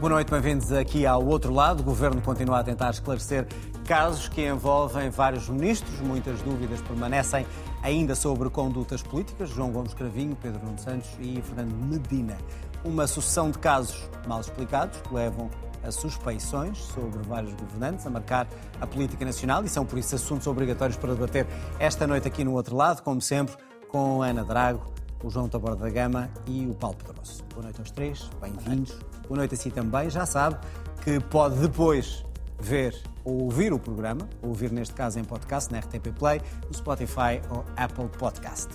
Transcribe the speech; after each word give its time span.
Boa 0.00 0.12
noite, 0.14 0.30
bem-vindos 0.30 0.72
aqui 0.72 1.04
ao 1.04 1.22
outro 1.26 1.52
lado. 1.52 1.80
O 1.80 1.82
Governo 1.82 2.22
continua 2.22 2.60
a 2.60 2.64
tentar 2.64 2.88
esclarecer 2.88 3.46
casos 3.84 4.30
que 4.30 4.48
envolvem 4.48 5.10
vários 5.10 5.46
ministros. 5.50 6.00
Muitas 6.00 6.40
dúvidas 6.40 6.80
permanecem 6.80 7.44
ainda 7.82 8.14
sobre 8.14 8.48
condutas 8.48 9.02
políticas. 9.02 9.50
João 9.50 9.70
Gomes 9.70 9.92
Cravinho, 9.92 10.34
Pedro 10.36 10.64
Nuno 10.64 10.78
Santos 10.78 11.10
e 11.20 11.42
Fernando 11.42 11.74
Medina. 11.74 12.38
Uma 12.82 13.06
sucessão 13.06 13.50
de 13.50 13.58
casos 13.58 14.08
mal 14.26 14.40
explicados 14.40 14.98
que 15.02 15.14
levam 15.14 15.50
a 15.84 15.90
suspeições 15.90 16.78
sobre 16.78 17.22
vários 17.24 17.52
governantes 17.52 18.06
a 18.06 18.10
marcar 18.10 18.48
a 18.80 18.86
política 18.86 19.22
nacional 19.22 19.62
e 19.66 19.68
são, 19.68 19.84
por 19.84 19.98
isso, 19.98 20.14
assuntos 20.14 20.46
obrigatórios 20.46 20.96
para 20.96 21.12
debater 21.12 21.46
esta 21.78 22.06
noite 22.06 22.26
aqui 22.26 22.42
no 22.42 22.54
outro 22.54 22.74
lado, 22.74 23.02
como 23.02 23.20
sempre, 23.20 23.54
com 23.86 24.22
Ana 24.22 24.44
Drago, 24.44 24.82
o 25.22 25.28
João 25.28 25.46
Taborda 25.46 25.84
da 25.84 25.90
Gama 25.90 26.30
e 26.46 26.66
o 26.66 26.74
Paulo 26.74 26.96
Pedroso. 26.96 27.44
Boa 27.52 27.64
noite 27.64 27.80
aos 27.80 27.90
três, 27.90 28.30
bem-vindos. 28.40 28.98
Boa 29.30 29.38
noite 29.38 29.54
a 29.54 29.56
si 29.56 29.70
também. 29.70 30.10
Já 30.10 30.26
sabe 30.26 30.56
que 31.04 31.20
pode 31.20 31.54
depois 31.60 32.26
ver 32.58 33.00
ou 33.22 33.44
ouvir 33.44 33.72
o 33.72 33.78
programa, 33.78 34.28
ou 34.42 34.48
ouvir 34.48 34.72
neste 34.72 34.92
caso 34.92 35.20
em 35.20 35.24
podcast, 35.24 35.70
na 35.70 35.78
RTP 35.78 36.08
Play, 36.18 36.42
no 36.66 36.74
Spotify 36.74 37.40
ou 37.48 37.64
Apple 37.76 38.08
Podcast. 38.18 38.70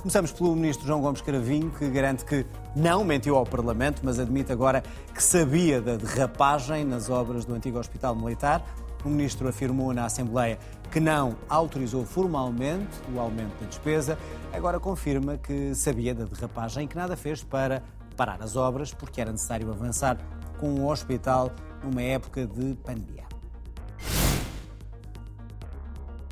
Começamos 0.00 0.32
pelo 0.32 0.56
ministro 0.56 0.88
João 0.88 1.00
Gomes 1.00 1.20
Caravinho, 1.20 1.70
que 1.70 1.88
garante 1.88 2.24
que 2.24 2.44
não 2.74 3.04
mentiu 3.04 3.36
ao 3.36 3.46
Parlamento, 3.46 4.00
mas 4.02 4.18
admite 4.18 4.50
agora 4.50 4.82
que 5.14 5.22
sabia 5.22 5.80
da 5.80 5.94
derrapagem 5.94 6.84
nas 6.84 7.08
obras 7.08 7.44
do 7.44 7.54
antigo 7.54 7.78
Hospital 7.78 8.16
Militar. 8.16 8.60
O 9.04 9.08
ministro 9.08 9.46
afirmou 9.46 9.94
na 9.94 10.06
Assembleia 10.06 10.58
que 10.90 10.98
não 10.98 11.36
autorizou 11.48 12.04
formalmente 12.04 12.90
o 13.14 13.20
aumento 13.20 13.52
da 13.60 13.66
despesa, 13.66 14.18
agora 14.52 14.80
confirma 14.80 15.38
que 15.38 15.76
sabia 15.76 16.12
da 16.12 16.24
derrapagem 16.24 16.86
e 16.86 16.88
que 16.88 16.96
nada 16.96 17.16
fez 17.16 17.44
para 17.44 17.84
parar 18.22 18.40
as 18.40 18.54
obras, 18.54 18.94
porque 18.94 19.20
era 19.20 19.32
necessário 19.32 19.68
avançar 19.68 20.16
com 20.60 20.74
o 20.74 20.88
hospital 20.88 21.50
numa 21.82 22.02
época 22.02 22.46
de 22.46 22.76
pandemia. 22.76 23.24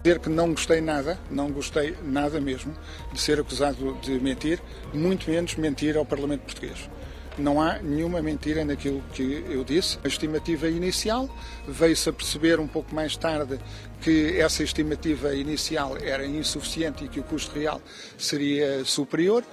Dizer 0.01 0.21
que 0.21 0.29
não 0.29 0.51
gostei 0.51 0.81
nada, 0.81 1.19
não 1.29 1.51
gostei 1.51 1.97
nada 2.05 2.41
mesmo 2.41 2.73
de 3.13 3.21
ser 3.21 3.41
acusado 3.41 3.95
de 4.01 4.21
mentir, 4.21 4.63
muito 4.95 5.29
menos 5.29 5.57
mentir 5.57 5.97
ao 5.97 6.07
Parlamento 6.07 6.43
Português. 6.43 6.89
Não 7.39 7.61
há 7.61 7.79
nenhuma 7.79 8.21
mentira 8.21 8.65
naquilo 8.65 9.03
que 9.13 9.45
eu 9.49 9.65
disse. 9.65 9.99
A 10.05 10.09
estimativa 10.09 10.69
inicial 10.69 11.29
veio-se 11.67 12.09
a 12.09 12.13
perceber 12.13 12.61
um 12.61 12.67
pouco 12.67 12.95
mais 12.95 13.17
tarde 13.17 13.59
que 14.01 14.39
essa 14.39 14.63
estimativa 14.63 15.35
inicial 15.35 15.97
era 15.97 16.27
insuficiente 16.27 17.05
e 17.05 17.09
que 17.09 17.21
o 17.21 17.23
custo 17.23 17.59
real 17.59 17.81
seria 18.19 18.85
superior. 18.85 19.45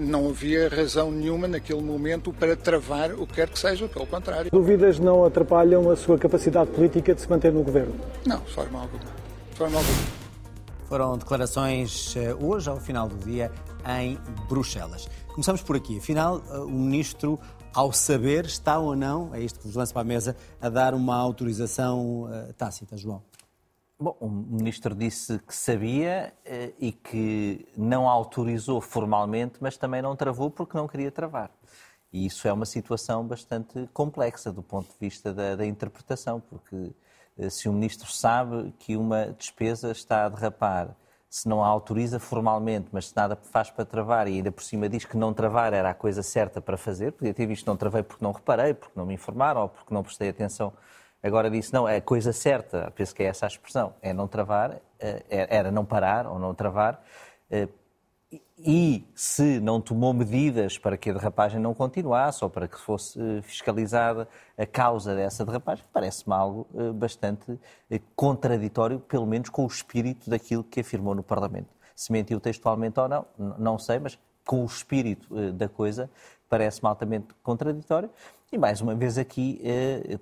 Não 0.00 0.28
havia 0.28 0.68
razão 0.68 1.10
nenhuma 1.10 1.46
naquele 1.46 1.82
momento 1.82 2.32
para 2.32 2.56
travar 2.56 3.12
o 3.12 3.26
que 3.26 3.34
quer 3.34 3.48
que 3.48 3.58
seja, 3.58 3.88
pelo 3.88 4.06
contrário. 4.06 4.50
Dúvidas 4.50 4.98
não 4.98 5.24
atrapalham 5.24 5.90
a 5.90 5.96
sua 5.96 6.18
capacidade 6.18 6.70
política 6.70 7.14
de 7.14 7.20
se 7.20 7.30
manter 7.30 7.52
no 7.52 7.62
governo? 7.62 7.94
Não, 8.26 8.40
de 8.40 8.52
forma 8.52 8.80
alguma. 8.80 9.04
De 9.50 9.56
forma 9.56 9.78
alguma. 9.78 10.20
Foram 10.90 11.16
declarações 11.16 12.16
eh, 12.16 12.34
hoje, 12.34 12.68
ao 12.68 12.80
final 12.80 13.08
do 13.08 13.16
dia, 13.24 13.52
em 13.86 14.18
Bruxelas. 14.48 15.08
Começamos 15.32 15.62
por 15.62 15.76
aqui. 15.76 15.98
Afinal, 15.98 16.42
eh, 16.50 16.58
o 16.58 16.70
ministro, 16.70 17.38
ao 17.72 17.92
saber, 17.92 18.46
está 18.46 18.78
ou 18.78 18.96
não, 18.96 19.32
é 19.32 19.40
isto 19.40 19.60
que 19.60 19.66
vos 19.66 19.76
lanço 19.76 19.92
para 19.92 20.02
a 20.02 20.04
mesa, 20.04 20.36
a 20.60 20.68
dar 20.68 20.92
uma 20.92 21.16
autorização 21.16 22.24
uh, 22.24 22.52
tácita, 22.54 22.96
João? 22.96 23.22
Bom, 23.98 24.16
o 24.18 24.28
ministro 24.28 24.92
disse 24.92 25.38
que 25.38 25.54
sabia 25.54 26.34
uh, 26.44 26.74
e 26.80 26.90
que 26.90 27.64
não 27.76 28.08
autorizou 28.08 28.80
formalmente, 28.80 29.58
mas 29.60 29.76
também 29.76 30.02
não 30.02 30.16
travou 30.16 30.50
porque 30.50 30.76
não 30.76 30.88
queria 30.88 31.12
travar. 31.12 31.50
E 32.12 32.26
isso 32.26 32.48
é 32.48 32.52
uma 32.52 32.66
situação 32.66 33.24
bastante 33.24 33.88
complexa 33.92 34.52
do 34.52 34.64
ponto 34.64 34.88
de 34.88 34.98
vista 34.98 35.32
da, 35.32 35.54
da 35.54 35.64
interpretação, 35.64 36.40
porque 36.40 36.92
se 37.48 37.68
o 37.68 37.72
ministro 37.72 38.10
sabe 38.10 38.74
que 38.80 38.96
uma 38.96 39.26
despesa 39.26 39.92
está 39.92 40.26
a 40.26 40.28
derrapar 40.28 40.96
se 41.30 41.48
não 41.48 41.62
a 41.62 41.68
autoriza 41.68 42.18
formalmente, 42.18 42.88
mas 42.90 43.08
se 43.08 43.16
nada 43.16 43.36
faz 43.36 43.70
para 43.70 43.84
travar 43.84 44.26
e 44.26 44.32
ainda 44.34 44.50
por 44.50 44.64
cima 44.64 44.88
diz 44.88 45.04
que 45.04 45.16
não 45.16 45.32
travar 45.32 45.72
era 45.72 45.90
a 45.90 45.94
coisa 45.94 46.24
certa 46.24 46.60
para 46.60 46.76
fazer, 46.76 47.12
podia 47.12 47.32
ter 47.32 47.46
visto 47.46 47.66
não 47.68 47.76
travei 47.76 48.02
porque 48.02 48.24
não 48.24 48.32
reparei, 48.32 48.74
porque 48.74 48.98
não 48.98 49.06
me 49.06 49.14
informaram 49.14 49.62
ou 49.62 49.68
porque 49.68 49.94
não 49.94 50.02
prestei 50.02 50.28
atenção. 50.28 50.72
Agora 51.22 51.48
disse, 51.48 51.72
não, 51.72 51.88
é 51.88 51.96
a 51.96 52.00
coisa 52.00 52.32
certa, 52.32 52.90
penso 52.96 53.14
que 53.14 53.22
é 53.22 53.26
essa 53.26 53.46
a 53.46 53.48
expressão, 53.48 53.94
é 54.02 54.12
não 54.12 54.26
travar, 54.26 54.80
eh, 54.98 55.22
era 55.30 55.70
não 55.70 55.84
parar 55.84 56.26
ou 56.26 56.38
não 56.38 56.52
travar, 56.54 57.00
eh, 57.50 57.68
e 58.58 59.04
se 59.14 59.58
não 59.58 59.80
tomou 59.80 60.12
medidas 60.12 60.76
para 60.76 60.96
que 60.96 61.10
a 61.10 61.12
derrapagem 61.14 61.58
não 61.58 61.74
continuasse 61.74 62.44
ou 62.44 62.50
para 62.50 62.68
que 62.68 62.78
fosse 62.78 63.18
eh, 63.18 63.42
fiscalizada 63.42 64.28
a 64.56 64.66
causa 64.66 65.14
dessa 65.14 65.44
derrapagem, 65.44 65.84
parece-me 65.92 66.34
algo 66.34 66.66
eh, 66.74 66.92
bastante 66.92 67.58
eh, 67.90 68.00
contraditório, 68.14 69.00
pelo 69.00 69.26
menos 69.26 69.48
com 69.48 69.64
o 69.64 69.66
espírito 69.66 70.28
daquilo 70.28 70.62
que 70.62 70.80
afirmou 70.80 71.14
no 71.14 71.22
Parlamento. 71.22 71.68
Se 71.96 72.12
mentiu 72.12 72.38
textualmente 72.38 73.00
ou 73.00 73.08
não, 73.08 73.26
não 73.58 73.78
sei, 73.78 73.98
mas 73.98 74.18
com 74.44 74.62
o 74.62 74.66
espírito 74.66 75.52
da 75.52 75.68
coisa, 75.68 76.10
parece-me 76.48 76.88
altamente 76.88 77.28
contraditório. 77.42 78.10
E 78.50 78.58
mais 78.58 78.80
uma 78.80 78.94
vez 78.94 79.18
aqui, 79.18 79.60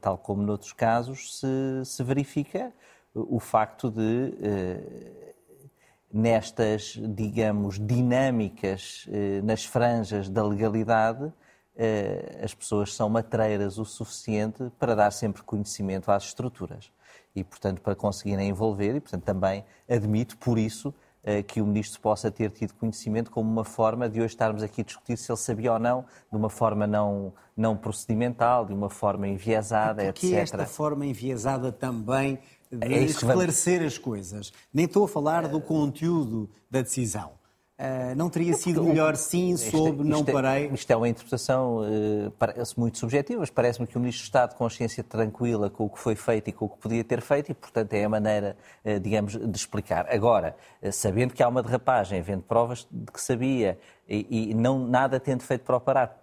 tal 0.01 0.19
como 0.19 0.43
noutros 0.43 0.73
casos, 0.73 1.39
se, 1.39 1.85
se 1.85 2.03
verifica 2.03 2.73
o 3.15 3.39
facto 3.39 3.91
de 3.91 4.35
nestas, 6.13 6.99
digamos, 7.15 7.79
dinâmicas 7.79 9.07
eh, 9.11 9.41
nas 9.43 9.65
franjas 9.65 10.29
da 10.29 10.43
legalidade, 10.43 11.33
eh, 11.77 12.41
as 12.43 12.55
pessoas 12.55 12.95
são 12.95 13.09
matreiras 13.09 13.79
o 13.79 13.85
suficiente 13.85 14.71
para 14.79 14.95
dar 14.95 15.13
sempre 15.13 15.43
conhecimento 15.43 16.11
às 16.11 16.25
estruturas 16.25 16.91
e, 17.37 17.45
portanto, 17.45 17.81
para 17.81 17.95
conseguirem 17.95 18.49
envolver 18.49 18.97
e, 18.97 19.01
portanto, 19.01 19.23
também 19.23 19.65
admito 19.89 20.37
por 20.39 20.59
isso 20.59 20.95
eh, 21.23 21.43
que 21.43 21.61
o 21.61 21.67
ministro 21.67 22.01
possa 22.01 22.31
ter 22.31 22.51
tido 22.51 22.73
conhecimento 22.75 23.31
como 23.31 23.51
uma 23.51 23.65
forma 23.65 24.09
de 24.09 24.19
hoje 24.19 24.29
estarmos 24.29 24.63
aqui 24.63 24.81
a 24.81 24.85
discutir 24.85 25.17
se 25.19 25.31
ele 25.31 25.39
sabia 25.39 25.73
ou 25.75 25.79
não, 25.79 26.05
de 26.31 26.37
uma 26.37 26.49
forma 26.49 26.87
não, 26.87 27.35
não 27.57 27.77
procedimental, 27.77 28.65
de 28.65 28.73
uma 28.73 28.89
forma 28.89 29.29
enviesada, 29.29 30.05
etc. 30.05 30.21
Que 30.21 30.35
esta 30.37 30.65
forma 30.65 31.05
enviesada 31.05 31.71
também 31.71 32.39
de 32.71 32.95
é 32.95 33.03
esclarecer 33.03 33.83
as 33.83 33.99
coisas. 33.99 34.53
Nem 34.73 34.87
estou 34.87 35.05
a 35.05 35.09
falar 35.09 35.49
do 35.49 35.61
conteúdo 35.61 36.49
da 36.71 36.83
decisão. 36.83 37.39
Uh, 37.79 38.13
não 38.17 38.29
teria 38.29 38.55
sido 38.55 38.83
melhor 38.83 39.15
sim 39.15 39.57
soube, 39.57 40.03
não 40.03 40.23
é- 40.27 40.33
parei? 40.33 40.67
Isto 40.73 40.91
é 40.91 40.97
uma 40.97 41.09
interpretação 41.09 41.83
uh, 41.83 42.31
parece 42.33 42.77
muito 42.77 42.99
subjetiva, 42.99 43.39
mas 43.39 43.51
parece-me 43.51 43.87
que 43.87 43.97
o 43.97 44.01
Ministro 44.01 44.25
está 44.25 44.47
de 44.47 44.57
consciência 44.57 45.05
tranquila 45.05 45.71
com 45.71 45.85
o 45.85 45.89
que 45.89 45.97
foi 45.97 46.17
feito 46.17 46.51
e 46.51 46.53
com 46.53 46.65
o 46.65 46.69
que 46.69 46.77
podia 46.77 47.05
ter 47.05 47.21
feito 47.21 47.53
e, 47.53 47.55
portanto, 47.55 47.93
é 47.93 48.03
a 48.03 48.09
maneira, 48.09 48.57
uh, 48.85 48.99
digamos, 48.99 49.35
de 49.37 49.57
explicar. 49.57 50.13
Agora, 50.13 50.57
sabendo 50.91 51.33
que 51.33 51.41
há 51.41 51.47
uma 51.47 51.63
derrapagem, 51.63 52.19
havendo 52.19 52.43
provas 52.43 52.85
de 52.91 53.13
que 53.13 53.21
sabia 53.21 53.79
e, 54.09 54.51
e 54.51 54.55
não 54.55 54.81
nada 54.81 55.21
tendo 55.21 55.45
feito 55.45 55.63
para 55.63 55.77
o 55.77 55.81
parar 55.81 56.21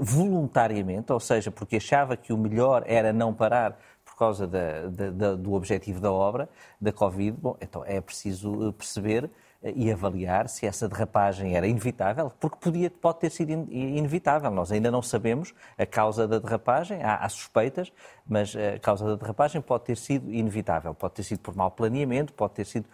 voluntariamente, 0.00 1.12
ou 1.12 1.20
seja, 1.20 1.50
porque 1.50 1.76
achava 1.76 2.16
que 2.16 2.32
o 2.32 2.38
melhor 2.38 2.84
era 2.86 3.12
não 3.12 3.34
parar 3.34 3.78
causa 4.20 4.46
da, 4.46 4.86
da, 4.88 5.10
da, 5.10 5.34
do 5.34 5.54
objetivo 5.54 5.98
da 5.98 6.12
obra, 6.12 6.46
da 6.78 6.92
Covid, 6.92 7.38
bom, 7.40 7.56
então 7.58 7.82
é 7.86 8.02
preciso 8.02 8.68
eh, 8.68 8.72
perceber 8.72 9.30
eh, 9.62 9.72
e 9.74 9.90
avaliar 9.90 10.46
se 10.46 10.66
essa 10.66 10.86
derrapagem 10.86 11.56
era 11.56 11.66
inevitável, 11.66 12.30
porque 12.38 12.58
podia, 12.60 12.90
pode 12.90 13.20
ter 13.20 13.30
sido 13.30 13.50
inevitável. 13.50 14.50
Nós 14.50 14.70
ainda 14.70 14.90
não 14.90 15.00
sabemos 15.00 15.54
a 15.78 15.86
causa 15.86 16.28
da 16.28 16.38
derrapagem, 16.38 17.02
há, 17.02 17.16
há, 17.16 17.28
suspeitas, 17.30 17.90
mas 18.28 18.54
a 18.54 18.78
causa 18.78 19.06
da 19.06 19.14
derrapagem 19.14 19.62
pode 19.62 19.84
ter 19.84 19.96
sido 19.96 20.30
inevitável. 20.30 20.92
Pode 20.94 21.14
ter 21.14 21.22
sido 21.22 21.40
por 21.40 21.56
mau 21.56 21.70
planeamento, 21.70 22.34
pode 22.34 22.52
ter 22.52 22.66
sido. 22.66 22.86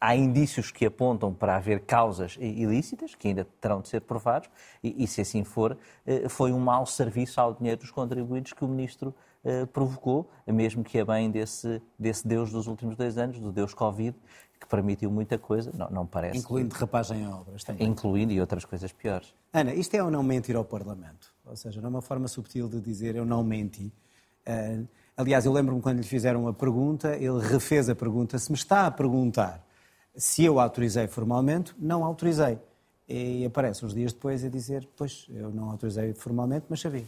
Há 0.00 0.14
indícios 0.14 0.70
que 0.70 0.86
apontam 0.86 1.34
para 1.34 1.56
haver 1.56 1.80
causas 1.80 2.36
ilícitas, 2.40 3.16
que 3.16 3.28
ainda 3.28 3.46
terão 3.60 3.80
de 3.80 3.88
ser 3.88 4.00
provados, 4.00 4.48
e, 4.82 5.02
e 5.02 5.06
se 5.08 5.20
assim 5.20 5.42
for, 5.44 5.76
eh, 6.06 6.28
foi 6.28 6.52
um 6.52 6.60
mau 6.60 6.86
serviço 6.86 7.40
ao 7.40 7.52
dinheiro 7.54 7.80
dos 7.80 7.90
contribuintes 7.90 8.52
que 8.52 8.64
o 8.64 8.68
Ministro 8.68 9.14
eh, 9.44 9.66
provocou, 9.66 10.30
mesmo 10.46 10.82
que 10.82 10.98
é 10.98 11.04
bem 11.04 11.30
desse, 11.30 11.82
desse 11.98 12.26
Deus 12.26 12.50
dos 12.50 12.66
últimos 12.66 12.96
dois 12.96 13.18
anos, 13.18 13.38
do 13.38 13.52
Deus 13.52 13.74
Covid, 13.74 14.16
que 14.58 14.66
permitiu 14.66 15.10
muita 15.10 15.38
coisa, 15.38 15.70
não, 15.74 15.90
não 15.90 16.06
parece. 16.06 16.38
Incluindo 16.38 16.70
derrapagem 16.72 17.22
em 17.22 17.28
obras 17.28 17.62
também. 17.62 17.86
Incluindo 17.86 18.32
e 18.32 18.40
outras 18.40 18.64
coisas 18.64 18.90
piores. 18.92 19.34
Ana, 19.52 19.74
isto 19.74 19.94
é 19.94 20.02
ou 20.02 20.10
não 20.10 20.22
mentir 20.22 20.56
ao 20.56 20.64
Parlamento? 20.64 21.32
Ou 21.44 21.56
seja, 21.56 21.80
não 21.80 21.88
é 21.88 21.90
uma 21.90 22.02
forma 22.02 22.26
subtil 22.26 22.68
de 22.68 22.80
dizer 22.80 23.16
eu 23.16 23.26
não 23.26 23.44
menti. 23.44 23.92
Uh, 24.46 24.88
aliás, 25.16 25.44
eu 25.44 25.52
lembro-me 25.52 25.82
quando 25.82 25.98
lhe 25.98 26.04
fizeram 26.06 26.48
a 26.48 26.52
pergunta, 26.54 27.14
ele 27.16 27.40
refez 27.40 27.88
a 27.88 27.94
pergunta. 27.94 28.38
Se 28.38 28.50
me 28.50 28.56
está 28.56 28.86
a 28.86 28.90
perguntar 28.90 29.64
se 30.16 30.44
eu 30.44 30.58
autorizei 30.58 31.06
formalmente, 31.06 31.74
não 31.78 32.04
autorizei. 32.04 32.58
E 33.06 33.44
aparece 33.44 33.84
uns 33.84 33.92
dias 33.92 34.12
depois 34.12 34.42
a 34.44 34.48
dizer, 34.48 34.88
pois, 34.96 35.26
eu 35.28 35.50
não 35.50 35.70
autorizei 35.70 36.14
formalmente, 36.14 36.66
mas 36.68 36.80
sabia. 36.80 37.04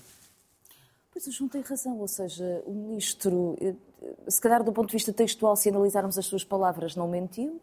Pois 1.16 1.26
o 1.28 1.32
João 1.32 1.48
tem 1.48 1.62
razão, 1.62 1.98
ou 1.98 2.06
seja, 2.06 2.62
o 2.66 2.72
ministro, 2.74 3.56
eh, 3.58 3.74
se 4.28 4.38
calhar 4.38 4.62
do 4.62 4.70
ponto 4.70 4.88
de 4.88 4.92
vista 4.92 5.14
textual, 5.14 5.56
se 5.56 5.70
analisarmos 5.70 6.18
as 6.18 6.26
suas 6.26 6.44
palavras, 6.44 6.94
não 6.94 7.08
mentiu. 7.08 7.58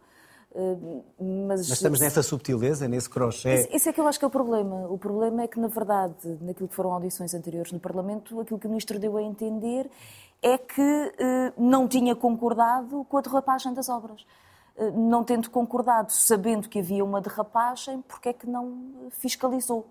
mas, 1.20 1.60
mas, 1.60 1.70
estamos 1.70 2.00
nessa 2.00 2.24
subtileza, 2.24 2.88
nesse 2.88 3.08
crochê. 3.08 3.70
Esse 3.72 3.90
é 3.90 3.94
que 3.94 4.02
eu 4.02 4.08
acho 4.08 4.18
que 4.18 4.26
é 4.26 4.28
o 4.28 4.32
problema. 4.32 4.88
O 4.88 4.98
problema 4.98 5.44
é 5.44 5.48
que, 5.48 5.60
na 5.60 5.68
verdade, 5.68 6.36
naquilo 6.42 6.68
que 6.68 6.74
foram 6.74 6.94
audições 6.94 7.36
anteriores 7.36 7.72
no 7.72 7.80
Parlamento, 7.80 8.42
aquilo 8.42 8.58
que 8.58 8.66
o 8.66 8.70
Ministro 8.70 8.98
deu 8.98 9.18
a 9.18 9.22
entender 9.22 9.88
é 10.42 10.58
que 10.58 10.82
eh, 10.82 11.54
não 11.56 11.88
tinha 11.88 12.16
concordado 12.16 13.06
com 13.06 13.18
a 13.20 13.22
derrapagem 13.22 13.72
das 13.72 13.88
obras. 13.88 14.26
Eh, 14.78 14.90
não 14.90 15.24
tendo 15.24 15.52
concordado, 15.52 16.12
sabendo 16.12 16.68
que 16.68 16.80
havia 16.80 17.06
uma 17.06 17.22
derrapagem, 17.22 18.02
porque 18.08 18.30
é 18.30 18.34
que 18.34 18.50
não 18.50 19.12
fiscalizou? 19.12 19.88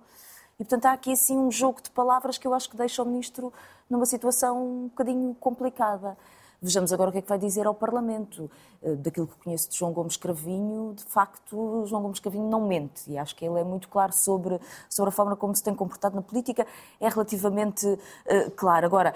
E, 0.59 0.65
portanto, 0.65 0.87
há 0.87 0.93
aqui 0.93 1.13
assim 1.13 1.37
um 1.37 1.51
jogo 1.51 1.83
de 1.83 1.91
palavras 1.91 2.39
que 2.39 2.47
eu 2.47 2.55
acho 2.55 2.71
que 2.71 2.77
deixa 2.77 3.03
o 3.03 3.07
Ministro 3.07 3.53
numa 3.89 4.07
situação 4.07 4.65
um 4.65 4.83
bocadinho 4.89 5.35
complicada. 5.41 6.17
Vejamos 6.61 6.93
agora 6.93 7.11
o 7.11 7.13
que 7.13 7.19
é 7.19 7.23
que 7.23 7.29
vai 7.29 7.39
dizer 7.39 7.67
ao 7.67 7.75
Parlamento. 7.75 8.49
Eh, 8.81 8.95
daquilo 8.95 9.27
que 9.27 9.35
conheço 9.43 9.69
de 9.69 9.77
João 9.77 9.93
Gomes 9.93 10.17
Cravinho, 10.17 10.95
de 10.95 11.03
facto, 11.05 11.85
João 11.87 12.03
Gomes 12.03 12.21
Cravinho 12.21 12.49
não 12.49 12.67
mente. 12.67 13.11
E 13.11 13.19
acho 13.19 13.35
que 13.35 13.45
ele 13.45 13.59
é 13.59 13.65
muito 13.65 13.89
claro 13.89 14.13
sobre, 14.13 14.61
sobre 14.89 15.09
a 15.09 15.13
forma 15.13 15.35
como 15.35 15.57
se 15.57 15.63
tem 15.63 15.75
comportado 15.75 16.15
na 16.15 16.23
política. 16.23 16.65
É 17.01 17.09
relativamente 17.09 17.85
uh, 17.87 18.51
claro. 18.55 18.87
Agora, 18.87 19.13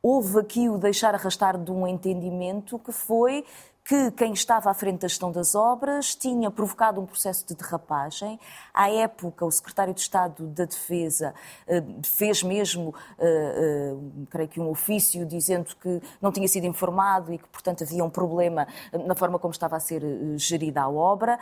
houve 0.00 0.38
aqui 0.38 0.68
o 0.68 0.78
deixar 0.78 1.14
arrastar 1.14 1.58
de 1.58 1.72
um 1.72 1.84
entendimento 1.84 2.78
que 2.78 2.92
foi 2.92 3.44
que 3.84 4.10
quem 4.12 4.32
estava 4.32 4.70
à 4.70 4.74
frente 4.74 5.00
da 5.00 5.08
gestão 5.08 5.30
das 5.30 5.54
obras 5.54 6.14
tinha 6.14 6.50
provocado 6.50 7.02
um 7.02 7.04
processo 7.04 7.46
de 7.46 7.54
derrapagem. 7.54 8.40
À 8.72 8.90
época, 8.90 9.44
o 9.44 9.50
secretário 9.50 9.92
de 9.92 10.00
Estado 10.00 10.46
da 10.46 10.64
Defesa 10.64 11.34
eh, 11.66 11.82
fez 12.02 12.42
mesmo, 12.42 12.94
eh, 13.18 13.92
eh, 13.94 14.26
creio 14.30 14.48
que 14.48 14.58
um 14.58 14.70
ofício 14.70 15.26
dizendo 15.26 15.76
que 15.76 16.00
não 16.18 16.32
tinha 16.32 16.48
sido 16.48 16.66
informado 16.66 17.30
e 17.30 17.36
que, 17.36 17.46
portanto, 17.48 17.84
havia 17.84 18.02
um 18.02 18.08
problema 18.08 18.66
na 19.06 19.14
forma 19.14 19.38
como 19.38 19.52
estava 19.52 19.76
a 19.76 19.80
ser 19.80 20.02
gerida 20.38 20.80
a 20.80 20.88
obra. 20.88 21.38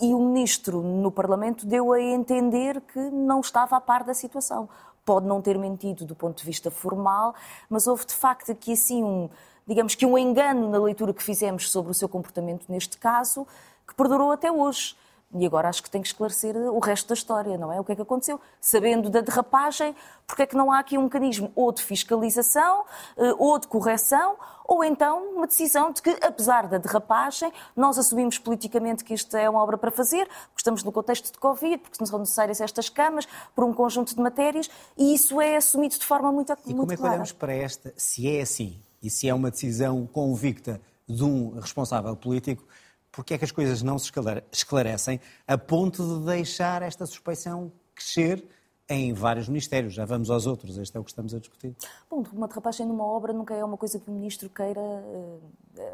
E 0.00 0.12
o 0.12 0.18
ministro, 0.18 0.82
no 0.82 1.12
Parlamento, 1.12 1.66
deu 1.66 1.92
a 1.92 2.00
entender 2.00 2.80
que 2.80 2.98
não 2.98 3.40
estava 3.40 3.76
a 3.76 3.80
par 3.80 4.02
da 4.02 4.12
situação. 4.12 4.68
Pode 5.04 5.26
não 5.26 5.40
ter 5.40 5.56
mentido 5.56 6.04
do 6.04 6.16
ponto 6.16 6.38
de 6.38 6.44
vista 6.44 6.70
formal, 6.70 7.34
mas 7.68 7.86
houve, 7.86 8.06
de 8.06 8.14
facto, 8.14 8.50
aqui 8.50 8.72
assim 8.72 9.04
um 9.04 9.28
digamos 9.66 9.94
que 9.94 10.06
um 10.06 10.16
engano 10.16 10.68
na 10.68 10.78
leitura 10.78 11.12
que 11.12 11.22
fizemos 11.22 11.70
sobre 11.70 11.90
o 11.90 11.94
seu 11.94 12.08
comportamento 12.08 12.64
neste 12.68 12.98
caso, 12.98 13.46
que 13.86 13.94
perdurou 13.94 14.32
até 14.32 14.50
hoje. 14.50 14.96
E 15.36 15.44
agora 15.44 15.68
acho 15.68 15.82
que 15.82 15.90
tem 15.90 16.00
que 16.00 16.06
esclarecer 16.06 16.56
o 16.56 16.78
resto 16.78 17.08
da 17.08 17.14
história, 17.14 17.58
não 17.58 17.72
é? 17.72 17.80
O 17.80 17.84
que 17.84 17.90
é 17.90 17.96
que 17.96 18.02
aconteceu? 18.02 18.40
Sabendo 18.60 19.10
da 19.10 19.20
derrapagem, 19.20 19.94
porque 20.28 20.42
é 20.42 20.46
que 20.46 20.56
não 20.56 20.70
há 20.70 20.78
aqui 20.78 20.96
um 20.96 21.02
mecanismo 21.02 21.50
ou 21.56 21.72
de 21.72 21.82
fiscalização, 21.82 22.84
eh, 23.16 23.34
ou 23.36 23.58
de 23.58 23.66
correção, 23.66 24.36
ou 24.64 24.84
então 24.84 25.30
uma 25.34 25.48
decisão 25.48 25.90
de 25.90 26.00
que, 26.00 26.10
apesar 26.22 26.68
da 26.68 26.78
derrapagem, 26.78 27.52
nós 27.74 27.98
assumimos 27.98 28.38
politicamente 28.38 29.02
que 29.02 29.12
isto 29.12 29.36
é 29.36 29.50
uma 29.50 29.60
obra 29.60 29.76
para 29.76 29.90
fazer, 29.90 30.26
porque 30.26 30.58
estamos 30.58 30.84
no 30.84 30.92
contexto 30.92 31.32
de 31.32 31.38
Covid, 31.38 31.78
porque 31.78 32.06
são 32.06 32.18
necessárias 32.20 32.60
estas 32.60 32.88
camas, 32.88 33.26
por 33.56 33.64
um 33.64 33.74
conjunto 33.74 34.14
de 34.14 34.22
matérias, 34.22 34.70
e 34.96 35.14
isso 35.14 35.40
é 35.40 35.56
assumido 35.56 35.98
de 35.98 36.06
forma 36.06 36.30
muito, 36.30 36.50
muito 36.50 36.62
clara. 36.62 36.70
E 36.70 36.76
como 36.76 36.92
é 36.92 36.96
que 36.96 37.02
olhamos 37.02 37.32
para 37.32 37.52
esta, 37.52 37.92
se 37.96 38.30
é 38.30 38.40
assim, 38.40 38.80
e 39.04 39.10
se 39.10 39.28
é 39.28 39.34
uma 39.34 39.50
decisão 39.50 40.06
convicta 40.06 40.80
de 41.06 41.22
um 41.22 41.58
responsável 41.60 42.16
político, 42.16 42.66
porque 43.12 43.34
é 43.34 43.38
que 43.38 43.44
as 43.44 43.52
coisas 43.52 43.82
não 43.82 43.98
se 43.98 44.10
esclarecem 44.50 45.20
a 45.46 45.58
ponto 45.58 46.20
de 46.20 46.26
deixar 46.26 46.80
esta 46.80 47.04
suspeição 47.04 47.70
crescer 47.94 48.42
em 48.88 49.12
vários 49.12 49.48
ministérios. 49.48 49.94
Já 49.94 50.04
vamos 50.04 50.30
aos 50.30 50.46
outros, 50.46 50.76
este 50.76 50.96
é 50.96 51.00
o 51.00 51.04
que 51.04 51.10
estamos 51.10 51.34
a 51.34 51.38
discutir. 51.38 51.74
Bom, 52.10 52.22
uma 52.32 52.46
derrapagem 52.46 52.86
numa 52.86 53.04
obra 53.04 53.32
nunca 53.32 53.54
é 53.54 53.64
uma 53.64 53.76
coisa 53.76 53.98
que 53.98 54.08
o 54.10 54.12
ministro 54.12 54.48
queira 54.50 54.80
uh, 54.80 55.40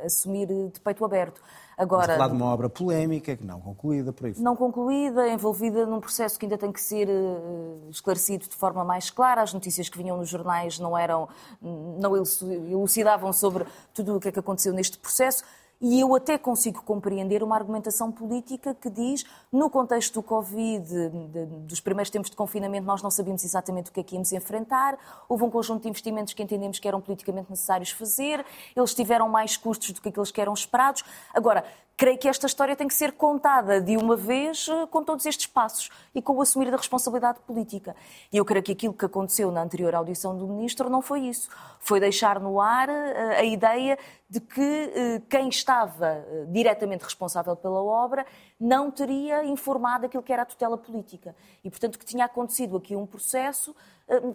assumir 0.04 0.46
de 0.46 0.81
peito 0.81 1.04
aberto. 1.04 1.40
Agora, 1.78 2.14
falar 2.14 2.28
de 2.28 2.34
uma 2.34 2.46
obra 2.46 2.69
polémica, 2.69 3.38
não 3.40 3.60
concluída, 3.60 4.12
por 4.12 4.26
aí. 4.26 4.34
Não 4.38 4.54
concluída, 4.54 5.28
envolvida 5.28 5.87
num 5.87 6.00
processo 6.00 6.38
que 6.38 6.44
ainda 6.44 6.58
tem 6.58 6.72
que 6.72 6.81
ser 6.81 7.08
uh, 7.08 7.88
esclarecido 7.90 8.48
de 8.48 8.54
forma 8.56 8.84
mais 8.84 9.08
clara. 9.08 9.43
As 9.43 9.54
notícias 9.54 9.88
que 9.88 9.96
vinham 9.96 10.16
nos 10.16 10.28
jornais 10.28 10.78
não 10.78 10.98
eram, 10.98 11.28
não 11.62 12.16
elucidavam 12.16 13.32
sobre 13.32 13.64
tudo 13.94 14.16
o 14.16 14.20
que 14.20 14.28
é 14.28 14.32
que 14.32 14.38
aconteceu 14.38 14.72
neste 14.72 14.98
processo. 14.98 15.44
E 15.81 15.99
eu 15.99 16.15
até 16.15 16.37
consigo 16.37 16.82
compreender 16.82 17.43
uma 17.43 17.56
argumentação 17.56 18.12
política 18.12 18.75
que 18.75 18.91
diz, 18.91 19.25
no 19.50 19.71
contexto 19.71 20.15
do 20.15 20.23
Covid, 20.23 20.87
de, 20.87 21.47
dos 21.47 21.81
primeiros 21.81 22.11
tempos 22.11 22.29
de 22.29 22.37
confinamento, 22.37 22.87
nós 22.87 23.03
não 23.03 23.11
sabíamos 23.11 23.43
exatamente 23.44 23.91
o 23.91 23.93
que 23.93 24.00
é 24.00 24.03
que 24.03 24.15
íamos 24.15 24.31
enfrentar, 24.31 24.99
houve 25.27 25.43
um 25.44 25.50
conjunto 25.50 25.82
de 25.82 25.88
investimentos 25.88 26.35
que 26.35 26.43
entendemos 26.43 26.79
que 26.79 26.87
eram 26.87 27.00
politicamente 27.00 27.49
necessários 27.49 27.91
fazer, 27.91 28.44
eles 28.77 28.93
tiveram 28.93 29.27
mais 29.27 29.56
custos 29.56 29.93
do 29.93 30.03
que 30.03 30.11
aqueles 30.11 30.31
que 30.31 30.41
eram 30.41 30.53
esperados. 30.53 31.03
Agora, 31.32 31.65
creio 32.00 32.17
que 32.17 32.29
esta 32.29 32.47
história 32.47 32.75
tem 32.75 32.88
que 32.88 32.94
ser 32.94 33.12
contada 33.12 33.79
de 33.79 33.94
uma 33.94 34.17
vez 34.17 34.67
eh, 34.70 34.87
com 34.87 35.05
todos 35.05 35.26
estes 35.26 35.47
passos 35.47 35.91
e 36.14 36.23
com 36.23 36.32
o 36.32 36.41
assumir 36.41 36.70
da 36.70 36.79
responsabilidade 36.79 37.41
política. 37.41 37.94
E 38.32 38.38
eu 38.38 38.44
creio 38.47 38.62
que 38.62 38.73
aquilo 38.73 38.94
que 38.94 39.05
aconteceu 39.05 39.52
na 39.52 39.62
anterior 39.62 39.94
audição 39.94 40.35
do 40.35 40.47
Ministro 40.47 40.88
não 40.88 41.02
foi 41.02 41.20
isso. 41.20 41.50
Foi 41.79 42.00
deixar 42.00 42.41
no 42.41 42.58
ar 42.58 42.88
eh, 42.88 43.41
a 43.41 43.44
ideia 43.44 43.99
de 44.31 44.41
que 44.41 44.62
eh, 44.62 45.23
quem 45.29 45.50
estava 45.50 46.25
diretamente 46.49 47.05
responsável 47.05 47.55
pela 47.55 47.82
obra 47.82 48.25
não 48.58 48.91
teria 48.91 49.44
informado 49.44 50.06
aquilo 50.06 50.23
que 50.23 50.32
era 50.32 50.41
a 50.41 50.46
tutela 50.46 50.79
política. 50.79 51.37
E, 51.62 51.69
portanto, 51.69 51.99
que 51.99 52.06
tinha 52.06 52.25
acontecido 52.25 52.79
aqui 52.79 52.96
um 52.96 53.05
processo 53.05 53.76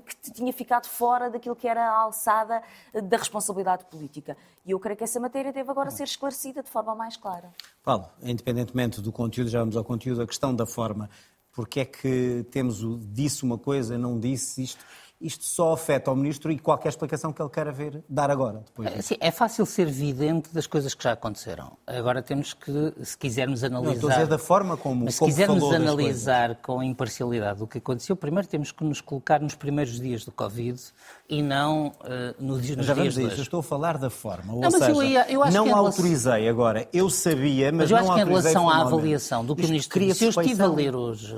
que 0.06 0.32
tinha 0.32 0.54
ficado 0.54 0.88
fora 0.88 1.30
daquilo 1.30 1.56
que 1.56 1.68
era 1.68 1.84
a 1.84 1.98
alçada 1.98 2.62
eh, 2.94 3.02
da 3.02 3.18
responsabilidade 3.18 3.86
política. 3.86 4.38
E 4.66 4.72
eu 4.72 4.80
creio 4.80 4.98
que 4.98 5.04
essa 5.04 5.20
matéria 5.20 5.52
deve 5.52 5.70
agora 5.70 5.92
ser 5.92 6.04
esclarecida 6.04 6.64
de 6.64 6.70
forma 6.70 6.96
mais 6.96 7.18
clara. 7.18 7.52
Paulo, 7.84 8.10
independentemente 8.22 9.02
do 9.02 9.12
conteúdo, 9.12 9.50
já 9.50 9.60
vamos 9.60 9.76
ao 9.76 9.84
conteúdo, 9.84 10.22
a 10.22 10.28
questão 10.28 10.56
da 10.56 10.66
forma. 10.66 11.10
Porque 11.52 11.80
é 11.80 11.86
que 11.86 12.46
temos 12.52 12.84
o 12.84 12.98
disse 12.98 13.44
uma 13.44 13.58
coisa, 13.58 13.98
não 13.98 14.20
disse 14.20 14.64
isto? 14.64 14.84
Isto 15.26 15.44
só 15.44 15.74
afeta 15.74 16.12
o 16.12 16.16
Ministro 16.16 16.52
e 16.52 16.60
qualquer 16.60 16.90
explicação 16.90 17.34
que 17.34 17.42
ele 17.42 17.50
queira 17.50 17.72
ver, 17.72 18.04
dar 18.08 18.30
agora. 18.30 18.64
Depois 18.66 18.88
é, 18.88 19.02
sim, 19.02 19.16
é 19.20 19.32
fácil 19.32 19.66
ser 19.66 19.88
vidente 19.88 20.54
das 20.54 20.68
coisas 20.68 20.94
que 20.94 21.04
já 21.04 21.14
aconteceram. 21.14 21.72
Agora 21.88 22.22
temos 22.22 22.54
que, 22.54 22.94
se 23.04 23.18
quisermos 23.18 23.64
analisar... 23.64 23.88
Não, 23.88 23.94
estou 23.94 24.10
a 24.10 24.14
dizer 24.14 24.28
da 24.28 24.38
forma 24.38 24.78
como 24.78 25.06
Mas 25.06 25.16
se 25.16 25.26
quisermos 25.26 25.64
analisar 25.74 26.56
com 26.58 26.84
imparcialidade 26.84 27.64
o 27.64 27.68
que 27.68 27.80
aconteceu, 27.80 28.16
primeiro 28.16 28.48
temos 28.48 28.72
que 28.72 28.84
nos 28.84 29.02
colocar 29.02 29.42
nos 29.42 29.56
primeiros 29.56 30.00
dias 30.00 30.24
do 30.24 30.32
Covid 30.32 30.80
e 31.28 31.42
não 31.42 31.88
uh, 31.88 31.94
nos, 32.40 32.70
nos 32.76 32.86
já 32.86 32.94
dias. 32.94 33.18
Eu 33.18 33.30
estou 33.30 33.62
a 33.62 33.64
falar 33.64 33.98
da 33.98 34.12
forma. 34.12 34.54
Ou 34.54 34.62
não, 34.62 34.70
seja, 34.70 34.92
eu 34.92 35.04
ia, 35.04 35.32
eu 35.32 35.52
não 35.52 35.76
autorizei 35.76 36.44
relação... 36.44 36.50
agora. 36.50 36.88
Eu 36.94 37.10
sabia, 37.10 37.72
mas, 37.72 37.90
mas 37.90 37.92
eu 37.92 37.98
acho 37.98 38.14
que 38.14 38.20
em 38.22 38.26
relação 38.26 38.70
à 38.70 38.82
avaliação 38.82 39.44
do 39.44 39.56
que 39.56 39.64
o 39.64 39.68
Ministro 39.68 40.00
disse, 40.00 40.24
eu 40.24 40.30
estive 40.30 40.62
a 40.62 40.68
ler 40.68 40.96
hoje... 40.96 41.36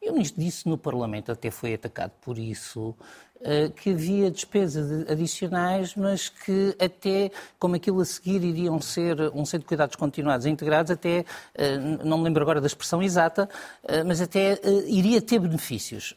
E 0.00 0.10
Ministro 0.12 0.40
disse 0.40 0.68
no 0.68 0.78
Parlamento, 0.78 1.32
até 1.32 1.50
foi 1.50 1.74
atacado 1.74 2.12
por 2.20 2.38
isso, 2.38 2.94
que 3.76 3.90
havia 3.90 4.30
despesas 4.30 5.08
adicionais, 5.08 5.94
mas 5.94 6.28
que 6.28 6.76
até, 6.80 7.30
como 7.58 7.76
aquilo 7.76 8.00
a 8.00 8.04
seguir 8.04 8.42
iriam 8.42 8.80
ser 8.80 9.20
um 9.34 9.44
centro 9.44 9.60
de 9.60 9.66
cuidados 9.66 9.96
continuados 9.96 10.46
e 10.46 10.50
integrados, 10.50 10.90
até, 10.90 11.24
eh, 11.54 11.78
não 12.04 12.18
me 12.18 12.24
lembro 12.24 12.42
agora 12.42 12.60
da 12.60 12.66
expressão 12.66 13.02
exata, 13.02 13.48
eh, 13.84 14.02
mas 14.04 14.20
até 14.20 14.58
iria 14.86 15.20
ter 15.20 15.38
benefícios. 15.38 16.14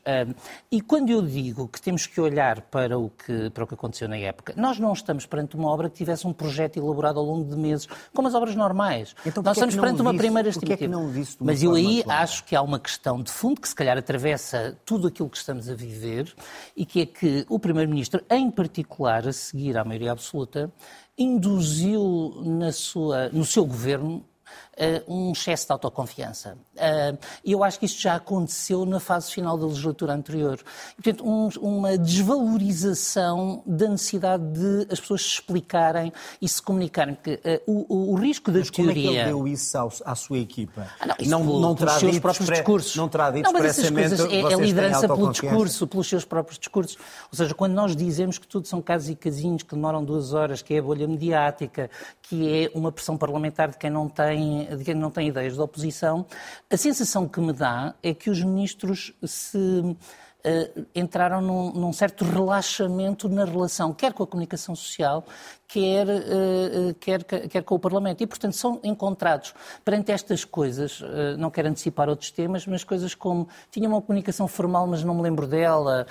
E 0.72 0.82
quando 0.82 1.10
eu 1.10 1.22
digo 1.22 1.68
que 1.68 1.82
temos 1.82 2.06
que 2.06 2.20
olhar 2.20 2.62
para 2.62 2.98
o 2.98 3.10
que, 3.10 3.50
para 3.50 3.64
o 3.64 3.68
que 3.68 3.74
aconteceu 3.74 4.08
na 4.08 4.18
época, 4.18 4.54
nós 4.58 4.80
não 4.80 4.94
estamos 4.94 5.26
perante 5.26 5.56
uma 5.56 5.70
obra 5.70 5.90
que 5.90 5.96
tivesse 5.96 6.26
um 6.28 6.34
projeto 6.34 6.78
elaborado 6.78 7.20
ao 7.20 7.26
longo 7.26 7.50
de 7.50 7.56
meses, 7.56 7.88
como 8.14 8.28
as 8.28 8.34
obras 8.34 8.56
normais. 8.56 9.16
Então, 9.26 9.44
nós 9.44 9.58
estamos 9.58 9.76
é 9.76 9.80
perante 9.80 10.02
uma 10.02 10.14
primeira 10.14 10.50
estimativa. 10.50 10.96
É 10.96 11.22
mas 11.40 11.64
eu 11.64 11.74
aí 11.74 12.04
acho 12.08 12.44
que 12.44 12.56
há 12.56 12.62
uma 12.62 12.80
questão 12.80 13.22
de 13.22 13.32
fundo 13.32 13.62
que 13.62 13.68
se 13.68 13.76
calhar 13.76 13.98
atravessa 13.98 14.78
tudo 14.86 15.08
aquilo 15.08 15.30
que 15.30 15.38
estamos 15.38 15.70
a 15.70 15.74
viver 15.74 16.34
e 16.76 16.86
que 16.86 17.02
é 17.02 17.06
que 17.12 17.46
o 17.50 17.60
Primeiro-Ministro, 17.60 18.24
em 18.30 18.50
particular, 18.50 19.28
a 19.28 19.34
seguir 19.34 19.78
à 19.78 19.84
maioria 19.84 20.12
absoluta, 20.12 20.72
induziu 21.18 22.42
na 22.44 22.72
sua, 22.72 23.30
no 23.30 23.46
seu 23.46 23.66
governo 23.66 24.26
um 25.08 25.32
excesso 25.32 25.68
de 25.68 25.74
autoconfiança. 25.74 26.58
Uh, 26.76 27.18
eu 27.46 27.64
acho 27.64 27.80
que 27.80 27.86
isto 27.86 28.02
já 28.02 28.16
aconteceu 28.16 28.86
na 28.86 29.00
fase 29.00 29.32
final 29.32 29.58
da 29.58 29.66
legislatura 29.66 30.14
anterior. 30.14 30.60
E, 30.98 31.02
portanto, 31.02 31.28
um, 31.28 31.50
uma 31.62 31.98
desvalorização 31.98 33.62
da 33.66 33.90
necessidade 33.90 34.44
de 34.44 34.88
as 34.92 35.00
pessoas 35.00 35.22
se 35.22 35.28
explicarem 35.28 36.12
e 36.42 36.48
se 36.48 36.62
comunicarem. 36.62 37.16
Porque, 37.16 37.40
uh, 37.68 37.86
o, 37.88 38.14
o, 38.14 38.16
risco 38.16 38.52
da 38.52 38.60
Mas 38.60 38.70
teoria... 38.70 38.94
como 38.94 39.10
é 39.10 39.12
que 39.12 39.20
ele 39.20 39.26
deu 39.26 39.48
isso 39.48 39.78
ao, 39.78 39.92
à 40.06 40.16
sua 40.16 40.40
equipa? 40.40 40.88
Ah, 41.00 41.08
não, 41.26 41.40
não, 41.40 41.46
pelo, 41.46 41.60
não 41.60 41.76
pelos 41.76 41.94
seus 41.94 42.20
próprios 42.20 42.50
discursos. 42.50 42.96
Não 42.96 43.10
terá 43.10 43.32
dito 43.32 43.44
não, 43.44 43.54
mas 43.54 43.78
expressamente 43.78 44.10
coisas, 44.10 44.32
é, 44.32 44.54
é 44.54 44.56
liderança 44.56 45.08
pelo 45.08 45.32
discurso, 45.32 45.88
pelos 45.88 46.08
seus 46.08 46.26
próprios 46.26 46.58
discursos. 46.58 46.98
Ou 47.32 47.38
seja, 47.38 47.54
quando 47.54 47.74
nós 47.74 47.96
dizemos 47.96 48.38
que 48.38 48.48
tudo 48.48 48.68
são 48.68 48.82
casos 48.82 49.10
e 49.10 49.16
casinhos 49.16 49.64
que 49.64 49.76
demoram 49.76 50.04
duas 50.04 50.34
horas, 50.34 50.62
que 50.62 50.74
é 50.74 50.80
a 50.80 50.82
bolha 50.82 51.08
mediática, 51.08 51.90
que 52.22 52.66
é 52.66 52.72
uma 52.74 52.92
pressão 52.92 53.18
parlamentar 53.18 53.70
de 53.70 53.78
quem 53.78 53.90
não 53.90 54.08
tem 54.08 54.61
de 54.66 54.84
quem 54.84 54.96
não 54.96 55.12
tem 55.12 55.28
ideias 55.28 55.58
da 55.58 55.64
oposição, 55.64 56.26
a 56.70 56.78
sensação 56.78 57.28
que 57.28 57.40
me 57.40 57.54
dá 57.54 57.94
é 58.02 58.14
que 58.14 58.30
os 58.30 58.44
ministros 58.44 59.14
se 59.24 59.96
uh, 60.46 60.86
entraram 60.96 61.42
num, 61.42 61.72
num, 61.72 61.94
certo 61.94 62.26
relaxamento 62.26 63.30
na 63.30 63.46
relação, 63.46 63.94
quer 63.94 64.14
com 64.14 64.24
a 64.24 64.28
comunicação 64.28 64.76
social, 64.76 65.24
quer, 65.68 66.08
uh, 66.08 66.94
quer, 67.00 67.24
quer 67.24 67.64
com 67.64 67.76
o 67.76 67.80
Parlamento. 67.80 68.22
E, 68.22 68.28
portanto, 68.28 68.56
são 68.56 68.80
encontrados 68.84 69.54
perante 69.86 70.12
estas 70.12 70.44
coisas, 70.44 71.02
uh, 71.02 71.38
não 71.38 71.50
quero 71.50 71.70
antecipar 71.70 72.10
outros 72.10 72.32
temas, 72.32 72.66
mas 72.66 72.84
coisas 72.84 73.16
como 73.16 73.48
tinha 73.70 73.88
uma 73.88 74.02
comunicação 74.02 74.48
formal, 74.48 74.88
mas 74.88 75.04
não 75.04 75.16
me 75.16 75.22
lembro 75.22 75.48
dela, 75.48 76.06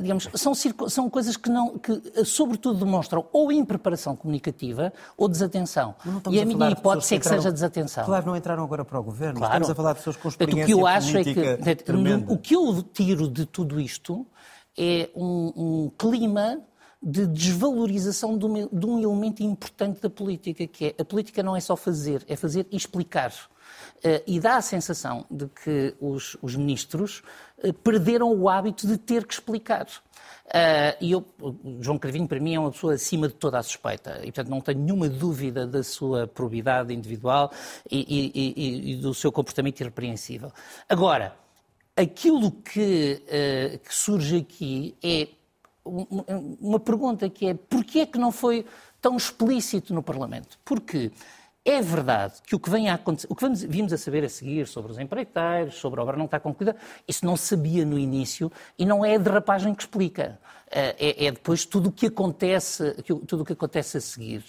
digamos, 0.00 0.28
são, 0.34 0.52
são 0.54 1.08
coisas 1.10 1.36
que, 1.36 1.48
não, 1.48 1.78
que, 1.78 2.24
sobretudo, 2.24 2.84
demonstram 2.84 3.26
ou 3.32 3.50
impreparação 3.52 4.16
comunicativa 4.16 4.92
ou 5.16 5.28
desatenção. 5.28 5.94
E 6.30 6.38
a, 6.38 6.42
a 6.42 6.46
minha 6.46 6.70
hipótese 6.70 7.14
é 7.14 7.18
que 7.18 7.26
entraram, 7.26 7.42
seja 7.42 7.52
desatenção. 7.52 8.04
Claro, 8.04 8.26
não 8.26 8.36
entraram 8.36 8.64
agora 8.64 8.84
para 8.84 8.98
o 8.98 9.02
governo. 9.02 9.38
Claro. 9.38 9.54
Estamos 9.54 9.70
a 9.70 9.74
falar 9.74 9.92
de 9.92 9.98
pessoas 9.98 10.16
com 10.16 10.28
experiência 10.28 10.64
o 10.64 10.66
que 10.66 10.72
eu 10.72 10.86
acho 10.86 11.18
é 11.18 11.24
que, 11.24 11.74
tremenda. 11.76 12.32
o 12.32 12.38
que 12.38 12.54
eu 12.54 12.82
tiro 12.82 13.28
de 13.36 13.46
tudo 13.46 13.78
isto 13.78 14.26
é 14.76 15.10
um, 15.14 15.52
um 15.56 15.90
clima 15.96 16.58
de 17.02 17.26
desvalorização 17.26 18.36
de 18.38 18.46
de 18.72 18.86
um, 18.86 18.98
elemento 18.98 19.42
importante 19.42 20.00
da 20.00 20.08
política, 20.08 20.66
que 20.66 20.86
é 20.86 20.94
a 20.98 21.04
política 21.04 21.42
não 21.42 21.54
é 21.54 21.60
só 21.60 21.76
fazer, 21.76 22.24
é 22.26 22.34
fazer 22.34 22.66
e 22.70 22.76
explicar. 22.76 23.32
Uh, 23.98 24.22
e 24.26 24.40
dá 24.40 24.56
a 24.56 24.62
sensação 24.62 25.26
de 25.30 25.46
que 25.48 25.94
os, 26.00 26.36
os 26.40 26.56
ministros 26.56 27.22
uh, 27.58 27.72
perderam 27.72 28.32
o 28.32 28.48
hábito 28.48 28.86
de 28.86 28.96
ter 28.96 29.26
que 29.26 29.34
explicar. 29.34 29.86
Uh, 30.46 30.96
e 31.00 31.12
eu, 31.12 31.26
João 31.80 31.98
Cravinho, 31.98 32.28
para 32.28 32.40
mim, 32.40 32.54
é 32.54 32.60
uma 32.60 32.70
pessoa 32.70 32.94
acima 32.94 33.28
de 33.28 33.34
toda 33.34 33.58
a 33.58 33.62
suspeita. 33.62 34.20
E, 34.22 34.26
portanto, 34.26 34.48
não 34.48 34.60
tenho 34.60 34.78
nenhuma 34.78 35.08
dúvida 35.08 35.66
da 35.66 35.82
sua 35.82 36.26
probidade 36.26 36.94
individual 36.94 37.50
e, 37.90 37.98
e, 37.98 38.32
e, 38.34 38.92
e 38.92 38.96
do 38.96 39.12
seu 39.12 39.32
comportamento 39.32 39.80
irrepreensível. 39.80 40.52
Agora, 40.88 41.34
aquilo 41.96 42.52
que, 42.52 43.22
uh, 43.24 43.78
que 43.78 43.94
surge 43.94 44.36
aqui 44.36 44.94
é 45.02 45.28
uma 46.60 46.80
pergunta 46.80 47.28
que 47.30 47.46
é 47.46 47.54
porquê 47.54 48.00
é 48.00 48.06
que 48.06 48.18
não 48.18 48.32
foi 48.32 48.66
tão 49.00 49.16
explícito 49.16 49.94
no 49.94 50.02
Parlamento? 50.02 50.58
Porque 50.64 51.12
é 51.64 51.80
verdade 51.80 52.34
que 52.46 52.54
o 52.54 52.60
que 52.60 52.70
vem 52.70 52.88
a 52.88 52.94
acontecer, 52.94 53.26
o 53.30 53.34
que 53.34 53.48
vimos 53.66 53.92
a 53.92 53.98
saber 53.98 54.24
a 54.24 54.28
seguir 54.28 54.66
sobre 54.66 54.92
os 54.92 54.98
empreiteiros, 54.98 55.76
sobre 55.76 55.98
a 55.98 56.02
obra 56.02 56.16
não 56.16 56.26
está 56.26 56.38
concluída, 56.38 56.76
isso 57.08 57.24
não 57.24 57.36
sabia 57.36 57.84
no 57.84 57.98
início 57.98 58.52
e 58.78 58.84
não 58.84 59.04
é 59.04 59.14
a 59.14 59.18
derrapagem 59.18 59.74
que 59.74 59.82
explica. 59.82 60.38
Eh, 60.70 60.96
é, 60.98 61.26
é 61.26 61.32
depois 61.32 61.64
tudo 61.64 61.88
o 61.88 61.92
que 61.92 62.06
acontece, 62.06 62.94
tudo 63.26 63.42
o 63.42 63.44
que 63.44 63.52
acontece 63.52 63.96
a 63.96 64.00
seguir. 64.00 64.44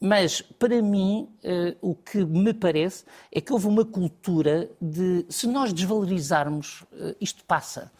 Eh, 0.00 0.06
mas, 0.06 0.40
para 0.40 0.80
mim, 0.80 1.28
uh, 1.44 1.76
o 1.90 1.94
que 1.94 2.24
me 2.24 2.54
parece 2.54 3.04
é 3.32 3.40
que 3.40 3.52
houve 3.52 3.66
uma 3.66 3.84
cultura 3.84 4.70
de, 4.80 5.26
se 5.28 5.46
nós 5.46 5.72
desvalorizarmos, 5.72 6.82
uh, 6.92 7.14
isto 7.20 7.44
passa 7.44 7.90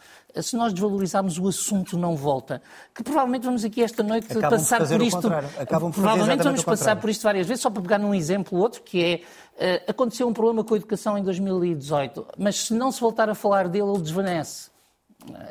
se 0.41 0.55
nós 0.55 0.71
desvalorizarmos 0.71 1.39
o 1.39 1.47
assunto 1.47 1.97
não 1.97 2.15
volta. 2.15 2.61
Que 2.93 3.01
provavelmente 3.01 3.43
vamos 3.45 3.65
aqui 3.65 3.81
esta 3.81 4.03
noite 4.03 4.31
Acabam 4.31 4.51
passar 4.51 4.87
por, 4.87 5.01
isto. 5.01 5.27
Acabam 5.59 5.91
por 5.91 6.01
provavelmente 6.01 6.43
vamos 6.43 6.63
passar 6.63 6.95
por 6.97 7.09
isto 7.09 7.23
várias 7.23 7.47
vezes, 7.47 7.63
só 7.63 7.69
para 7.71 7.81
pegar 7.81 7.97
num 7.97 8.13
exemplo 8.13 8.59
outro, 8.59 8.83
que 8.83 9.03
é 9.03 9.81
aconteceu 9.87 10.27
um 10.27 10.33
problema 10.33 10.63
com 10.63 10.75
a 10.75 10.77
educação 10.77 11.17
em 11.17 11.23
2018, 11.23 12.27
mas 12.37 12.67
se 12.67 12.73
não 12.75 12.91
se 12.91 13.01
voltar 13.01 13.27
a 13.27 13.33
falar 13.33 13.67
dele, 13.67 13.89
ele 13.89 14.01
desvanece. 14.01 14.69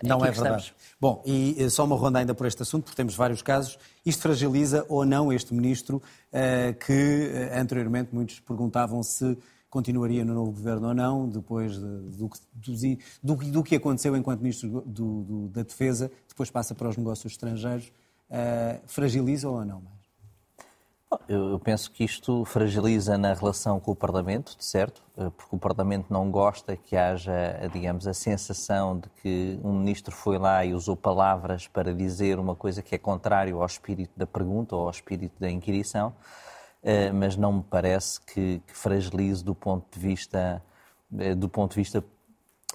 Não 0.03 0.25
é 0.25 0.31
verdade. 0.31 0.75
Bom, 1.01 1.23
e 1.25 1.57
eh, 1.59 1.69
só 1.69 1.85
uma 1.85 1.97
ronda 1.97 2.19
ainda 2.19 2.35
por 2.35 2.47
este 2.47 2.63
assunto, 2.63 2.85
porque 2.85 2.97
temos 2.97 3.15
vários 3.15 3.43
casos. 3.43 3.79
Isto 4.05 4.23
fragiliza 4.23 4.85
ou 4.89 5.05
não 5.05 5.33
este 5.33 5.55
ministro 5.55 5.97
uh, 5.97 6.75
que 6.85 7.31
uh, 7.53 7.61
anteriormente 7.61 8.15
muitos 8.15 8.41
perguntavam 8.41 9.03
se 9.03 9.37
continuaria 9.71 10.25
no 10.25 10.35
novo 10.35 10.51
governo 10.51 10.89
ou 10.89 10.95
não, 10.95 11.29
depois 11.29 11.75
de, 11.75 11.81
do, 11.81 12.31
do, 13.23 13.37
do, 13.37 13.63
que 13.63 13.77
aconteceu 13.77 14.17
enquanto 14.17 14.41
Ministro 14.41 14.83
do, 14.87 15.49
da 15.49 15.63
Defesa, 15.63 16.11
depois 16.27 16.51
passa 16.51 16.75
para 16.75 16.89
os 16.89 16.97
negócios 16.97 17.33
estrangeiros, 17.33 17.93
fragiliza 18.87 19.47
ou 19.47 19.63
não? 19.67 19.98
Eu 21.27 21.59
penso 21.59 21.91
que 21.91 22.05
isto 22.05 22.45
fragiliza 22.45 23.17
na 23.17 23.33
relação 23.33 23.81
com 23.81 23.93
o 23.93 23.97
Parlamento, 23.97 24.55
de 24.57 24.65
certo, 24.65 25.03
eh, 25.17 25.31
porque 25.37 25.57
o 25.57 25.59
Parlamento 25.59 26.07
não 26.11 26.31
gosta 26.31 26.77
que 26.77 26.97
haja, 26.97 27.33
digamos, 27.73 28.07
a 28.07 28.13
sensação 28.13 28.99
de 28.99 29.09
que 29.23 29.59
um 29.65 29.73
ministro 29.73 30.15
foi 30.15 30.37
lá 30.39 30.65
e 30.67 30.75
usou 30.75 30.95
palavras 30.97 31.67
para 31.67 31.95
dizer 31.95 32.39
uma 32.39 32.55
coisa 32.55 32.83
que 32.83 32.95
é 32.95 32.99
contrário 32.99 33.59
ao 33.61 33.67
espírito 33.67 34.13
da 34.19 34.27
pergunta 34.27 34.77
ou 34.77 34.83
ao 34.85 34.91
espírito 34.91 35.41
da 35.41 35.51
inquirição. 35.51 36.15
Eh, 36.83 37.11
mas 37.11 37.37
não 37.37 37.55
me 37.55 37.63
parece 37.63 38.21
que, 38.21 38.63
que 38.67 38.77
fragilize 38.77 39.43
do 39.43 39.55
ponto 39.55 39.87
de 39.91 39.99
vista 39.99 40.63
eh, 41.19 41.35
do 41.35 41.49
ponto 41.49 41.71
de 41.71 41.77
vista 41.77 42.05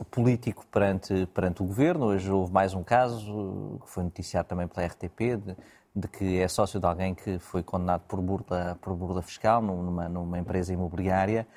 político 0.09 0.65
perante, 0.71 1.27
perante 1.27 1.61
o 1.61 1.65
governo. 1.65 2.05
Hoje 2.07 2.31
houve 2.31 2.51
mais 2.51 2.73
um 2.73 2.83
caso, 2.83 3.79
que 3.83 3.89
foi 3.89 4.03
noticiado 4.03 4.47
também 4.47 4.67
pela 4.67 4.87
RTP, 4.87 5.37
de, 5.37 5.55
de 5.95 6.07
que 6.07 6.39
é 6.39 6.47
sócio 6.47 6.79
de 6.79 6.85
alguém 6.85 7.13
que 7.13 7.37
foi 7.39 7.61
condenado 7.61 8.01
por 8.07 8.19
burla, 8.19 8.77
por 8.81 8.95
burla 8.95 9.21
fiscal 9.21 9.61
numa, 9.61 10.09
numa 10.09 10.39
empresa 10.39 10.73
imobiliária. 10.73 11.47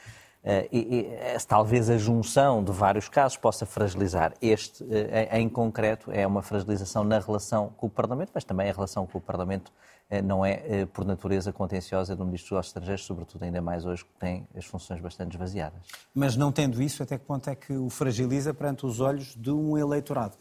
Uh, 0.45 0.63
e, 0.71 0.79
e, 0.79 1.39
talvez 1.49 1.91
a 1.91 1.99
junção 1.99 2.63
de 2.63 2.71
vários 2.71 3.09
casos 3.09 3.37
possa 3.37 3.67
fragilizar. 3.67 4.33
Este, 4.41 4.85
uh, 4.85 4.89
em, 5.33 5.49
concreto, 5.49 6.13
é 6.13 6.25
uma 6.25 6.41
fragilização 6.41 7.03
na 7.03 7.19
relação 7.19 7.73
com 7.77 7.89
o 7.89 7.91
Parlamento, 7.91 8.31
mas 8.33 8.45
também 8.45 8.71
a 8.71 8.73
relação 8.73 9.07
com 9.07 9.19
o 9.19 9.21
Parlamento 9.21 9.73
eh, 10.09 10.23
não 10.23 10.45
é, 10.45 10.63
eh, 10.65 10.87
por 10.87 11.05
natureza, 11.05 11.53
contenciosa 11.53 12.15
do 12.15 12.25
Ministro 12.25 12.57
dos 12.57 12.67
Estrangeiros, 12.67 13.05
sobretudo 13.05 13.43
ainda 13.43 13.61
mais 13.61 13.85
hoje 13.85 14.05
que 14.05 14.13
tem 14.21 14.47
as 14.57 14.65
funções 14.65 15.01
bastante 15.01 15.35
esvaziadas. 15.35 15.81
Mas 16.15 16.37
não 16.37 16.53
tendo 16.53 16.81
isso, 16.81 17.03
até 17.03 17.19
que 17.19 17.25
ponto 17.25 17.51
é 17.51 17.57
que 17.57 17.73
o 17.73 17.91
fragiliza 17.91 18.55
perante 18.55 18.87
os 18.87 19.01
olhos 19.01 19.35
de 19.35 19.51
um 19.51 19.77
eleitorado? 19.77 20.37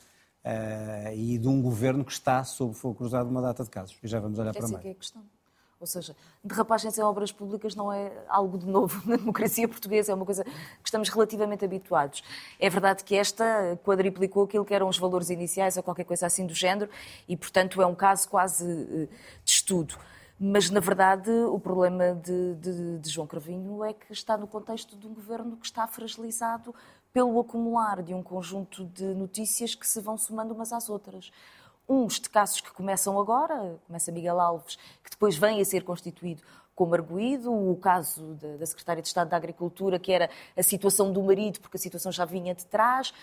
Uh, 0.45 1.11
e 1.15 1.39
de 1.39 1.47
um 1.47 1.59
governo 1.59 2.05
que 2.05 2.11
está 2.11 2.43
sob 2.43 2.75
fogo 2.75 2.93
cruzado 2.93 3.27
uma 3.27 3.41
data 3.41 3.63
de 3.63 3.69
casos. 3.69 3.97
E 4.03 4.07
já 4.07 4.19
vamos 4.19 4.37
olhar 4.37 4.53
para 4.53 4.67
mais. 4.67 4.85
É 4.85 4.91
a 4.91 4.93
questão. 4.93 5.23
Ou 5.79 5.87
seja, 5.87 6.15
derrapagens 6.43 6.97
em 6.97 7.01
obras 7.01 7.31
públicas 7.31 7.75
não 7.75 7.91
é 7.91 8.11
algo 8.29 8.57
de 8.57 8.65
novo 8.65 9.01
na 9.09 9.17
democracia 9.17 9.67
portuguesa, 9.67 10.11
é 10.11 10.15
uma 10.15 10.25
coisa 10.25 10.43
que 10.43 10.51
estamos 10.85 11.09
relativamente 11.09 11.65
habituados. 11.65 12.23
É 12.59 12.69
verdade 12.69 13.03
que 13.03 13.15
esta 13.15 13.79
quadriplicou 13.83 14.45
aquilo 14.45 14.63
que 14.63 14.73
eram 14.73 14.87
os 14.87 14.97
valores 14.97 15.29
iniciais 15.29 15.77
ou 15.77 15.83
qualquer 15.83 16.05
coisa 16.05 16.25
assim 16.25 16.45
do 16.45 16.53
género 16.53 16.89
e, 17.27 17.35
portanto, 17.35 17.81
é 17.81 17.85
um 17.85 17.95
caso 17.95 18.29
quase 18.29 18.65
eh, 18.65 19.07
de 19.43 19.51
estudo. 19.51 19.95
Mas, 20.39 20.69
na 20.69 20.79
verdade, 20.79 21.29
o 21.29 21.59
problema 21.59 22.13
de, 22.13 22.55
de, 22.55 22.99
de 22.99 23.09
João 23.09 23.25
Cravinho 23.25 23.83
é 23.83 23.93
que 23.93 24.11
está 24.11 24.37
no 24.37 24.47
contexto 24.47 24.97
de 24.97 25.07
um 25.07 25.13
governo 25.13 25.55
que 25.57 25.65
está 25.65 25.87
fragilizado 25.87 26.73
pelo 27.15 27.39
acumular 27.39 28.03
de 28.03 28.13
um 28.13 28.21
conjunto 28.21 28.83
de 28.87 29.05
notícias 29.15 29.73
que 29.73 29.87
se 29.87 30.01
vão 30.01 30.17
somando 30.17 30.53
umas 30.53 30.73
às 30.73 30.89
outras. 30.89 31.31
Uns 31.87 32.19
de 32.19 32.29
casos 32.29 32.59
que 32.59 32.69
começam 32.73 33.17
agora, 33.17 33.79
começa 33.87 34.11
Miguel 34.11 34.37
Alves, 34.37 34.75
que 35.01 35.11
depois 35.11 35.37
vem 35.37 35.61
a 35.61 35.63
ser 35.63 35.85
constituído 35.85 36.43
como 36.75 36.93
arguído, 36.93 37.53
o 37.53 37.77
caso 37.77 38.33
da 38.59 38.65
Secretária 38.65 39.01
de 39.01 39.07
Estado 39.07 39.29
da 39.29 39.37
Agricultura, 39.37 39.97
que 39.97 40.11
era 40.11 40.29
a 40.57 40.61
situação 40.61 41.09
do 41.13 41.23
marido, 41.23 41.61
porque 41.61 41.77
a 41.77 41.79
situação 41.79 42.11
já 42.11 42.25
vinha 42.25 42.53
de 42.53 42.65
trás, 42.65 43.13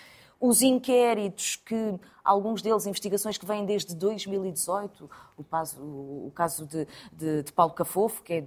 os 0.41 0.63
inquéritos, 0.63 1.57
que 1.57 2.01
alguns 2.25 2.63
deles, 2.63 2.87
investigações 2.87 3.37
que 3.37 3.45
vêm 3.45 3.67
desde 3.67 3.95
2018, 3.95 5.11
o 5.37 5.45
caso, 5.45 5.83
o 5.83 6.33
caso 6.35 6.67
de, 6.67 6.89
de, 7.13 7.43
de 7.43 7.53
Paulo 7.53 7.75
Cafofo, 7.75 8.23
que 8.23 8.33
é 8.33 8.45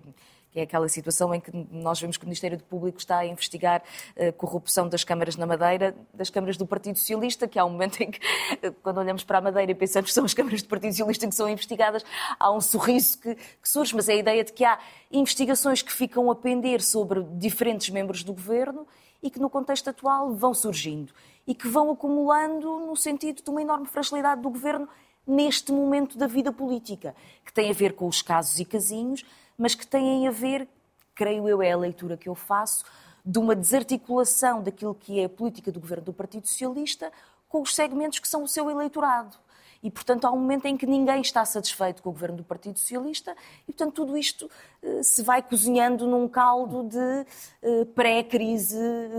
que 0.56 0.62
é 0.62 0.64
aquela 0.64 0.88
situação 0.88 1.36
em 1.36 1.42
que 1.42 1.52
nós 1.70 2.00
vemos 2.00 2.16
que 2.16 2.24
o 2.24 2.28
Ministério 2.28 2.58
Público 2.58 2.98
está 2.98 3.18
a 3.18 3.26
investigar 3.26 3.84
a 4.16 4.24
eh, 4.24 4.32
corrupção 4.32 4.88
das 4.88 5.04
câmaras 5.04 5.36
na 5.36 5.46
Madeira, 5.46 5.94
das 6.14 6.30
câmaras 6.30 6.56
do 6.56 6.66
Partido 6.66 6.98
Socialista, 6.98 7.46
que 7.46 7.60
há 7.60 7.66
um 7.66 7.72
momento 7.72 8.00
em 8.02 8.10
que, 8.10 8.22
eh, 8.62 8.72
quando 8.82 9.00
olhamos 9.00 9.26
para 9.26 9.40
a 9.40 9.42
Madeira 9.42 9.74
e 9.74 9.76
pensamos 9.76 10.12
que 10.12 10.14
são 10.14 10.24
as 10.24 10.34
câmaras 10.34 10.62
do 10.62 10.70
Partido 10.70 10.92
Socialista 10.92 11.28
que 11.28 11.36
são 11.36 11.50
investigadas, 11.50 12.06
há 12.40 12.50
um 12.54 12.62
sorriso 12.62 13.20
que, 13.20 13.36
que 13.36 13.68
surge, 13.70 13.94
mas 13.94 14.08
é 14.08 14.14
a 14.14 14.16
ideia 14.16 14.46
de 14.46 14.54
que 14.54 14.64
há 14.64 14.80
investigações 15.12 15.82
que 15.82 15.92
ficam 15.92 16.32
a 16.32 16.36
pender 16.36 16.82
sobre 16.82 17.22
diferentes 17.34 17.90
membros 17.90 18.24
do 18.24 18.32
governo 18.32 18.88
e 19.22 19.30
que 19.30 19.42
no 19.42 19.50
contexto 19.50 19.90
atual 19.90 20.32
vão 20.36 20.54
surgindo 20.54 21.14
e 21.46 21.54
que 21.54 21.68
vão 21.68 21.92
acumulando 21.92 22.80
no 22.80 22.96
sentido 22.96 23.44
de 23.44 23.50
uma 23.50 23.62
enorme 23.62 23.88
fragilidade 23.88 24.42
do 24.42 24.50
governo 24.50 24.88
neste 25.28 25.74
momento 25.74 26.18
da 26.18 26.28
vida 26.28 26.54
política, 26.54 27.14
que 27.44 27.52
tem 27.52 27.70
a 27.70 27.74
ver 27.74 27.94
com 27.94 28.08
os 28.08 28.22
casos 28.22 28.58
e 28.58 28.64
casinhos, 28.64 29.26
mas 29.58 29.76
que 29.76 29.86
têm 29.86 30.28
a 30.28 30.32
ver, 30.32 30.68
creio 31.14 31.48
eu, 31.48 31.62
é 31.62 31.72
a 31.72 31.78
leitura 31.78 32.18
que 32.18 32.30
eu 32.30 32.36
faço, 32.36 32.84
de 33.26 33.40
uma 33.40 33.56
desarticulação 33.56 34.62
daquilo 34.62 34.94
que 34.94 35.20
é 35.20 35.26
a 35.26 35.30
política 35.30 35.72
do 35.72 35.80
governo 35.80 36.06
do 36.06 36.14
Partido 36.14 36.48
Socialista 36.48 37.12
com 37.50 37.62
os 37.62 37.74
segmentos 37.74 38.20
que 38.20 38.28
são 38.28 38.44
o 38.44 38.48
seu 38.48 38.70
eleitorado. 38.70 39.38
E, 39.82 39.90
portanto, 39.92 40.26
há 40.26 40.32
um 40.32 40.40
momento 40.40 40.66
em 40.66 40.76
que 40.76 40.86
ninguém 40.86 41.22
está 41.22 41.46
satisfeito 41.46 42.02
com 42.02 42.10
o 42.10 42.12
governo 42.12 42.38
do 42.38 42.44
Partido 42.44 42.78
Socialista 42.80 43.36
e, 43.68 43.72
portanto, 43.72 43.94
tudo 43.94 44.18
isto 44.18 44.50
eh, 44.82 45.04
se 45.04 45.22
vai 45.22 45.44
cozinhando 45.44 46.08
num 46.08 46.28
caldo 46.28 46.84
de 46.84 47.26
eh, 47.62 47.86
pré-crise 47.94 48.78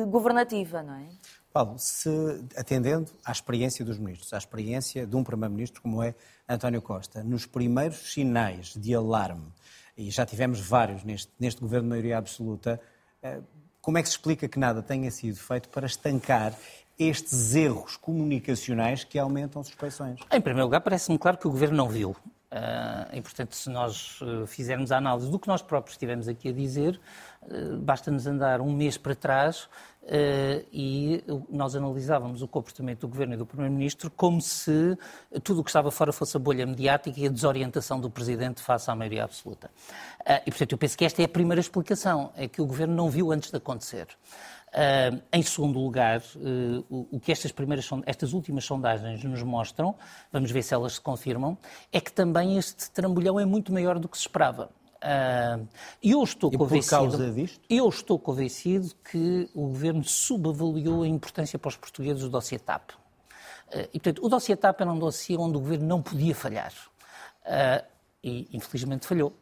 governativa, 0.09 0.83
não 0.83 0.95
é? 0.95 1.07
Paulo, 1.52 1.78
se 1.78 2.11
atendendo 2.57 3.11
à 3.25 3.33
experiência 3.33 3.85
dos 3.85 3.97
ministros, 3.97 4.33
à 4.33 4.38
experiência 4.38 5.07
de 5.07 5.16
um 5.16 5.25
primeiro-ministro 5.25 5.81
como 5.81 6.02
é 6.02 6.14
António 6.49 6.83
Costa, 6.83 7.23
nos 7.23 7.47
primeiros 7.47 8.12
sinais 8.12 8.75
de 8.75 8.95
alarme 8.95 9.47
e 9.97 10.11
já 10.11 10.26
tivemos 10.26 10.61
vários 10.61 11.03
neste, 11.05 11.33
neste 11.38 11.61
governo 11.61 11.85
de 11.85 11.91
maioria 11.91 12.19
absoluta, 12.19 12.81
eh, 13.23 13.41
como 13.81 13.99
é 13.99 14.03
que 14.03 14.09
se 14.09 14.15
explica 14.15 14.49
que 14.49 14.59
nada 14.59 14.83
tenha 14.83 15.11
sido 15.11 15.37
feito 15.37 15.69
para 15.69 15.87
estancar 15.87 16.53
estes 16.99 17.55
erros 17.55 17.97
comunicacionais 17.97 19.05
que 19.05 19.19
aumentam 19.19 19.62
suspeições? 19.62 20.21
Em 20.31 20.41
primeiro 20.41 20.67
lugar, 20.67 20.81
parece-me 20.81 21.19
claro 21.19 21.38
que 21.38 21.47
o 21.47 21.50
Governo 21.50 21.76
não 21.76 21.88
viu. 21.88 22.17
Uh, 22.57 23.17
e, 23.17 23.21
portanto, 23.21 23.55
se 23.55 23.69
nós 23.69 24.19
uh, 24.23 24.47
fizermos 24.47 24.91
a 24.91 24.97
análise 24.97 25.31
do 25.31 25.39
que 25.39 25.47
nós 25.47 25.61
próprios 25.61 25.95
estivemos 25.95 26.27
aqui 26.27 26.49
a 26.49 26.53
dizer, 26.53 26.99
uh, 27.43 27.77
basta-nos 27.79 28.27
andar 28.27 28.63
um 28.63 28.73
mês 28.73 28.97
para 28.97 29.15
trás 29.15 29.69
e 30.73 31.25
nós 31.51 31.75
analisávamos 31.75 32.41
o 32.41 32.47
comportamento 32.47 33.01
do 33.01 33.09
Governo 33.09 33.35
e 33.35 33.37
do 33.37 33.45
Primeiro-Ministro 33.45 34.09
como 34.09 34.41
se 34.41 34.97
tudo 35.43 35.63
o 35.63 35.65
que 35.65 35.71
estava 35.71 35.91
fora 35.91 36.13
fosse 36.13 36.37
a 36.37 36.39
bolha 36.39 36.65
mediática 36.65 37.19
e 37.19 37.27
a 37.27 37.29
desorientação 37.29 37.99
do 37.99 38.09
Presidente 38.09 38.63
face 38.63 38.89
à 38.89 38.95
maioria 38.95 39.25
absoluta. 39.25 39.69
e, 40.47 40.49
portanto, 40.49 40.71
eu 40.71 40.79
penso 40.79 40.97
que 40.97 41.05
esta 41.05 41.23
é 41.23 41.25
a 41.25 41.29
primeira 41.29 41.61
explicação, 41.61 42.31
é 42.37 42.47
que 42.47 42.63
o 42.63 42.67
Governo 42.67 42.95
não 42.95 43.11
viu 43.11 43.33
antes 43.33 43.51
de 43.51 43.57
acontecer. 43.57 44.07
Uh, 44.76 45.23
em 45.33 45.42
segundo 45.42 45.78
lugar, 45.80 46.21
uh, 46.35 46.85
o, 46.90 47.16
o, 47.16 47.18
que 47.18 47.33
estas, 47.33 47.50
primeiras, 47.50 47.88
estas 48.04 48.35
últimas 48.35 48.62
sondagens 48.66 49.25
nos 49.25 49.42
mostram, 49.42 49.95
vamos 50.30 50.50
ver 50.50 50.62
se 50.62 50.75
elas 50.75 50.97
se 50.97 51.00
confirmam, 51.00 51.56
é 51.90 51.99
que 51.99 52.12
também 52.12 52.59
este 52.59 52.90
trambolhão 52.90 53.40
é 53.40 53.47
muito 53.47 53.73
maior 53.73 53.99
do 53.99 54.06
que 54.06 54.18
se 54.18 54.25
esperava. 54.25 54.68
Uh, 54.97 55.66
eu 56.02 56.23
estou 56.23 56.52
e 56.52 56.59
convencido. 56.59 57.04
Por 57.04 57.11
causa 57.11 57.33
disto? 57.33 57.61
Eu 57.71 57.88
estou 57.88 58.18
convencido 58.18 58.95
que 59.11 59.49
o 59.54 59.62
governo 59.68 60.04
subavaliou 60.04 61.04
a 61.04 61.09
importância 61.09 61.59
para 61.59 61.71
os 61.71 61.76
portugueses 61.76 62.21
do 62.25 62.28
dossiê 62.28 62.59
TAP. 62.59 62.90
e, 63.95 63.99
portanto, 63.99 64.26
o 64.26 64.28
dossiê 64.28 64.56
TAP 64.56 64.83
era 64.83 64.92
um 64.92 64.99
dossiê 64.99 65.38
onde 65.38 65.56
o 65.56 65.61
governo 65.61 65.87
não 65.87 66.02
podia 66.02 66.35
falhar. 66.35 66.75
e, 68.23 68.47
infelizmente, 68.52 69.06
falhou. 69.06 69.33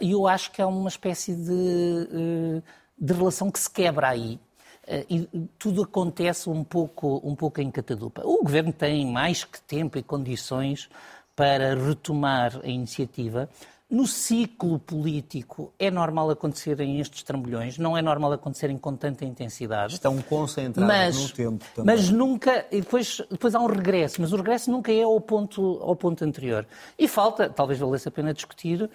E 0.00 0.12
eu 0.12 0.28
acho 0.28 0.52
que 0.52 0.62
é 0.62 0.66
uma 0.66 0.88
espécie 0.88 1.34
de 1.34 2.62
de 2.96 3.12
relação 3.12 3.50
que 3.50 3.58
se 3.58 3.70
quebra 3.70 4.08
aí. 4.08 4.38
Eh, 4.86 5.06
e 5.08 5.28
tudo 5.58 5.82
acontece 5.82 6.48
um 6.48 6.62
pouco, 6.62 7.20
um 7.24 7.34
pouco 7.34 7.60
em 7.60 7.70
catadupa. 7.70 8.22
O 8.24 8.42
governo 8.42 8.72
tem 8.72 9.06
mais 9.10 9.44
que 9.44 9.60
tempo 9.60 9.98
e 9.98 10.02
condições 10.02 10.88
para 11.34 11.74
retomar 11.74 12.60
a 12.62 12.68
iniciativa. 12.68 13.48
No 13.90 14.06
ciclo 14.06 14.78
político 14.78 15.72
é 15.78 15.90
normal 15.90 16.30
acontecerem 16.30 17.00
estes 17.00 17.22
trambolhões, 17.22 17.76
não 17.76 17.96
é 17.96 18.02
normal 18.02 18.32
acontecerem 18.32 18.78
com 18.78 18.96
tanta 18.96 19.24
intensidade. 19.24 19.94
Estão 19.94 20.20
concentrados 20.22 20.88
mas, 20.88 21.16
no 21.16 21.28
tempo 21.28 21.64
também. 21.74 21.94
Mas 21.94 22.08
nunca, 22.08 22.66
e 22.72 22.80
depois, 22.80 23.20
depois 23.30 23.54
há 23.54 23.60
um 23.60 23.66
regresso, 23.66 24.20
mas 24.20 24.32
o 24.32 24.36
regresso 24.36 24.70
nunca 24.70 24.90
é 24.90 25.02
ao 25.02 25.20
ponto, 25.20 25.78
ao 25.82 25.94
ponto 25.94 26.24
anterior. 26.24 26.66
E 26.98 27.06
falta, 27.06 27.48
talvez 27.48 27.78
valesse 27.78 28.08
a 28.08 28.10
pena 28.10 28.32
discutir, 28.32 28.90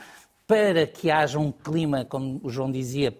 para 0.49 0.87
que 0.87 1.11
haja 1.11 1.37
um 1.37 1.51
clima, 1.51 2.03
como 2.03 2.41
o 2.41 2.49
João 2.49 2.71
dizia, 2.71 3.15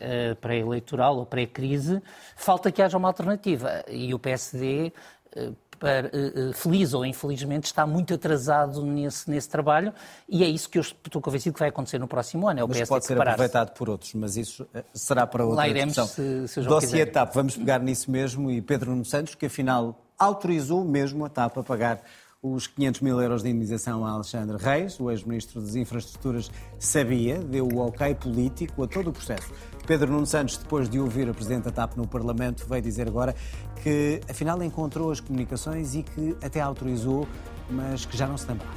eh, 0.00 0.34
pré-eleitoral 0.40 1.18
ou 1.18 1.26
pré-crise, 1.26 2.02
falta 2.34 2.72
que 2.72 2.80
haja 2.80 2.96
uma 2.96 3.06
alternativa. 3.06 3.84
E 3.86 4.14
o 4.14 4.18
PSD, 4.18 4.90
eh, 5.36 5.50
eh, 5.82 6.50
feliz 6.54 6.94
ou 6.94 7.04
infelizmente, 7.04 7.64
está 7.64 7.86
muito 7.86 8.14
atrasado 8.14 8.82
nesse, 8.82 9.30
nesse 9.30 9.46
trabalho 9.46 9.92
e 10.26 10.42
é 10.42 10.48
isso 10.48 10.70
que 10.70 10.78
eu 10.78 10.80
estou 10.80 11.20
convencido 11.20 11.52
que 11.52 11.60
vai 11.60 11.68
acontecer 11.68 11.98
no 11.98 12.08
próximo 12.08 12.48
ano. 12.48 12.60
É 12.60 12.64
o 12.64 12.68
mas 12.68 12.78
PSD 12.78 12.88
pode 12.88 13.04
ser 13.04 13.20
aproveitado 13.20 13.74
por 13.74 13.90
outros, 13.90 14.14
mas 14.14 14.38
isso 14.38 14.66
será 14.94 15.26
para 15.26 15.44
outra 15.44 15.58
Lá 15.58 15.68
iremos, 15.68 15.94
discussão. 15.94 16.46
Se, 16.46 16.48
se 16.48 16.60
Dossiê 16.62 17.04
TAP, 17.04 17.34
vamos 17.34 17.58
pegar 17.58 17.80
nisso 17.80 18.10
mesmo 18.10 18.50
e 18.50 18.62
Pedro 18.62 18.92
Nuno 18.92 19.04
Santos, 19.04 19.34
que 19.34 19.44
afinal 19.44 20.02
autorizou 20.18 20.82
mesmo 20.82 21.26
a 21.26 21.28
TAP 21.28 21.58
a 21.58 21.62
pagar 21.62 22.02
os 22.42 22.66
500 22.66 23.02
mil 23.02 23.20
euros 23.20 23.42
de 23.42 23.50
indenização 23.50 24.04
a 24.04 24.12
Alexandre 24.12 24.56
Reis. 24.56 24.98
O 24.98 25.10
ex-ministro 25.10 25.60
das 25.60 25.74
Infraestruturas 25.74 26.50
sabia, 26.78 27.38
deu 27.38 27.66
o 27.66 27.78
ok 27.86 28.14
político 28.14 28.82
a 28.82 28.88
todo 28.88 29.10
o 29.10 29.12
processo. 29.12 29.52
Pedro 29.86 30.10
Nuno 30.10 30.26
Santos, 30.26 30.56
depois 30.56 30.88
de 30.88 30.98
ouvir 30.98 31.28
a 31.28 31.34
Presidente 31.34 31.64
da 31.64 31.70
TAP 31.70 31.96
no 31.96 32.06
Parlamento, 32.06 32.66
veio 32.66 32.80
dizer 32.80 33.08
agora 33.08 33.34
que 33.82 34.20
afinal 34.28 34.62
encontrou 34.62 35.10
as 35.10 35.20
comunicações 35.20 35.94
e 35.94 36.02
que 36.02 36.36
até 36.42 36.60
autorizou, 36.60 37.28
mas 37.68 38.06
que 38.06 38.16
já 38.16 38.26
não 38.26 38.38
se 38.38 38.46
lembrava. 38.46 38.72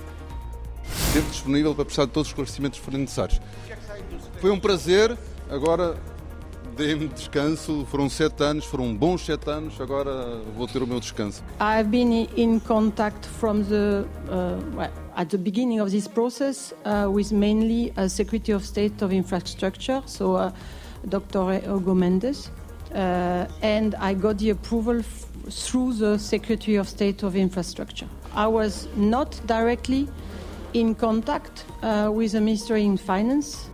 Esteve 1.07 1.29
disponível 1.29 1.73
para 1.73 1.85
prestar 1.85 2.07
todos 2.07 2.27
os 2.27 2.31
esclarecimentos 2.31 2.79
que 2.79 2.85
forem 2.85 3.01
necessários. 3.01 3.39
Foi 4.41 4.51
um 4.51 4.59
prazer, 4.59 5.17
agora 5.49 5.95
dei-me 6.75 7.07
descanso, 7.07 7.85
foram 7.85 8.09
sete 8.09 8.43
anos, 8.43 8.65
foram 8.65 8.95
bons 8.95 9.25
sete 9.25 9.49
anos, 9.49 9.79
agora 9.79 10.41
vou 10.55 10.67
ter 10.67 10.81
o 10.81 10.87
meu 10.87 10.99
descanso. 10.99 11.43
I've 11.59 11.89
been 11.89 12.27
in 12.35 12.59
contact 12.59 13.25
from 13.39 13.63
the 13.63 14.05
uh, 14.29 14.89
at 15.15 15.29
the 15.29 15.37
beginning 15.37 15.79
of 15.79 15.91
this 15.91 16.07
process 16.07 16.73
uh, 16.85 17.09
with 17.09 17.31
mainly 17.31 17.93
a 17.95 18.09
Secretary 18.09 18.55
of 18.55 18.65
State 18.65 19.01
of 19.01 19.13
Infrastructure, 19.13 20.01
so 20.05 20.35
uh, 20.35 20.51
Dr. 21.07 21.59
Hugo 21.59 21.93
Mendes, 21.93 22.49
uh, 22.93 23.45
and 23.61 23.95
I 23.95 24.13
got 24.13 24.37
the 24.39 24.51
approval 24.51 25.01
through 25.49 25.93
the 25.93 26.17
Secretary 26.17 26.77
of 26.77 26.87
State 26.87 27.23
of 27.23 27.35
Infrastructure. 27.35 28.07
I 28.33 28.47
was 28.47 28.87
not 28.95 29.39
directly 29.45 30.07
in 30.73 30.95
contact 30.95 31.65
uh, 31.83 32.09
with 32.11 32.31
the 32.31 32.41
Ministry 32.41 32.83
in 32.83 32.97
Finance 32.97 33.69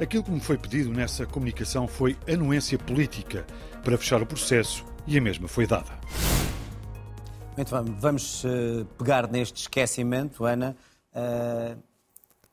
Aquilo 0.00 0.24
que 0.24 0.30
me 0.30 0.40
foi 0.40 0.56
pedido 0.56 0.90
nessa 0.90 1.26
comunicação 1.26 1.86
foi 1.86 2.16
anuência 2.26 2.78
política 2.78 3.46
para 3.84 3.98
fechar 3.98 4.22
o 4.22 4.26
processo 4.26 4.82
e 5.06 5.18
a 5.18 5.20
mesma 5.20 5.46
foi 5.46 5.66
dada. 5.66 5.90
Muito 7.54 7.70
bem, 7.70 7.94
vamos 7.98 8.42
uh, 8.44 8.86
pegar 8.96 9.30
neste 9.30 9.60
esquecimento, 9.60 10.46
Ana. 10.46 10.74
Uh, 11.12 11.78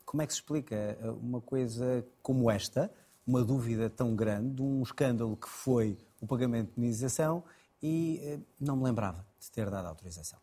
como 0.04 0.20
é 0.22 0.26
que 0.26 0.32
se 0.34 0.40
explica 0.40 0.76
eh, 0.76 1.10
uma 1.22 1.40
coisa 1.40 2.04
como 2.22 2.50
esta, 2.50 2.90
uma 3.26 3.42
dúvida 3.42 3.88
tão 3.88 4.14
grande, 4.14 4.56
de 4.56 4.62
um 4.62 4.82
escândalo 4.82 5.34
que 5.34 5.48
foi 5.48 5.96
o 6.20 6.26
pagamento 6.26 6.72
de 6.74 6.80
indenização 6.80 7.42
e 7.82 8.36
uh, 8.36 8.42
não 8.60 8.76
me 8.76 8.84
lembrava 8.84 9.26
de 9.40 9.50
ter 9.50 9.70
dado 9.70 9.86
autorização? 9.88 10.38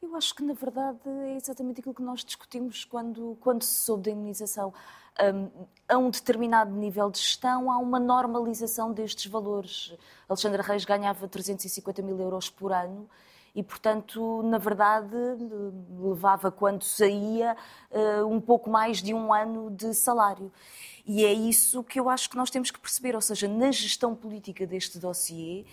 Eu 0.00 0.14
acho 0.14 0.32
que, 0.32 0.44
na 0.44 0.54
verdade, 0.54 0.98
é 1.08 1.36
exatamente 1.36 1.80
aquilo 1.80 1.94
que 1.94 2.02
nós 2.02 2.24
discutimos 2.24 2.84
quando, 2.84 3.36
quando 3.40 3.64
se 3.64 3.84
soube 3.84 4.04
da 4.04 4.10
indenização 4.12 4.72
um, 5.20 5.66
a 5.88 5.98
um 5.98 6.10
determinado 6.10 6.70
nível 6.70 7.10
de 7.10 7.18
gestão, 7.18 7.70
há 7.70 7.78
uma 7.78 8.00
normalização 8.00 8.92
destes 8.92 9.30
valores. 9.30 9.94
Alexandra 10.28 10.62
Reis 10.62 10.84
ganhava 10.84 11.28
350 11.28 12.02
mil 12.02 12.18
euros 12.20 12.48
por 12.48 12.72
ano 12.72 13.08
e, 13.54 13.62
portanto, 13.62 14.42
na 14.44 14.56
verdade, 14.56 15.14
levava 16.00 16.50
quando 16.50 16.84
saía 16.84 17.56
uh, 17.90 18.26
um 18.26 18.40
pouco 18.40 18.70
mais 18.70 19.02
de 19.02 19.12
um 19.12 19.32
ano 19.32 19.70
de 19.70 19.92
salário. 19.94 20.50
E 21.06 21.24
é 21.24 21.32
isso 21.32 21.84
que 21.84 22.00
eu 22.00 22.08
acho 22.08 22.30
que 22.30 22.36
nós 22.36 22.48
temos 22.48 22.70
que 22.70 22.80
perceber, 22.80 23.14
ou 23.14 23.20
seja, 23.20 23.46
na 23.46 23.70
gestão 23.70 24.14
política 24.14 24.66
deste 24.66 24.98
dossiê, 24.98 25.66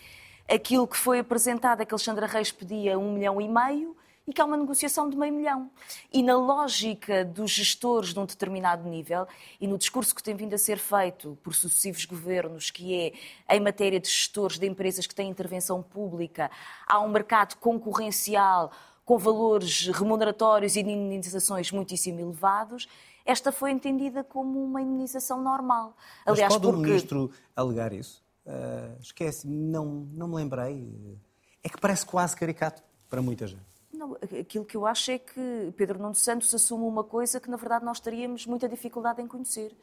aquilo 0.50 0.88
que 0.88 0.98
foi 0.98 1.20
apresentado 1.20 1.82
é 1.82 1.86
que 1.86 1.94
Alexandra 1.94 2.26
Reis 2.26 2.52
pedia 2.52 3.00
um 3.00 3.14
milhão 3.14 3.40
e 3.40 3.48
meio, 3.48 3.96
e 4.30 4.34
que 4.34 4.42
há 4.42 4.46
uma 4.46 4.58
negociação 4.58 5.10
de 5.10 5.18
meio 5.18 5.34
milhão. 5.34 5.70
E 6.14 6.22
na 6.22 6.38
lógica 6.38 7.26
dos 7.26 7.52
gestores 7.52 8.14
de 8.14 8.20
um 8.20 8.26
determinado 8.26 8.88
nível 8.88 9.28
e 9.60 9.68
no 9.68 9.78
discurso 9.78 10.14
que 10.14 10.22
tem 10.22 10.36
vindo 10.36 10.54
a 10.54 10.58
ser 10.58 10.78
feito 10.78 11.38
por 11.44 11.56
sucessivos 11.56 12.06
governos, 12.06 12.70
que 12.70 13.14
é 13.48 13.56
em 13.56 13.60
matéria 13.60 14.00
de 14.00 14.08
gestores 14.08 14.60
de 14.60 14.68
empresas 14.68 15.08
que 15.08 15.16
têm 15.16 15.30
intervenção 15.30 15.82
pública, 15.82 16.52
há 16.88 17.00
um 17.00 17.10
mercado 17.10 17.56
concorrencial 17.58 18.72
com 19.04 19.18
valores 19.18 19.88
remuneratórios 19.88 20.76
e 20.76 20.84
de 20.84 20.92
indenizações 20.92 21.72
muitíssimo 21.72 22.20
elevados, 22.20 22.88
esta 23.26 23.52
foi 23.52 23.72
entendida 23.72 24.24
como 24.24 24.64
uma 24.64 24.82
indenização 24.82 25.42
normal. 25.42 25.96
Aliás, 26.26 26.54
Mas 26.54 26.62
pode 26.62 26.72
porque... 26.72 26.80
o 26.80 26.92
ministro 26.92 27.32
alegar 27.56 27.92
isso? 27.92 28.24
Uh, 28.46 29.00
esquece, 29.02 29.48
não, 29.48 30.08
não 30.14 30.28
me 30.28 30.36
lembrei. 30.36 31.20
É 31.64 31.70
que 31.70 31.80
parece 31.80 32.06
quase 32.06 32.36
caricato 32.36 32.84
para 33.10 33.22
muita 33.22 33.48
gente. 33.48 33.69
Não, 34.00 34.16
aquilo 34.40 34.64
que 34.64 34.78
eu 34.78 34.86
acho 34.86 35.12
é 35.12 35.20
que 35.20 35.74
Pedro 35.76 36.00
Nuno 36.00 36.16
Santos 36.16 36.56
assume 36.56 36.86
uma 36.86 37.04
coisa 37.04 37.38
que, 37.38 37.50
na 37.50 37.58
verdade, 37.58 37.84
nós 37.84 38.00
teríamos 38.00 38.46
muita 38.46 38.70
dificuldade 38.70 39.22
em 39.22 39.28
conhecer, 39.28 39.76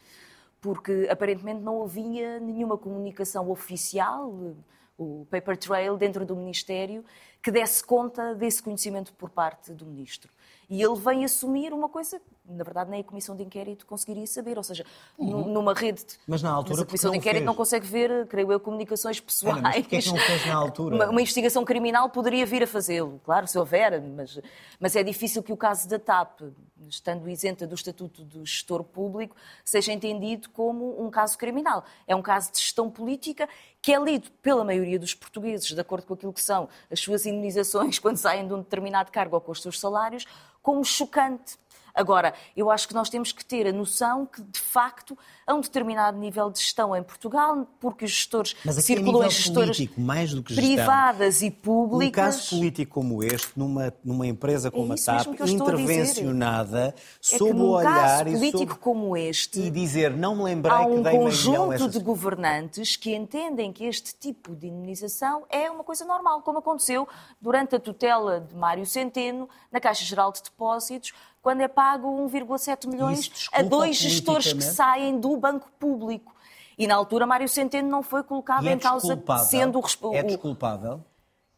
porque 0.59 1.07
aparentemente 1.11 1.61
não 1.61 1.83
havia 1.83 2.41
nenhuma 2.41 2.79
comunicação 2.79 3.51
oficial, 3.51 4.57
o 4.97 5.27
paper 5.31 5.59
trail 5.59 5.99
dentro 5.99 6.25
do 6.25 6.35
Ministério, 6.35 7.05
que 7.43 7.51
desse 7.51 7.85
conta 7.85 8.35
desse 8.35 8.63
conhecimento 8.63 9.13
por 9.13 9.29
parte 9.29 9.75
do 9.75 9.85
Ministro. 9.85 10.33
E 10.69 10.83
ele 10.83 10.97
vem 10.97 11.25
assumir 11.25 11.73
uma 11.73 11.89
coisa 11.89 12.21
na 12.49 12.63
verdade, 12.63 12.91
nem 12.91 13.01
a 13.01 13.05
comissão 13.05 13.35
de 13.35 13.43
inquérito 13.43 13.87
conseguiria 13.87 14.27
saber. 14.27 14.57
Ou 14.57 14.63
seja, 14.63 14.85
uhum. 15.19 15.49
numa 15.49 15.75
rede. 15.75 16.05
Mas 16.27 16.43
na 16.43 16.51
altura. 16.51 16.77
Mas 16.77 16.83
a 16.83 16.87
comissão 16.87 17.11
de 17.11 17.19
inquérito 17.19 17.39
fez? 17.39 17.47
não 17.47 17.55
consegue 17.55 17.87
ver, 17.87 18.27
creio 18.29 18.53
eu, 18.53 18.61
comunicações 18.61 19.21
pessoais. 19.21 19.59
Ana, 19.59 19.71
mas 19.75 19.87
que 19.87 20.09
não 20.09 20.17
fez 20.17 20.47
na 20.47 20.55
altura? 20.55 20.95
Uma, 20.95 21.09
uma, 21.09 21.21
investigação 21.21 21.65
criminal 21.65 22.09
poderia 22.11 22.47
vir 22.47 22.63
a 22.63 22.67
fazê-lo, 22.67 23.21
claro, 23.25 23.47
se 23.47 23.59
houver, 23.59 24.01
mas, 24.01 24.39
mas 24.79 24.95
é 24.95 25.03
difícil 25.03 25.43
que 25.43 25.53
o 25.53 25.57
caso 25.57 25.89
da 25.89 25.99
TAP, 25.99 26.43
estando 26.89 27.29
isenta 27.29 27.67
do 27.67 27.75
estatuto 27.75 28.23
do 28.23 28.45
gestor 28.45 28.85
público, 28.85 29.35
seja 29.65 29.93
entendido 29.93 30.49
como 30.51 31.05
um 31.05 31.11
caso 31.11 31.37
criminal. 31.37 31.85
É 32.07 32.15
um 32.15 32.23
caso 32.23 32.53
de 32.53 32.59
gestão 32.59 32.91
política 32.91 33.49
que 33.87 33.95
é 33.95 34.01
lido 34.01 34.29
pela 34.43 34.65
maioria 34.65 34.99
dos 34.99 35.15
portugueses, 35.15 35.73
de 35.73 35.81
acordo 35.81 36.07
com 36.09 36.15
aquilo 36.15 36.33
que 36.33 36.43
são 36.43 36.69
as 36.91 36.99
suas 36.99 37.25
indenizações 37.25 38.01
quando 38.03 38.17
saem 38.17 38.45
de 38.45 38.53
um 38.53 38.59
determinado 38.59 39.13
cargo 39.13 39.37
ou 39.37 39.41
com 39.41 39.53
os 39.53 39.63
seus 39.63 39.79
salários, 39.79 40.27
como 40.61 40.85
chocante. 40.85 41.57
Agora, 41.97 42.35
eu 42.55 42.71
acho 42.71 42.87
que 42.87 42.93
nós 42.93 43.09
temos 43.09 43.33
que 43.33 43.43
ter 43.43 43.67
a 43.67 43.73
noção 43.73 44.27
que, 44.27 44.43
de 44.43 44.61
facto, 44.61 45.17
a 45.47 45.55
um 45.55 45.61
determinado 45.61 46.19
nível 46.19 46.51
de 46.51 46.59
gestão 46.59 46.95
em 46.95 47.03
Portugal, 47.03 47.67
porque 47.81 48.05
os 48.05 48.11
gestores 48.11 48.55
Mas 48.63 48.77
aqui 48.77 48.87
circulam 48.89 49.27
em 49.27 49.31
gestoras 49.31 49.77
político, 49.77 50.01
mais 50.01 50.35
do 50.35 50.43
que 50.43 50.53
gestão, 50.53 50.75
privadas 50.75 51.41
e 51.41 51.51
públicas. 51.51 52.35
Um 52.35 52.39
caso 52.39 52.51
político 52.51 52.93
como 52.93 53.25
este, 53.25 53.53
numa, 53.57 53.95
numa 54.05 54.27
empresa 54.27 54.71
como 54.71 54.93
É 54.93 54.97
a 55.01 55.05
TAP, 55.05 55.37
que 55.37 55.51
intervencionada, 55.51 56.89
é 56.89 57.39
sob 57.39 57.53
que 57.53 57.57
o 57.57 57.69
olhar 57.71 58.25
caso 58.25 58.29
e, 58.29 58.33
político 58.33 58.73
sob... 58.73 58.81
como 58.81 59.17
este, 59.17 59.61
e 59.61 59.71
dizer 59.71 60.11
não 60.15 60.37
me 60.37 60.43
lembrei 60.43 60.75
há 60.75 60.85
que 60.85 60.91
um 60.91 61.03
dei 61.03 61.13
milhão 61.13 61.23
a 61.23 61.25
conjunto 61.25 61.73
essas... 61.73 61.93
de 61.93 61.99
governantes 62.01 62.97
que 62.97 63.15
entendem 63.15 63.73
que 63.73 63.85
este 63.85 64.15
tipo 64.15 64.55
de 64.55 64.67
indemnização 64.67 65.45
é 65.49 65.71
uma 65.71 65.85
coisa 65.85 66.05
normal, 66.05 66.43
como 66.43 66.59
aconteceu 66.59 67.09
durante 67.41 67.77
a 67.77 67.81
tutela 67.81 68.41
de 68.41 68.55
Mário 68.55 68.85
Centeno 68.85 69.49
na 69.73 69.81
Caixa 69.81 70.05
Geral 70.05 70.33
de 70.33 70.43
Depósitos, 70.43 71.13
quando 71.47 71.61
é 71.61 71.69
pago 71.69 72.09
1,7 72.29 72.89
milhões 72.89 73.49
a 73.53 73.63
dois 73.63 73.95
gestores 73.95 74.53
que 74.53 74.65
saem 74.65 75.21
do 75.21 75.37
banco 75.37 75.71
público. 75.79 76.35
E 76.77 76.89
na 76.89 76.97
altura 76.97 77.25
Mário 77.25 77.49
Centeno 77.49 77.89
não 77.89 78.03
foi 78.03 78.25
colocado 78.25 78.67
é 78.67 78.73
em 78.73 78.79
causa 78.81 79.17
sendo 79.49 79.79
o 79.79 80.13
É 80.13 80.23
o- 80.23 80.27
desculpável? 80.27 81.05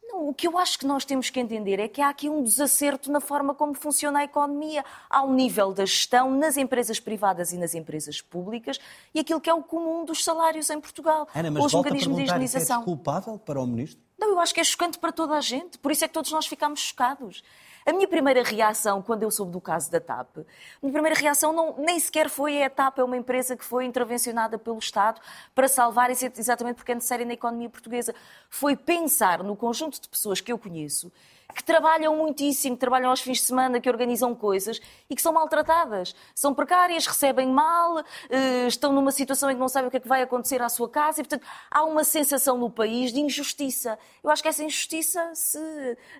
não, 0.06 0.28
o 0.28 0.34
que 0.34 0.46
eu 0.46 0.58
acho 0.58 0.78
que 0.78 0.84
nós 0.84 1.06
temos 1.06 1.30
que 1.30 1.40
entender 1.40 1.80
é 1.80 1.88
que 1.88 2.02
há 2.02 2.10
aqui 2.10 2.28
um 2.28 2.42
desacerto 2.42 3.10
na 3.10 3.18
forma 3.18 3.54
como 3.54 3.72
funciona 3.72 4.18
a 4.18 4.24
economia, 4.24 4.84
ao 5.08 5.30
nível 5.32 5.72
da 5.72 5.86
gestão 5.86 6.30
nas 6.32 6.58
empresas 6.58 7.00
privadas 7.00 7.52
e 7.54 7.56
nas 7.56 7.74
empresas 7.74 8.20
públicas 8.20 8.78
e 9.14 9.20
aquilo 9.20 9.40
que 9.40 9.48
é 9.48 9.54
o 9.54 9.62
comum 9.62 10.04
dos 10.04 10.22
salários 10.22 10.68
em 10.68 10.78
Portugal. 10.78 11.26
Ana, 11.34 11.50
mas 11.50 11.72
a 11.72 11.78
mecanismos 11.78 12.14
de 12.14 12.24
perguntar, 12.26 12.44
isso 12.44 12.58
é 12.58 12.60
desculpável 12.60 13.38
para 13.38 13.58
o 13.58 13.66
Ministro? 13.66 14.02
Não, 14.18 14.32
eu 14.32 14.38
acho 14.40 14.52
que 14.52 14.60
é 14.60 14.64
chocante 14.64 14.98
para 14.98 15.12
toda 15.12 15.34
a 15.34 15.40
gente. 15.40 15.78
Por 15.78 15.90
isso 15.92 16.04
é 16.04 16.08
que 16.08 16.12
todos 16.12 16.30
nós 16.30 16.46
ficámos 16.46 16.80
chocados. 16.80 17.42
A 17.88 17.92
minha 17.94 18.06
primeira 18.06 18.42
reação, 18.42 19.00
quando 19.00 19.22
eu 19.22 19.30
soube 19.30 19.50
do 19.50 19.62
caso 19.62 19.90
da 19.90 19.98
TAP, 19.98 20.40
a 20.40 20.42
minha 20.82 20.92
primeira 20.92 21.18
reação 21.18 21.54
não, 21.54 21.74
nem 21.78 21.98
sequer 21.98 22.28
foi 22.28 22.62
a 22.62 22.68
TAP, 22.68 22.98
é 22.98 23.02
uma 23.02 23.16
empresa 23.16 23.56
que 23.56 23.64
foi 23.64 23.86
intervencionada 23.86 24.58
pelo 24.58 24.76
Estado 24.76 25.18
para 25.54 25.66
salvar, 25.68 26.10
exatamente 26.10 26.76
porque 26.76 26.92
é 26.92 26.94
necessária 26.94 27.24
na 27.24 27.32
economia 27.32 27.70
portuguesa. 27.70 28.14
Foi 28.50 28.76
pensar 28.76 29.42
no 29.42 29.56
conjunto 29.56 29.98
de 29.98 30.06
pessoas 30.06 30.38
que 30.38 30.52
eu 30.52 30.58
conheço 30.58 31.10
que 31.54 31.64
trabalham 31.64 32.14
muitíssimo, 32.14 32.76
que 32.76 32.80
trabalham 32.80 33.08
aos 33.10 33.20
fins 33.20 33.38
de 33.38 33.44
semana, 33.44 33.80
que 33.80 33.88
organizam 33.88 34.34
coisas 34.34 34.80
e 35.08 35.16
que 35.16 35.22
são 35.22 35.32
maltratadas. 35.32 36.14
São 36.34 36.54
precárias, 36.54 37.06
recebem 37.06 37.48
mal, 37.48 38.04
eh, 38.28 38.66
estão 38.66 38.92
numa 38.92 39.10
situação 39.10 39.50
em 39.50 39.54
que 39.54 39.60
não 39.60 39.68
sabem 39.68 39.88
o 39.88 39.90
que 39.90 39.96
é 39.96 40.00
que 40.00 40.08
vai 40.08 40.20
acontecer 40.20 40.60
à 40.60 40.68
sua 40.68 40.88
casa 40.88 41.20
e, 41.20 41.24
portanto, 41.24 41.46
há 41.70 41.84
uma 41.84 42.04
sensação 42.04 42.58
no 42.58 42.70
país 42.70 43.12
de 43.12 43.20
injustiça. 43.20 43.98
Eu 44.22 44.30
acho 44.30 44.42
que 44.42 44.48
essa 44.48 44.62
injustiça 44.62 45.34
se 45.34 45.58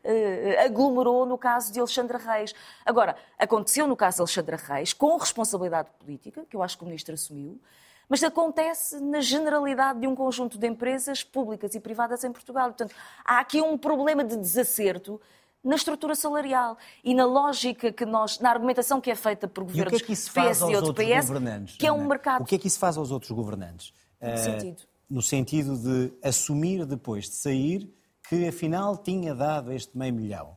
eh, 0.03 0.65
aglomerou 0.65 1.27
no 1.27 1.37
caso 1.37 1.73
de 1.73 1.79
Alexandre 1.79 2.17
Reis. 2.17 2.55
Agora, 2.85 3.15
aconteceu 3.39 3.87
no 3.87 3.97
caso 3.97 4.17
de 4.17 4.23
Alexandre 4.23 4.57
Reis, 4.57 4.95
com 4.95 5.17
responsabilidade 5.19 5.91
política, 5.99 6.47
que 6.49 6.57
eu 6.57 6.63
acho 6.63 6.79
que 6.79 6.85
o 6.85 6.87
Ministro 6.87 7.15
assumiu, 7.15 7.61
mas 8.09 8.23
acontece 8.23 9.01
na 9.01 9.21
generalidade 9.21 10.01
de 10.01 10.07
um 10.07 10.15
conjunto 10.15 10.59
de 10.59 10.67
empresas 10.67 11.23
públicas 11.23 11.75
e 11.75 11.81
privadas 11.81 12.25
em 12.25 12.33
Portugal. 12.33 12.69
Portanto, 12.69 12.95
há 13.25 13.39
aqui 13.39 13.61
um 13.61 13.77
problema 13.77 14.25
de 14.25 14.37
desacerto 14.37 15.21
na 15.63 15.77
estrutura 15.77 16.15
salarial 16.15 16.79
e 17.05 17.15
na 17.15 17.27
lógica 17.27 17.93
que 17.93 18.07
nós, 18.07 18.39
na 18.39 18.51
argumentação 18.51 19.01
que 19.01 19.11
é 19.11 19.15
feita 19.15 19.47
por 19.47 19.63
E 19.63 19.65
o 19.65 19.67
governos 19.67 19.99
que 19.99 20.05
é 20.05 20.07
que 20.07 20.13
isso 20.13 20.31
faz 20.31 20.59
PS 20.59 20.63
aos 20.63 20.73
outro 20.73 20.89
outros 20.89 21.07
PS, 21.07 21.27
governantes? 21.27 21.77
que 21.77 21.87
é 21.87 21.93
um 21.93 22.07
mercado. 22.07 22.43
O 22.43 22.45
que 22.47 22.55
é 22.55 22.59
que 22.59 22.67
isso 22.67 22.79
faz 22.79 22.97
aos 22.97 23.11
outros 23.11 23.31
governantes? 23.33 23.93
Eh, 24.21 24.37
sentido? 24.37 24.83
no 25.09 25.23
sentido 25.23 25.77
de 25.77 26.13
assumir 26.23 26.85
depois 26.85 27.25
de 27.25 27.35
sair 27.35 27.93
que 28.29 28.47
afinal 28.47 28.97
tinha 28.97 29.35
dado 29.35 29.73
este 29.73 29.97
meio 29.97 30.13
milhão. 30.13 30.57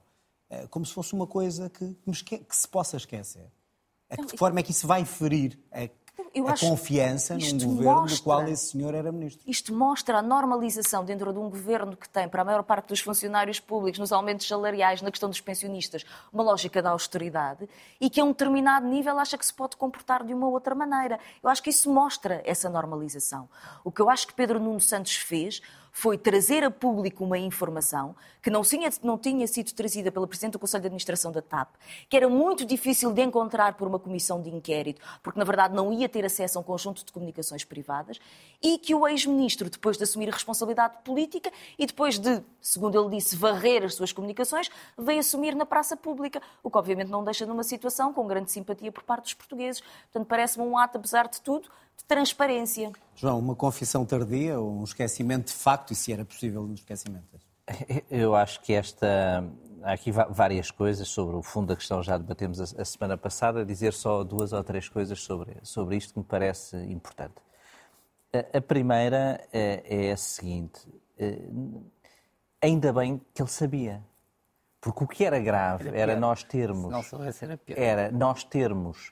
Eh, 0.50 0.68
como 0.68 0.86
se 0.86 0.94
fosse 0.94 1.14
uma 1.14 1.26
coisa 1.26 1.70
que, 1.70 1.96
que 1.96 2.38
que 2.40 2.56
se 2.56 2.68
possa 2.68 2.98
esquecer. 2.98 3.50
A 4.10 4.18
que 4.18 4.24
Não, 4.24 4.38
forma 4.38 4.60
é 4.60 4.64
que 4.64 4.72
isso 4.72 4.86
vai 4.86 5.06
ferir 5.06 5.58
a, 5.72 5.88
Eu 6.34 6.48
a 6.48 6.52
acho 6.54 6.66
confiança 6.70 7.34
num 7.36 7.40
governo 7.58 7.78
do 7.78 8.02
mostra- 8.02 8.24
qual 8.24 8.48
esse 8.48 8.72
senhor 8.72 8.94
era 8.94 9.12
ministro? 9.12 9.44
Isto 9.46 9.74
mostra 9.74 10.20
a 10.20 10.22
normalização 10.22 11.04
dentro 11.04 11.34
de 11.34 11.40
um 11.40 11.50
governo 11.50 11.98
que 11.98 12.08
tem, 12.08 12.30
para 12.30 12.42
a 12.42 12.46
maior 12.46 12.64
parte 12.64 12.88
dos 12.88 13.00
funcionários 13.02 13.60
públicos, 13.60 14.00
nos 14.00 14.12
aumentos 14.14 14.48
salariais, 14.48 15.02
na 15.02 15.10
questão 15.12 15.30
dos 15.30 15.42
pensionistas, 15.42 16.06
uma 16.32 16.44
lógica 16.44 16.82
da 16.82 16.92
austeridade 16.92 17.68
e 18.00 18.10
que 18.10 18.22
a 18.22 18.24
um 18.24 18.30
determinado 18.30 18.88
nível 18.88 19.18
acha 19.20 19.38
que 19.38 19.46
se 19.46 19.54
pode 19.54 19.76
comportar 19.76 20.24
de 20.24 20.34
uma 20.34 20.48
outra 20.48 20.74
maneira. 20.76 21.20
Eu 21.44 21.50
acho 21.50 21.62
que 21.64 21.70
isso 21.70 21.92
mostra 21.92 22.42
essa 22.46 22.70
normalização. 22.70 23.50
O 23.84 23.92
que 23.92 24.02
eu 24.02 24.10
acho 24.10 24.28
que 24.28 24.34
Pedro 24.34 24.60
Nuno 24.60 24.80
Santos 24.80 25.16
fez 25.16 25.62
foi 25.92 26.18
trazer 26.18 26.64
a 26.64 26.72
público 26.72 27.24
uma 27.24 27.38
informação 27.38 28.16
que 28.42 28.50
não 28.50 28.64
tinha, 28.64 28.90
não 29.04 29.18
tinha 29.18 29.46
sido 29.48 29.72
trazida 29.74 30.12
pela 30.12 30.26
Presidente 30.26 30.54
do 30.54 30.60
Conselho 30.60 30.82
de 30.82 30.88
Administração 30.88 31.32
da 31.32 31.42
TAP, 31.42 31.76
que 32.10 32.18
era 32.18 32.28
muito 32.28 32.66
difícil 32.66 33.12
de 33.12 33.22
encontrar 33.22 33.76
por 33.76 33.88
uma 33.88 34.00
comissão 34.00 34.42
de 34.42 34.50
inquérito, 34.50 35.02
porque 35.22 35.38
na 35.38 35.46
verdade 35.46 35.76
não 35.76 35.94
ia 35.94 36.10
ter 36.10 36.26
acesso 36.26 36.58
a 36.58 36.62
um 36.62 36.64
conjunto 36.64 37.06
de 37.06 37.12
comunicações 37.12 37.64
privadas, 37.64 38.20
e 38.62 38.78
que 38.78 38.96
o 38.96 39.08
ex-ministro, 39.08 39.70
depois 39.70 39.98
de 39.98 40.04
assumir 40.04 40.30
a 40.30 40.32
responsabilidade 40.32 40.96
política 41.04 41.52
e 41.78 41.86
depois 41.86 42.18
de, 42.18 42.42
segundo 42.60 43.00
ele 43.00 43.18
disse, 43.18 43.36
varrer 43.36 43.84
as 43.84 43.96
suas 43.96 44.12
comunicações, 44.12 44.70
veio 44.98 45.20
assumir 45.20 45.56
na 45.56 45.66
praça 45.66 45.96
pública, 45.98 46.42
o 46.64 46.72
que 46.72 46.78
obviamente 46.78 47.10
não 47.10 47.24
deixa 47.24 47.46
numa 47.46 47.64
situação 47.64 48.14
com 48.14 48.26
grande 48.26 48.52
simpatia 48.52 48.92
por 48.92 49.04
parte 49.04 49.24
dos 49.24 49.34
portugueses. 49.34 49.82
Portanto, 49.82 50.28
parece-me 50.28 50.66
um 50.66 50.78
ato, 50.78 50.98
apesar 50.98 51.28
de 51.28 51.42
tudo, 51.42 51.70
transparência. 52.04 52.92
João, 53.16 53.40
uma 53.40 53.56
confissão 53.56 54.06
tardia 54.06 54.60
ou 54.60 54.80
um 54.80 54.84
esquecimento 54.84 55.48
de 55.48 55.54
facto, 55.54 55.92
e 55.92 55.96
se 55.96 56.12
era 56.12 56.26
possível 56.26 56.62
um 56.64 56.74
esquecimento? 56.74 57.40
Eu 58.10 58.36
acho 58.36 58.62
que 58.62 58.74
esta. 58.74 59.44
Há 59.84 59.94
aqui 59.94 60.12
várias 60.12 60.70
coisas 60.70 61.08
sobre 61.08 61.36
o 61.36 61.42
fundo 61.42 61.68
da 61.68 61.76
questão, 61.76 62.04
já 62.04 62.16
debatemos 62.16 62.62
a, 62.62 62.86
semana 62.86 63.18
passada, 63.18 63.66
dizer 63.66 63.94
só 63.94 64.24
duas 64.24 64.54
ou 64.54 64.64
três 64.64 64.88
coisas 64.88 65.20
sobre, 65.20 65.58
sobre 65.64 65.96
isto 65.96 66.14
que 66.14 66.20
me 66.20 66.26
parece 66.26 66.78
importante. 66.78 67.34
A, 68.54 68.62
primeira 68.62 69.44
é, 69.52 69.84
é 69.84 70.12
a 70.12 70.18
seguinte: 70.18 70.88
eh, 71.18 71.50
ainda 72.62 72.94
bem 72.94 73.20
que 73.34 73.42
ele 73.42 73.50
sabia. 73.50 74.04
Porque 74.80 75.04
o 75.04 75.08
que 75.08 75.24
era 75.24 75.40
grave 75.40 75.90
Era 75.90 76.14
era, 76.14 76.20
nós 76.20 76.44
termos. 76.44 76.94
Era. 77.68 77.82
Era 77.82 78.12
nós 78.12 78.44
termos 78.44 79.12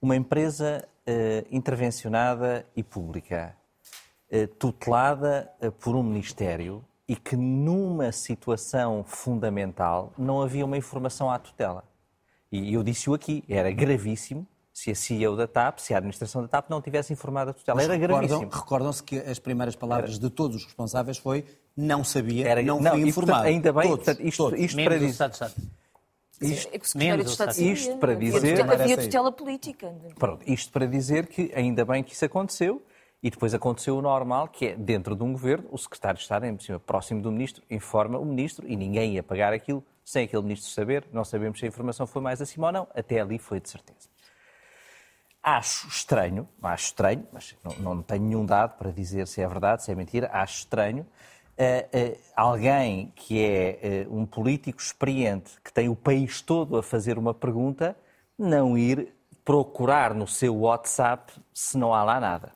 uma 0.00 0.14
empresa 0.14 0.86
eh, 1.06 1.44
intervencionada 1.50 2.66
e 2.74 2.82
pública, 2.82 3.56
eh, 4.30 4.46
tutelada 4.46 5.50
eh, 5.60 5.70
por 5.70 5.94
um 5.94 6.02
Ministério 6.02 6.84
e 7.08 7.14
que 7.14 7.36
numa 7.36 8.10
situação 8.10 9.04
fundamental 9.04 10.12
não 10.18 10.42
havia 10.42 10.64
uma 10.64 10.76
informação 10.76 11.30
à 11.30 11.38
tutela. 11.38 11.84
E 12.50 12.74
eu 12.74 12.82
disse-o 12.82 13.14
aqui, 13.14 13.44
era 13.48 13.70
gravíssimo 13.70 14.46
se 14.72 14.90
a 14.90 14.94
CEO 14.94 15.36
da 15.36 15.46
TAP, 15.46 15.78
se 15.78 15.94
a 15.94 15.96
administração 15.98 16.42
da 16.42 16.48
TAP 16.48 16.68
não 16.68 16.82
tivesse 16.82 17.12
informado 17.12 17.50
a 17.50 17.54
tutela. 17.54 17.80
Era 17.82 17.94
Recordam- 17.94 18.18
gravíssimo. 18.28 18.50
Recordam-se 18.52 19.02
que 19.02 19.18
as 19.18 19.38
primeiras 19.38 19.74
palavras 19.76 20.18
de 20.18 20.28
todos 20.28 20.56
os 20.56 20.64
responsáveis 20.64 21.16
foi 21.18 21.44
não 21.76 22.02
sabia, 22.04 22.46
Era- 22.48 22.62
não, 22.62 22.80
não, 22.80 22.90
fui 22.92 23.00
e, 23.04 23.08
informado. 23.08 23.32
portanto, 23.38 23.46
ainda 23.54 23.72
bem, 23.72 23.82
todos, 23.88 24.04
portanto, 24.04 24.26
isto- 24.26 24.36
todos. 24.42 24.60
isto- 24.60 24.82
para 24.84 24.98
dizer- 24.98 25.40
Estado. 26.40 26.52
Isto- 26.52 26.68
É 26.74 26.78
que 26.78 26.84
o 26.84 26.88
Secretário 26.88 27.24
de 27.24 27.30
menos. 27.64 27.80
Isto 27.80 27.96
para 27.98 28.12
Havia 28.12 28.30
dizer- 28.30 28.50
tutela- 28.56 28.74
Havia 28.74 28.96
tutela 29.04 29.32
política. 29.32 29.94
Pronto, 30.18 30.44
isto 30.50 30.72
para 30.72 30.86
dizer 30.86 31.26
que 31.26 31.52
ainda 31.54 31.84
bem 31.84 32.02
que 32.02 32.12
isso 32.12 32.24
aconteceu 32.24 32.82
e 33.22 33.30
depois 33.30 33.54
aconteceu 33.54 33.96
o 33.96 34.02
normal, 34.02 34.48
que 34.48 34.66
é 34.66 34.76
dentro 34.76 35.16
de 35.16 35.22
um 35.22 35.32
governo, 35.32 35.66
o 35.72 35.78
secretário 35.78 36.16
de 36.18 36.22
Estado, 36.22 36.44
em 36.46 36.58
cima, 36.58 36.78
próximo 36.78 37.20
do 37.22 37.32
ministro, 37.32 37.62
informa 37.70 38.18
o 38.18 38.24
ministro 38.24 38.66
e 38.68 38.76
ninguém 38.76 39.14
ia 39.14 39.22
pagar 39.22 39.52
aquilo 39.52 39.82
sem 40.04 40.24
aquele 40.24 40.42
ministro 40.42 40.70
saber. 40.70 41.04
Não 41.12 41.24
sabemos 41.24 41.58
se 41.58 41.64
a 41.64 41.68
informação 41.68 42.06
foi 42.06 42.20
mais 42.22 42.40
acima 42.40 42.66
ou 42.68 42.72
não. 42.72 42.88
Até 42.94 43.18
ali 43.20 43.38
foi 43.38 43.58
de 43.60 43.68
certeza. 43.70 44.08
Acho 45.42 45.86
estranho, 45.88 46.48
acho 46.60 46.86
estranho, 46.86 47.24
mas 47.32 47.54
não, 47.62 47.94
não 47.94 48.02
tenho 48.02 48.22
nenhum 48.24 48.44
dado 48.44 48.76
para 48.76 48.90
dizer 48.90 49.28
se 49.28 49.40
é 49.40 49.46
verdade, 49.46 49.84
se 49.84 49.92
é 49.92 49.94
mentira, 49.94 50.28
acho 50.32 50.58
estranho 50.58 51.06
eh, 51.58 52.18
alguém 52.34 53.12
que 53.16 53.42
é 53.42 53.78
eh, 53.82 54.06
um 54.10 54.26
político 54.26 54.80
experiente, 54.80 55.52
que 55.62 55.72
tem 55.72 55.88
o 55.88 55.96
país 55.96 56.40
todo 56.42 56.76
a 56.76 56.82
fazer 56.82 57.18
uma 57.18 57.32
pergunta, 57.34 57.96
não 58.38 58.76
ir 58.76 59.14
procurar 59.44 60.14
no 60.14 60.26
seu 60.26 60.56
WhatsApp 60.56 61.32
se 61.54 61.78
não 61.78 61.94
há 61.94 62.04
lá 62.04 62.20
nada. 62.20 62.52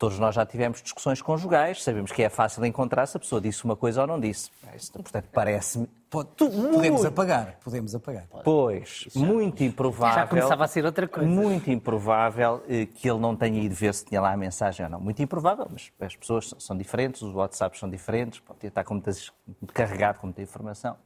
Todos 0.00 0.18
nós 0.18 0.34
já 0.34 0.46
tivemos 0.46 0.80
discussões 0.80 1.20
conjugais, 1.20 1.82
sabemos 1.82 2.10
que 2.10 2.22
é 2.22 2.30
fácil 2.30 2.64
encontrar 2.64 3.04
se 3.04 3.18
a 3.18 3.20
pessoa 3.20 3.38
disse 3.38 3.62
uma 3.66 3.76
coisa 3.76 4.00
ou 4.00 4.06
não 4.06 4.18
disse. 4.18 4.50
Isto, 4.74 4.94
portanto, 5.02 5.28
parece-me. 5.30 5.86
Pode- 6.08 6.30
podemos 6.38 7.04
apagar, 7.04 7.58
podemos 7.62 7.94
apagar. 7.94 8.24
Pois, 8.42 9.06
muito 9.14 9.62
improvável. 9.62 10.14
Já 10.22 10.26
começava 10.26 10.64
a 10.64 10.68
ser 10.68 10.86
outra 10.86 11.06
coisa. 11.06 11.28
Muito 11.28 11.70
improvável 11.70 12.62
eh, 12.66 12.86
que 12.86 13.10
ele 13.10 13.18
não 13.20 13.36
tenha 13.36 13.60
ido 13.62 13.74
ver 13.74 13.92
se 13.92 14.06
tinha 14.06 14.22
lá 14.22 14.32
a 14.32 14.36
mensagem 14.38 14.86
ou 14.86 14.90
não. 14.90 15.00
Muito 15.02 15.20
improvável, 15.22 15.66
mas 15.70 15.92
as 16.00 16.16
pessoas 16.16 16.48
são- 16.48 16.58
são 16.58 16.78
diferentes, 16.78 17.20
os 17.20 17.34
WhatsApps 17.34 17.78
são 17.78 17.90
diferentes, 17.90 18.40
pode 18.40 18.66
estar 18.66 18.82
com 18.84 18.94
muitas, 18.94 19.30
carregado 19.74 20.18
com 20.18 20.28
muita 20.28 20.40
informação. 20.40 20.96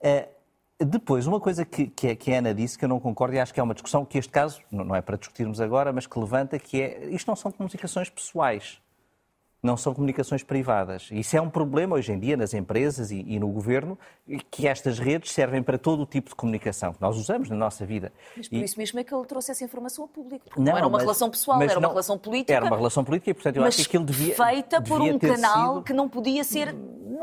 Eh, 0.00 0.28
depois, 0.84 1.26
uma 1.26 1.40
coisa 1.40 1.64
que, 1.64 1.86
que, 1.88 2.08
a- 2.08 2.16
que 2.16 2.32
a 2.32 2.38
Ana 2.38 2.54
disse 2.54 2.78
que 2.78 2.84
eu 2.84 2.88
não 2.88 3.00
concordo 3.00 3.34
e 3.34 3.38
acho 3.40 3.52
que 3.52 3.60
é 3.60 3.62
uma 3.62 3.74
discussão 3.74 4.04
que 4.04 4.18
este 4.18 4.30
caso, 4.32 4.60
não 4.70 4.84
não 4.84 4.96
é 4.96 5.02
para 5.02 5.16
discutirmos 5.16 5.60
agora, 5.60 5.92
mas 5.92 6.06
que 6.06 6.18
levanta, 6.18 6.58
que 6.58 6.80
é, 6.80 7.06
isto 7.10 7.26
não 7.28 7.36
são 7.36 7.50
comunicações 7.52 8.08
pessoais. 8.08 8.80
não 9.62 9.76
são 9.76 9.92
comunicações 9.92 10.42
privadas. 10.42 11.08
Isso 11.12 11.36
é 11.36 11.40
um 11.40 11.50
problema 11.50 11.94
hoje 11.96 12.10
em 12.10 12.18
dia 12.18 12.34
nas 12.34 12.54
empresas 12.54 13.10
e, 13.10 13.22
e, 13.28 13.38
no 13.38 13.48
governo, 13.48 13.98
que 14.50 14.66
estas 14.66 14.98
redes 14.98 15.32
servem 15.32 15.62
para 15.62 15.76
todo 15.76 16.02
o 16.02 16.06
tipo 16.06 16.30
de 16.30 16.34
comunicação 16.34 16.94
que 16.94 17.00
nós 17.02 17.14
usamos 17.18 17.50
na 17.50 17.56
nossa 17.56 17.84
vida. 17.84 18.10
Mas 18.34 18.48
por 18.48 18.56
e... 18.56 18.64
isso 18.64 18.78
mesmo 18.78 18.98
é 18.98 19.04
que 19.04 19.14
ele 19.14 19.26
trouxe 19.26 19.50
essa 19.50 19.62
informação 19.62 20.04
ao 20.04 20.08
público. 20.08 20.46
Não, 20.56 20.64
não, 20.64 20.78
era 20.78 20.86
uma 20.86 20.92
mas, 20.92 21.02
relação 21.02 21.28
pessoal, 21.28 21.60
era 21.60 21.74
não, 21.74 21.80
uma 21.82 21.88
relação 21.88 22.16
política. 22.16 22.54
Era 22.54 22.64
uma 22.64 22.76
relação 22.76 23.04
política 23.04 23.30
e, 23.32 23.34
portanto, 23.34 23.56
eu 23.56 23.64
acho 23.64 23.76
que 23.76 23.82
aquilo 23.82 24.04
devia. 24.04 24.34
Feita 24.34 24.80
devia 24.80 24.96
por 24.96 25.02
um 25.02 25.18
canal 25.18 25.74
sido... 25.74 25.84
que 25.84 25.92
não 25.92 26.08
podia 26.08 26.42
ser 26.42 26.74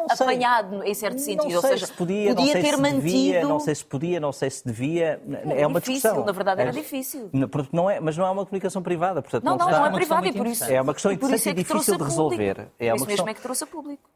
apanhado 0.10 0.84
em 0.84 0.94
certo 0.94 1.20
sentido. 1.20 1.56
Ou 1.56 1.62
seja, 1.62 1.86
se 1.86 1.94
podia, 1.94 2.36
podia 2.36 2.54
ter 2.54 2.76
se 2.76 2.82
mantido. 2.82 3.02
Devia, 3.02 3.42
não 3.44 3.60
sei 3.60 3.76
se 3.76 3.86
podia, 3.86 4.20
não 4.20 4.32
sei 4.32 4.50
se 4.50 4.66
devia. 4.66 5.22
É, 5.30 5.62
é 5.62 5.68
uma 5.68 5.80
difícil, 5.80 6.10
discussão. 6.10 6.26
Na 6.26 6.32
verdade, 6.32 6.62
era, 6.62 6.70
era 6.70 6.80
difícil. 6.80 7.30
Não 7.72 7.90
é, 7.90 8.00
mas 8.00 8.18
não 8.18 8.26
é 8.26 8.32
uma 8.32 8.46
comunicação 8.46 8.82
privada. 8.82 9.22
Portanto, 9.22 9.44
não, 9.44 9.58
não, 9.58 9.70
não, 9.70 9.86
é 9.86 9.92
privada 9.92 10.28
e 10.28 10.34
por 10.34 10.48
isso. 10.48 10.64
É 10.66 10.82
uma 10.82 10.94
questão 10.94 11.12
interessante 11.12 11.60
e 11.60 11.64
difícil 11.64 11.98
de 11.98 12.04
resolver. 12.04 12.68
É 12.80 12.94
uma 12.94 13.06
mesmo 13.06 13.30
é 13.30 13.34
que 13.34 13.42
trouxe 13.42 13.64
a 13.64 13.68
público. 13.68 14.10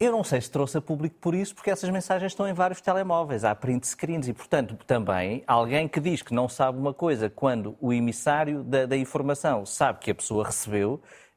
Eu 0.00 0.12
não 0.12 0.22
sei 0.22 0.40
se 0.40 0.48
trouxe 0.48 0.78
a 0.78 0.80
público 0.80 1.16
por 1.20 1.34
isso, 1.34 1.52
porque 1.52 1.70
essas 1.70 1.90
mensagens 1.90 2.30
estão 2.30 2.46
em 2.46 2.52
vários 2.52 2.80
telemóveis, 2.80 3.44
há 3.44 3.52
print 3.52 3.84
screens 3.84 4.28
e, 4.28 4.32
portanto, 4.32 4.76
também 4.86 5.42
alguém 5.44 5.88
que 5.88 5.98
diz 5.98 6.22
que 6.22 6.32
não 6.32 6.48
sabe 6.48 6.78
uma 6.78 6.94
coisa 6.94 7.28
quando 7.28 7.76
o 7.80 7.92
emissário 7.92 8.62
da, 8.62 8.86
da 8.86 8.96
informação 8.96 9.66
sabe 9.66 9.98
que 9.98 10.12
a 10.12 10.14
pessoa 10.14 10.44
recebeu, 10.44 11.00
é, 11.00 11.00
é, 11.00 11.27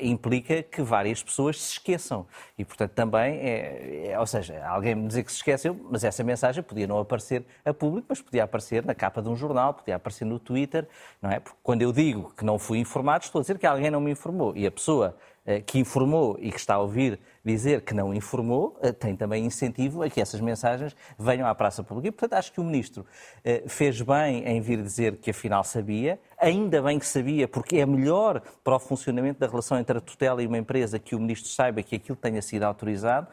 implica 0.00 0.62
que 0.62 0.80
várias 0.80 1.22
pessoas 1.22 1.60
se 1.60 1.72
esqueçam. 1.72 2.26
E, 2.56 2.64
portanto, 2.64 2.92
também, 2.92 3.38
é, 3.40 4.16
ou 4.18 4.26
seja, 4.26 4.64
alguém 4.66 4.94
me 4.94 5.08
dizer 5.08 5.24
que 5.24 5.32
se 5.32 5.38
esqueceu, 5.38 5.78
mas 5.90 6.04
essa 6.04 6.22
mensagem 6.22 6.62
podia 6.62 6.86
não 6.86 6.98
aparecer 6.98 7.44
a 7.64 7.74
público, 7.74 8.06
mas 8.08 8.22
podia 8.22 8.44
aparecer 8.44 8.84
na 8.84 8.94
capa 8.94 9.20
de 9.20 9.28
um 9.28 9.34
jornal, 9.34 9.74
podia 9.74 9.96
aparecer 9.96 10.24
no 10.24 10.38
Twitter, 10.38 10.86
não 11.20 11.30
é? 11.30 11.40
Porque 11.40 11.58
quando 11.62 11.82
eu 11.82 11.92
digo 11.92 12.32
que 12.36 12.44
não 12.44 12.58
fui 12.58 12.78
informado, 12.78 13.24
estou 13.24 13.40
a 13.40 13.42
dizer 13.42 13.58
que 13.58 13.66
alguém 13.66 13.90
não 13.90 14.00
me 14.00 14.12
informou. 14.12 14.56
E 14.56 14.66
a 14.66 14.70
pessoa 14.70 15.16
eh, 15.44 15.60
que 15.60 15.78
informou 15.78 16.36
e 16.38 16.52
que 16.52 16.58
está 16.58 16.74
a 16.74 16.78
ouvir 16.78 17.18
dizer 17.44 17.82
que 17.82 17.94
não 17.94 18.14
informou, 18.14 18.78
eh, 18.82 18.92
tem 18.92 19.16
também 19.16 19.44
incentivo 19.44 20.02
a 20.02 20.10
que 20.10 20.20
essas 20.20 20.40
mensagens 20.40 20.94
venham 21.18 21.48
à 21.48 21.54
praça 21.54 21.82
pública. 21.82 22.08
E, 22.08 22.10
portanto, 22.10 22.38
acho 22.38 22.52
que 22.52 22.60
o 22.60 22.64
Ministro 22.64 23.06
eh, 23.44 23.64
fez 23.66 24.00
bem 24.00 24.44
em 24.46 24.60
vir 24.60 24.82
dizer 24.82 25.16
que 25.16 25.30
afinal 25.30 25.64
sabia, 25.64 26.20
ainda 26.38 26.82
bem 26.82 26.98
que 26.98 27.06
sabia, 27.06 27.48
porque 27.48 27.78
é 27.78 27.86
melhor 27.86 28.42
para 28.62 28.76
o 28.76 28.78
funcionamento 28.78 29.40
da 29.40 29.46
relação 29.46 29.78
entre 29.78 29.96
a 29.96 30.00
tutela 30.00 30.42
e 30.42 30.46
uma 30.46 30.58
empresa 30.58 30.98
que 30.98 31.14
o 31.14 31.20
Ministro 31.20 31.50
saiba 31.50 31.82
que 31.82 31.96
aquilo 31.96 32.16
tenha 32.16 32.42
sido 32.42 32.64
autorizado. 32.64 33.28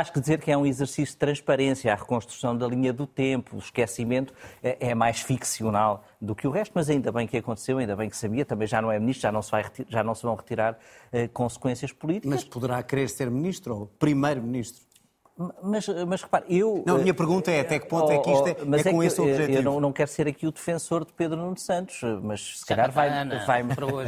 Acho 0.00 0.12
que 0.12 0.20
dizer 0.20 0.40
que 0.40 0.50
é 0.50 0.56
um 0.56 0.66
exercício 0.66 1.12
de 1.12 1.16
transparência, 1.16 1.92
a 1.92 1.96
reconstrução 1.96 2.56
da 2.56 2.66
linha 2.66 2.92
do 2.92 3.06
tempo, 3.06 3.56
o 3.56 3.58
esquecimento 3.58 4.32
é, 4.62 4.90
é, 4.90 4.94
mais 4.94 5.20
ficcional 5.20 6.04
do 6.20 6.34
que 6.34 6.46
o 6.46 6.50
resto, 6.50 6.72
mas 6.74 6.90
ainda 6.90 7.12
bem 7.12 7.26
que 7.26 7.36
aconteceu, 7.36 7.78
ainda 7.78 7.94
bem 7.94 8.08
que 8.08 8.16
sabia, 8.16 8.44
também 8.44 8.66
já 8.66 8.80
não 8.80 8.90
é 8.90 8.98
ministro, 8.98 9.22
já 9.22 9.32
não 9.32 9.42
se, 9.42 9.50
vai, 9.50 9.64
já 9.88 10.02
não 10.02 10.14
se 10.14 10.22
vão 10.22 10.34
retirar 10.34 10.78
eh, 11.12 11.28
consequências 11.28 11.92
políticas. 11.92 12.30
Mas 12.30 12.44
poderá 12.44 12.82
querer 12.82 13.08
ser 13.08 13.30
ministro 13.30 13.76
ou 13.76 13.86
primeiro-ministro? 13.86 14.82
Mas, 15.36 15.88
mas 16.06 16.22
repare, 16.22 16.44
eu. 16.48 16.84
Não, 16.86 16.94
a 16.94 16.98
minha 16.98 17.12
pergunta 17.12 17.50
é 17.50 17.60
até 17.60 17.80
que 17.80 17.88
ponto 17.88 18.08
é 18.12 18.18
que 18.18 18.30
isto 18.30 18.46
é, 18.46 18.50
é 18.52 18.92
com 18.92 19.02
é 19.02 19.06
esse 19.06 19.20
objetivo? 19.20 19.58
Eu 19.58 19.62
não, 19.64 19.80
não, 19.80 19.92
quero 19.92 20.08
ser 20.08 20.28
aqui 20.28 20.46
o 20.46 20.52
defensor 20.52 21.04
de 21.04 21.12
Pedro 21.12 21.36
Nuno 21.36 21.58
Santos, 21.58 22.00
mas 22.22 22.60
se 22.60 22.64
calhar 22.64 22.92
vai, 22.92 23.10
vai, 23.44 23.62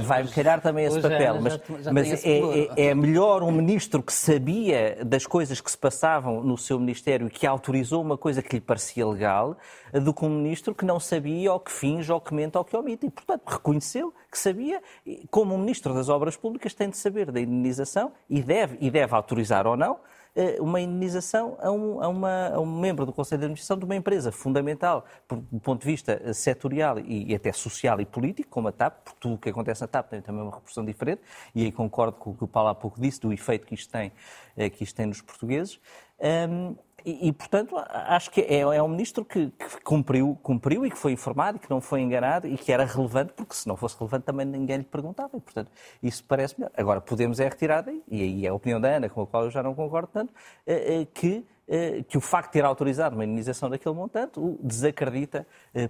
vai, 0.05 0.27
calhar 0.29 0.61
também 0.61 0.85
esse 0.85 1.01
papel. 1.01 1.41
mas 1.41 1.61
já 1.83 1.93
mas 1.93 2.25
é, 2.25 2.39
é, 2.39 2.87
é, 2.91 2.95
melhor 2.95 3.43
um 3.43 3.51
ministro 3.51 4.05
que 4.05 4.13
sabia 4.13 5.05
das 5.05 5.27
coisas 5.27 5.61
que 5.61 5.69
se 5.69 5.77
passavam 5.77 6.45
no 6.45 6.57
seu 6.57 6.79
ministério 6.79 7.27
e 7.27 7.31
que 7.31 7.45
autorizou 7.45 8.03
uma 8.03 8.17
coisa 8.17 8.41
que 8.41 8.55
lhe 8.55 8.61
parecia 8.61 9.05
legal 9.05 9.57
do 9.93 10.15
que 10.15 10.25
um 10.25 10.29
ministro 10.29 10.77
que 10.77 10.85
não 10.85 11.01
sabia 11.01 11.53
ou 11.53 11.59
que 11.59 11.73
finge 11.73 12.13
ou 12.13 12.21
que 12.21 12.33
mente 12.33 12.57
ou 12.57 12.65
que 12.65 12.77
omite. 12.77 13.05
E, 13.07 13.11
portanto, 13.11 13.43
reconheceu 13.49 14.15
que 14.31 14.39
sabia, 14.39 14.81
como 15.29 15.57
um 15.57 15.59
ministro 15.59 15.93
das 15.93 16.09
Obras 16.09 16.37
Públicas 16.37 16.73
tem 16.73 16.89
de 16.89 16.97
saber 16.97 17.33
da 17.33 17.41
indenização 17.41 18.13
e 18.31 18.41
deve, 18.41 18.77
e 18.81 18.91
deve 18.93 19.13
autorizar 19.13 19.67
ou 19.67 19.77
não 19.77 19.95
eh, 19.95 20.26
uma 20.61 20.81
indenização 20.81 21.57
a 21.61 21.71
um, 21.71 22.03
a, 22.03 22.09
uma, 22.09 22.49
a 22.49 22.61
um 22.61 22.67
membro 22.67 23.07
do 23.07 23.13
Conselho 23.13 23.41
de 23.41 23.45
Administração 23.47 23.79
de 23.79 23.85
uma 23.85 23.97
empresa 23.97 24.31
fundamental, 24.31 25.05
do 25.29 25.61
ponto 25.61 25.81
de 25.81 25.87
vista 25.87 26.21
eh, 26.23 26.33
setorial 26.33 26.99
e, 26.99 27.31
e, 27.31 27.35
até 27.35 27.53
social 27.53 28.01
e 28.01 28.07
político, 28.07 28.51
como 28.51 28.69
a 28.69 28.73
TAP, 28.73 29.05
porque 29.05 29.21
tudo 29.21 29.35
o 29.35 29.39
que 29.39 29.49
acontece 29.49 29.81
na 29.81 29.87
TAP 29.87 30.11
tem 30.11 30.21
também 30.21 30.43
uma 30.43 30.51
repercussão 30.51 30.85
diferente, 30.85 31.23
e 31.55 31.65
aí 31.65 31.73
concordo 31.73 32.19
com 32.19 32.31
o 32.31 32.35
que 32.35 32.45
o 32.45 32.49
Paulo 32.49 32.69
há 32.69 32.75
pouco 32.75 33.01
disse, 33.01 33.21
do 33.21 33.33
efeito 33.33 33.67
que 33.67 33.75
isto 33.75 33.91
tem, 33.91 34.13
eh, 34.57 34.69
que 34.69 34.85
isto 34.85 34.95
tem 34.95 35.07
nos 35.07 35.21
portugueses. 35.21 35.81
Um, 36.19 36.77
e, 37.07 37.33
portanto, 37.33 37.77
acho 37.89 38.33
que 38.33 38.41
é, 38.41 38.59
é 38.59 38.83
um 38.83 38.89
ministro 38.89 39.25
que, 39.25 39.49
que, 39.51 39.81
cumpriu, 39.85 40.37
cumpriu 40.43 40.85
e 40.85 40.91
que 40.91 40.99
foi 40.99 41.13
informado 41.13 41.57
e 41.57 41.61
que 41.61 41.71
não 41.71 41.81
foi 41.81 42.01
enganado 42.01 42.49
e 42.49 42.59
que 42.59 42.73
era 42.73 42.85
relevante, 42.85 43.33
porque 43.33 43.55
se 43.55 43.69
não 43.69 43.77
fosse 43.77 43.97
relevante 43.97 44.25
também 44.25 44.45
ninguém 44.45 44.79
lhe 44.79 44.85
perguntava. 44.85 45.37
E, 45.37 45.41
portanto, 45.41 45.71
isso 46.03 46.25
parece 46.25 46.59
melhor. 46.59 46.73
Agora, 46.77 47.01
podemos 47.01 47.39
é 47.39 47.45
retirar 47.49 47.83
daí, 47.83 48.03
e 48.09 48.23
aí 48.23 48.47
é 48.47 48.49
a 48.49 48.55
opinião 48.55 48.81
da 48.81 48.89
Ana, 48.89 49.09
com 49.09 49.23
a 49.23 49.27
qual 49.27 49.45
eu 49.45 49.51
já 49.53 49.63
não 49.63 49.73
concordo 49.73 50.09
tanto, 50.13 50.35
eh, 50.67 51.03
eh, 51.03 51.07
que 51.15 51.47
eh, 51.69 52.05
que 52.09 52.17
o 52.17 52.21
facto 52.21 52.49
de 52.49 52.53
ter 52.55 52.65
autorizado 52.65 53.17
uma 53.17 53.25
indenização 53.25 53.69
daquele 53.69 53.95
montante 53.95 54.39
o 54.39 54.57
desacredita 54.63 55.45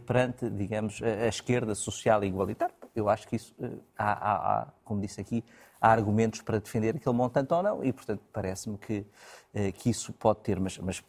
perante, 0.07 0.49
digamos, 0.49 1.03
a 1.03 1.29
esquerda 1.29 1.75
social 1.75 2.25
e 2.25 2.29
igualitária. 2.29 2.75
Eu 2.95 3.11
acho 3.11 3.29
que 3.29 3.37
isso, 3.37 3.55
há, 3.97 4.13
há, 4.13 4.63
há, 4.63 4.67
como 4.83 5.03
disse 5.03 5.21
aqui, 5.21 5.45
há 5.81 5.91
argumentos 5.91 6.43
para 6.43 6.59
defender 6.59 6.97
aquele 6.97 7.15
montante 7.15 7.53
ou 7.53 7.63
não, 7.63 7.85
e, 7.85 7.93
portanto, 7.93 8.23
parece-me 8.33 8.79
que, 8.79 9.07
eh, 9.55 9.73
que 9.73 9.91
isso 9.91 10.13
pode 10.13 10.41
ter, 10.41 10.59
mas, 10.59 10.79
mas 10.79 11.03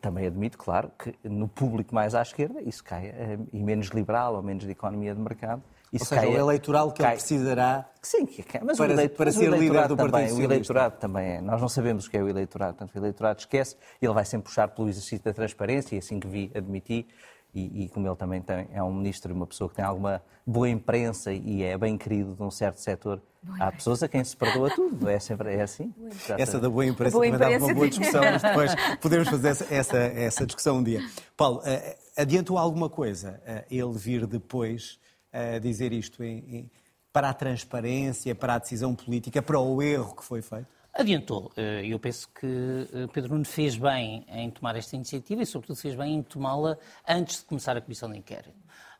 também 0.00 0.26
admito, 0.26 0.58
claro, 0.58 0.90
que 0.98 1.14
no 1.22 1.48
público 1.48 1.94
mais 1.94 2.14
à 2.14 2.22
esquerda 2.22 2.60
isso 2.62 2.82
cai, 2.82 3.06
eh, 3.06 3.38
e 3.52 3.62
menos 3.62 3.88
liberal 3.88 4.34
ou 4.34 4.42
menos 4.42 4.64
de 4.64 4.70
economia 4.70 5.14
de 5.14 5.20
mercado. 5.20 5.62
Isso 5.92 6.04
ou 6.04 6.08
seja, 6.08 6.22
cai, 6.22 6.30
o 6.30 6.38
eleitoral 6.38 6.90
que 6.90 7.02
cai, 7.02 7.12
ele 7.12 7.16
precisará 7.18 7.86
sim, 8.00 8.26
mas 8.64 8.78
para, 8.78 8.94
o 8.94 9.10
para 9.10 9.30
ser 9.30 9.50
líder 9.50 9.88
do 9.88 9.96
também, 9.96 10.10
Partido 10.10 10.38
O 10.38 10.42
eleitorado 10.42 10.96
também 10.96 11.32
é. 11.32 11.40
Nós 11.42 11.60
não 11.60 11.68
sabemos 11.68 12.06
o 12.06 12.10
que 12.10 12.16
é 12.16 12.22
o 12.22 12.28
eleitorado, 12.28 12.74
portanto 12.74 12.94
o 12.94 12.98
eleitorado 12.98 13.40
esquece, 13.40 13.76
ele 14.00 14.14
vai 14.14 14.24
sempre 14.24 14.46
puxar 14.46 14.68
pelo 14.68 14.88
exercício 14.88 15.22
da 15.22 15.34
transparência, 15.34 15.94
e 15.94 15.98
assim 15.98 16.18
que 16.18 16.26
vi, 16.26 16.50
admiti, 16.54 17.06
e, 17.54 17.84
e, 17.84 17.88
como 17.88 18.08
ele 18.08 18.16
também 18.16 18.40
tem, 18.40 18.66
é 18.72 18.82
um 18.82 18.92
ministro 18.94 19.30
e 19.30 19.34
uma 19.34 19.46
pessoa 19.46 19.68
que 19.68 19.76
tem 19.76 19.84
alguma 19.84 20.22
boa 20.46 20.68
imprensa 20.68 21.32
e 21.32 21.62
é 21.62 21.76
bem 21.76 21.98
querido 21.98 22.34
de 22.34 22.42
um 22.42 22.50
certo 22.50 22.80
setor, 22.80 23.20
há 23.60 23.70
pessoas 23.70 24.02
a 24.02 24.08
quem 24.08 24.24
se 24.24 24.34
perdoa 24.36 24.70
tudo, 24.74 25.08
é 25.08 25.18
sempre 25.18 25.54
é 25.54 25.62
assim. 25.62 25.92
Essa 26.38 26.58
da 26.58 26.70
boa 26.70 26.86
imprensa 26.86 27.12
boa 27.12 27.30
também 27.30 27.58
dá 27.58 27.64
uma 27.64 27.74
boa 27.74 27.88
discussão, 27.88 28.22
mas 28.22 28.42
depois 28.42 28.74
podemos 29.00 29.28
fazer 29.28 29.48
essa, 29.48 29.74
essa, 29.74 29.96
essa 29.98 30.46
discussão 30.46 30.78
um 30.78 30.82
dia. 30.82 31.00
Paulo, 31.36 31.58
uh, 31.58 31.96
adiantou 32.16 32.56
alguma 32.56 32.88
coisa 32.88 33.40
uh, 33.46 33.64
ele 33.70 33.98
vir 33.98 34.26
depois 34.26 34.98
uh, 35.32 35.60
dizer 35.60 35.92
isto 35.92 36.24
em, 36.24 36.38
em, 36.48 36.70
para 37.12 37.28
a 37.28 37.34
transparência, 37.34 38.34
para 38.34 38.54
a 38.54 38.58
decisão 38.58 38.94
política, 38.94 39.42
para 39.42 39.60
o 39.60 39.82
erro 39.82 40.16
que 40.16 40.24
foi 40.24 40.40
feito? 40.40 40.68
Adiantou. 41.02 41.50
Eh, 41.56 41.86
eu 41.86 41.98
penso 41.98 42.28
que 42.28 42.46
eh, 42.46 43.08
Pedro 43.12 43.32
Nuno 43.32 43.44
fez 43.44 43.76
bem 43.76 44.24
em 44.28 44.48
tomar 44.50 44.76
esta 44.76 44.94
iniciativa 44.94 45.42
e, 45.42 45.46
sobretudo, 45.46 45.76
fez 45.76 45.96
bem 45.96 46.14
em 46.14 46.22
tomá-la 46.22 46.78
antes 47.08 47.40
de 47.40 47.44
começar 47.44 47.76
a 47.76 47.80
comissão 47.80 48.08
de 48.08 48.18
inquérito. 48.18 48.54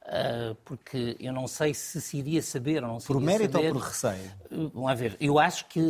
Eh, 0.04 0.56
porque 0.64 1.16
eu 1.20 1.32
não 1.32 1.46
sei 1.46 1.72
se 1.72 2.00
se 2.00 2.16
iria 2.16 2.42
saber 2.42 2.82
ou 2.82 2.88
não 2.88 2.98
se 2.98 3.06
Por 3.06 3.20
mérito 3.20 3.52
saber. 3.52 3.68
ou 3.68 3.74
por 3.74 3.82
receio? 3.82 4.32
Vamos 4.74 4.98
ver. 4.98 5.16
Eu 5.20 5.38
acho 5.38 5.64
que, 5.66 5.80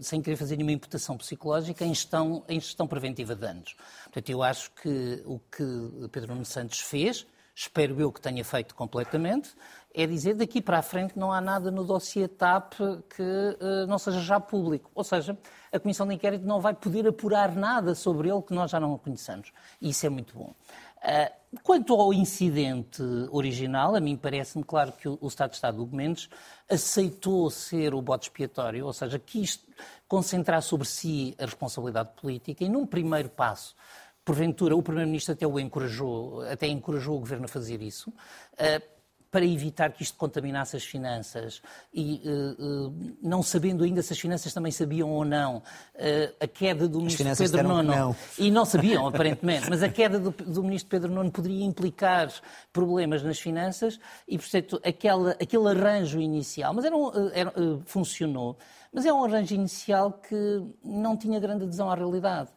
sem 0.00 0.22
querer 0.22 0.36
fazer 0.36 0.56
nenhuma 0.56 0.72
imputação 0.72 1.14
psicológica, 1.18 1.84
em 1.84 1.94
gestão, 1.94 2.42
em 2.48 2.58
gestão 2.58 2.86
preventiva 2.86 3.34
de 3.34 3.42
danos. 3.42 3.76
Portanto, 4.04 4.30
eu 4.30 4.42
acho 4.42 4.70
que 4.70 5.22
o 5.26 5.38
que 5.38 6.08
Pedro 6.10 6.32
Nuno 6.32 6.46
Santos 6.46 6.80
fez, 6.80 7.26
espero 7.54 8.00
eu 8.00 8.10
que 8.10 8.20
tenha 8.20 8.42
feito 8.42 8.74
completamente, 8.74 9.50
é 9.94 10.06
dizer 10.08 10.34
daqui 10.34 10.60
para 10.60 10.78
a 10.78 10.82
frente 10.82 11.16
não 11.16 11.32
há 11.32 11.40
nada 11.40 11.70
no 11.70 11.84
dossiê 11.84 12.26
TAP 12.26 12.72
que 13.14 13.22
uh, 13.22 13.86
não 13.86 13.96
seja 13.96 14.20
já 14.20 14.40
público. 14.40 14.90
Ou 14.92 15.04
seja, 15.04 15.38
a 15.72 15.78
Comissão 15.78 16.06
de 16.06 16.14
Inquérito 16.14 16.44
não 16.44 16.60
vai 16.60 16.74
poder 16.74 17.06
apurar 17.06 17.54
nada 17.54 17.94
sobre 17.94 18.28
ele 18.28 18.42
que 18.42 18.52
nós 18.52 18.72
já 18.72 18.80
não 18.80 18.98
conheçamos. 18.98 19.52
E 19.80 19.90
isso 19.90 20.04
é 20.04 20.08
muito 20.08 20.36
bom. 20.36 20.52
Uh, 20.98 21.60
quanto 21.62 21.94
ao 21.94 22.12
incidente 22.12 23.02
original, 23.30 23.94
a 23.94 24.00
mim 24.00 24.16
parece-me 24.16 24.64
claro 24.64 24.90
que 24.92 25.08
o, 25.08 25.28
Estado 25.28 25.50
de 25.50 25.56
Estado 25.56 25.84
do 25.84 25.96
Mendes 25.96 26.28
aceitou 26.68 27.48
ser 27.48 27.94
o 27.94 28.02
bote 28.02 28.28
expiatório, 28.28 28.86
ou 28.86 28.92
seja, 28.92 29.16
quis 29.18 29.64
concentrar 30.08 30.60
sobre 30.62 30.88
si 30.88 31.36
a 31.38 31.44
responsabilidade 31.44 32.10
política 32.20 32.64
e, 32.64 32.68
num 32.68 32.84
primeiro 32.84 33.28
passo, 33.28 33.76
porventura, 34.24 34.74
o 34.74 34.82
Primeiro-Ministro 34.82 35.34
até 35.34 35.46
o 35.46 35.60
encorajou, 35.60 36.40
até 36.50 36.66
encorajou 36.66 37.16
o 37.16 37.20
Governo 37.20 37.44
a 37.44 37.48
fazer 37.48 37.80
isso. 37.82 38.12
Para 39.34 39.44
evitar 39.44 39.90
que 39.90 40.04
isto 40.04 40.16
contaminasse 40.16 40.76
as 40.76 40.84
finanças. 40.84 41.60
E 41.92 42.22
uh, 42.24 42.86
uh, 42.86 43.16
não 43.20 43.42
sabendo 43.42 43.82
ainda 43.82 44.00
se 44.00 44.12
as 44.12 44.18
finanças 44.20 44.54
também 44.54 44.70
sabiam 44.70 45.10
ou 45.10 45.24
não 45.24 45.56
uh, 45.56 46.34
a 46.38 46.46
queda 46.46 46.86
do 46.86 46.98
ministro 46.98 47.26
Pedro 47.36 47.66
Nuno. 47.66 48.16
e 48.38 48.48
não 48.48 48.64
sabiam 48.64 49.08
aparentemente, 49.10 49.68
mas 49.68 49.82
a 49.82 49.88
queda 49.88 50.20
do, 50.20 50.30
do, 50.30 50.62
ministro 50.62 50.88
Pedro 50.88 51.10
Nuno 51.10 51.32
poderia 51.32 51.64
implicar 51.64 52.32
problemas 52.72 53.24
nas 53.24 53.40
finanças 53.40 53.98
e 54.28 54.38
portanto 54.38 54.80
aquela, 54.84 55.32
aquele 55.32 55.68
arranjo 55.68 56.20
inicial, 56.20 56.72
mas 56.72 56.84
era, 56.84 56.96
um, 56.96 57.10
era 57.32 57.52
funcionou, 57.86 58.56
mas 58.92 59.04
é 59.04 59.12
um 59.12 59.24
arranjo 59.24 59.52
inicial 59.52 60.12
que 60.12 60.62
não 60.84 61.16
tinha 61.16 61.40
grande 61.40 61.64
adesão 61.64 61.90
à 61.90 61.96
realidade. 61.96 62.50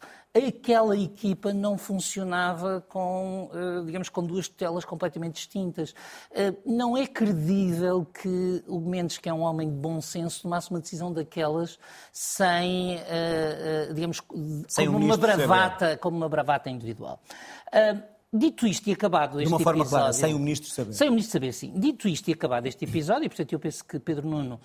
Aquela 0.46 0.98
equipa 0.98 1.54
não 1.54 1.78
funcionava 1.78 2.86
com, 2.88 3.50
eh, 3.54 3.86
digamos, 3.86 4.10
com 4.10 4.26
duas 4.26 4.48
tutelas 4.48 4.86
completamente 4.86 5.36
distintas. 5.36 5.94
Eh, 6.32 6.54
não 6.66 6.96
é 6.96 7.08
credível 7.08 8.06
que 8.06 8.64
o 8.68 8.80
Mendes, 8.80 9.18
que 9.18 9.28
é 9.28 9.34
um 9.34 9.42
homem 9.42 9.70
de 9.70 9.76
bom 9.76 10.00
senso, 10.02 10.44
tomasse 10.44 10.70
uma 10.70 10.80
decisão 10.80 11.12
daquelas 11.12 11.80
sem, 12.12 13.00
eh, 13.08 13.90
digamos, 13.94 14.22
sem 14.68 14.86
como, 14.86 14.98
uma 14.98 15.18
bravata, 15.18 15.98
como 15.98 16.18
uma 16.18 16.30
bravata 16.30 16.70
individual. 16.70 17.20
Dito 18.32 18.68
isto 18.68 18.88
e 18.90 18.92
acabado 18.92 19.40
este 19.40 19.48
episódio... 19.48 19.48
De 19.48 19.54
uma 19.54 19.60
forma 19.60 19.84
episódio, 19.84 20.04
clara, 20.04 20.14
sem 20.14 20.34
o 20.34 20.40
Ministro 20.40 20.70
saber. 20.70 20.94
Sem 20.94 21.08
o 21.08 21.12
Ministro 21.12 21.32
saber, 21.32 21.54
sim. 21.54 21.74
Dito 21.80 22.10
isto 22.10 22.28
e 22.30 22.34
acabado 22.34 22.66
este 22.68 22.84
episódio, 22.84 23.26
e 23.26 23.30
portanto 23.30 23.54
eu 23.54 23.60
penso 23.60 23.86
que 23.86 23.98
Pedro 24.00 24.28
Nuno 24.28 24.60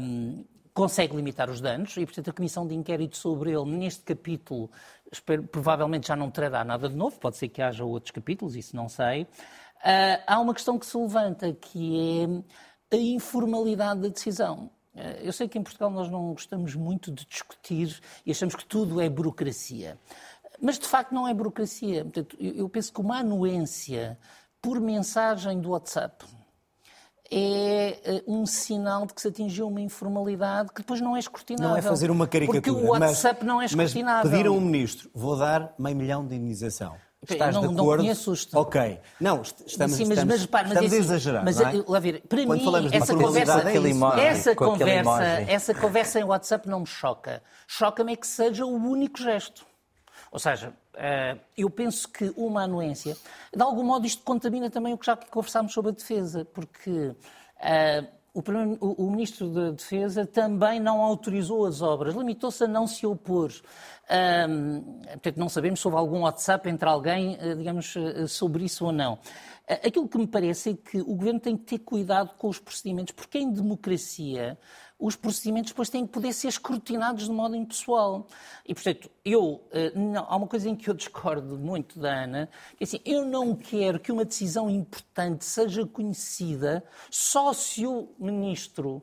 um, 0.00 0.44
consegue 0.74 1.14
limitar 1.14 1.50
os 1.50 1.60
danos 1.60 1.96
e, 1.96 2.04
portanto, 2.04 2.30
a 2.30 2.32
comissão 2.32 2.66
de 2.66 2.74
inquérito 2.74 3.16
sobre 3.16 3.50
ele, 3.52 3.64
neste 3.66 4.02
capítulo, 4.02 4.70
espero, 5.10 5.42
provavelmente 5.44 6.08
já 6.08 6.16
não 6.16 6.30
trará 6.30 6.64
nada 6.64 6.88
de 6.88 6.96
novo, 6.96 7.18
pode 7.18 7.36
ser 7.36 7.48
que 7.48 7.60
haja 7.60 7.84
outros 7.84 8.10
capítulos, 8.10 8.56
isso 8.56 8.74
não 8.74 8.88
sei. 8.88 9.22
Uh, 9.22 10.22
há 10.26 10.40
uma 10.40 10.54
questão 10.54 10.78
que 10.78 10.86
se 10.86 10.96
levanta, 10.96 11.52
que 11.52 12.44
é 12.90 12.96
a 12.96 13.00
informalidade 13.00 14.00
da 14.00 14.08
decisão. 14.08 14.70
Uh, 14.94 15.20
eu 15.22 15.32
sei 15.32 15.48
que 15.48 15.58
em 15.58 15.62
Portugal 15.62 15.90
nós 15.90 16.08
não 16.08 16.32
gostamos 16.32 16.74
muito 16.74 17.10
de 17.10 17.26
discutir 17.26 18.00
e 18.24 18.30
achamos 18.30 18.54
que 18.54 18.64
tudo 18.64 19.00
é 19.00 19.08
burocracia. 19.08 19.98
Mas, 20.60 20.78
de 20.78 20.86
facto, 20.86 21.12
não 21.12 21.26
é 21.26 21.34
burocracia. 21.34 22.04
Portanto, 22.04 22.36
eu 22.38 22.68
penso 22.68 22.92
que 22.92 23.00
uma 23.00 23.18
anuência 23.18 24.16
por 24.60 24.80
mensagem 24.80 25.60
do 25.60 25.70
WhatsApp, 25.70 26.24
é 27.34 27.98
eh, 28.04 28.22
um 28.26 28.44
sinal 28.44 29.06
de 29.06 29.14
que 29.14 29.22
se 29.22 29.28
atingiu 29.28 29.66
uma 29.66 29.80
informalidade 29.80 30.68
que 30.68 30.82
depois 30.82 31.00
não 31.00 31.16
é 31.16 31.18
escrutinável. 31.18 31.70
Não 31.70 31.76
é 31.76 31.82
fazer 31.82 32.10
uma 32.10 32.26
caricatura. 32.26 32.60
Porque 32.60 32.70
o 32.70 32.90
WhatsApp 32.90 33.38
mas, 33.40 33.48
não 33.48 33.62
é 33.62 33.64
escrutinável. 33.64 34.22
Mas 34.24 34.30
pediram 34.30 34.54
ao 34.54 34.60
ministro, 34.60 35.10
vou 35.14 35.36
dar 35.36 35.74
meio 35.78 35.96
milhão 35.96 36.26
de 36.26 36.34
indenização. 36.34 36.94
Estás 37.28 37.54
não, 37.54 37.62
de 37.62 37.66
acordo? 37.68 38.02
Não 38.02 38.14
conheço. 38.14 38.48
Ok. 38.54 39.00
Não, 39.20 39.42
estamos, 39.42 39.96
Sim, 39.96 40.06
mas, 40.06 40.18
estamos, 40.18 40.26
mas, 40.26 40.48
mas 40.50 40.66
estamos 40.66 40.92
é 40.92 40.96
a 40.96 40.98
exagerar, 40.98 41.44
mas, 41.44 41.56
não 41.56 41.68
é? 41.68 41.84
Lá 41.86 42.00
ver, 42.00 42.20
para 42.28 42.44
Quando 42.44 42.82
mim, 42.82 42.88
essa 42.92 43.14
conversa, 43.14 43.70
é 43.70 43.76
essa, 44.26 44.54
conversa, 44.56 45.24
essa 45.46 45.74
conversa 45.74 46.20
em 46.20 46.24
WhatsApp 46.24 46.68
não 46.68 46.80
me 46.80 46.86
choca. 46.86 47.40
Choca-me 47.66 48.12
é 48.12 48.16
que 48.16 48.26
seja 48.26 48.66
o 48.66 48.74
único 48.74 49.20
gesto. 49.20 49.64
Ou 50.32 50.38
seja, 50.38 50.68
eh, 50.68 50.81
eu 51.56 51.70
penso 51.70 52.08
que 52.08 52.32
uma 52.36 52.64
anuência, 52.64 53.16
de 53.54 53.62
algum 53.62 53.82
modo 53.82 54.06
isto 54.06 54.22
contamina 54.22 54.68
também 54.70 54.92
o 54.92 54.98
que 54.98 55.06
já 55.06 55.16
conversámos 55.16 55.72
sobre 55.72 55.90
a 55.90 55.94
defesa, 55.94 56.44
porque 56.44 57.14
Uh, 57.62 58.06
o, 58.34 58.42
primeiro, 58.42 58.78
o, 58.80 59.10
Ministro 59.10 59.50
da 59.50 59.70
de 59.70 59.76
Defesa 59.76 60.26
também 60.26 60.80
não 60.80 61.00
autorizou 61.00 61.66
as 61.66 61.80
obras, 61.80 62.14
limitou-se 62.14 62.64
a 62.64 62.66
não 62.66 62.86
se 62.86 63.06
opor. 63.06 63.52
Um, 64.50 64.80
portanto, 65.02 65.36
não 65.36 65.48
sabemos 65.48 65.80
se 65.80 65.86
houve 65.86 65.98
algum 65.98 66.22
WhatsApp 66.22 66.68
entre 66.68 66.88
alguém, 66.88 67.36
eh, 67.38 67.54
digamos, 67.54 67.94
eh, 67.94 68.26
sobre 68.26 68.64
isso 68.64 68.86
ou 68.86 68.92
não. 68.92 69.18
Aquilo 69.68 70.08
que 70.08 70.18
me 70.18 70.26
parece 70.26 70.70
é 70.70 70.74
que 70.74 71.00
o 71.00 71.14
Governo 71.14 71.40
tem 71.40 71.56
que 71.56 71.64
ter 71.64 71.78
cuidado 71.78 72.30
com 72.36 72.48
os 72.48 72.58
procedimentos, 72.58 73.12
porque 73.12 73.38
em 73.38 73.52
democracia 73.52 74.58
os 75.02 75.16
procedimentos 75.16 75.72
depois 75.72 75.90
têm 75.90 76.06
que 76.06 76.12
poder 76.12 76.32
ser 76.32 76.46
escrutinados 76.46 77.24
de 77.24 77.32
modo 77.32 77.56
impessoal. 77.56 78.28
E, 78.64 78.72
portanto, 78.72 79.10
eu, 79.24 79.60
eh, 79.72 79.90
não, 79.96 80.24
há 80.28 80.36
uma 80.36 80.46
coisa 80.46 80.68
em 80.70 80.76
que 80.76 80.88
eu 80.88 80.94
discordo 80.94 81.58
muito 81.58 81.98
da 81.98 82.22
Ana, 82.22 82.48
que 82.76 82.84
é 82.84 82.86
assim, 82.86 83.00
eu 83.04 83.24
não 83.26 83.56
quero 83.56 83.98
que 83.98 84.12
uma 84.12 84.24
decisão 84.24 84.70
importante 84.70 85.44
seja 85.44 85.84
conhecida 85.84 86.84
só 87.10 87.52
se 87.52 87.84
o 87.84 88.10
ministro 88.16 89.02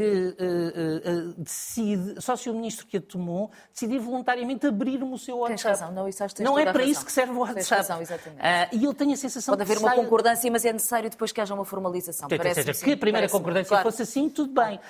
que 0.00 0.34
uh, 0.40 1.28
uh, 1.28 1.34
decide, 1.36 2.22
só 2.22 2.34
se 2.34 2.48
o 2.48 2.54
ministro 2.54 2.86
que 2.86 2.96
a 2.96 3.00
tomou 3.02 3.50
decidir 3.70 3.98
voluntariamente 3.98 4.66
abrir-me 4.66 5.12
o 5.12 5.18
seu 5.18 5.38
WhatsApp. 5.38 5.62
Tens 5.62 5.80
razão, 5.80 5.92
não, 5.92 6.08
isso 6.08 6.24
acho 6.24 6.34
que 6.34 6.42
Não 6.42 6.58
é 6.58 6.62
para 6.62 6.72
razão. 6.72 6.90
isso 6.90 7.04
que 7.04 7.12
serve 7.12 7.32
o 7.32 7.40
WhatsApp. 7.40 7.60
Tens 7.60 7.68
razão, 7.68 8.00
exatamente. 8.00 8.40
Uh, 8.40 8.76
e 8.80 8.84
eu 8.84 8.94
tenho 8.94 9.12
a 9.12 9.16
sensação 9.16 9.52
Pode 9.52 9.62
haver 9.62 9.76
que 9.76 9.84
uma 9.84 9.94
concordância, 9.94 10.50
mas 10.50 10.64
é 10.64 10.72
necessário 10.72 11.10
depois 11.10 11.32
que 11.32 11.40
haja 11.40 11.52
uma 11.52 11.66
formalização. 11.66 12.28
Parece 12.28 12.62
seja, 12.62 12.84
que 12.84 12.92
a 12.92 12.96
primeira 12.96 13.28
concordância 13.28 13.68
claro. 13.68 13.90
fosse 13.90 14.02
assim, 14.02 14.30
tudo 14.30 14.54
bem. 14.54 14.80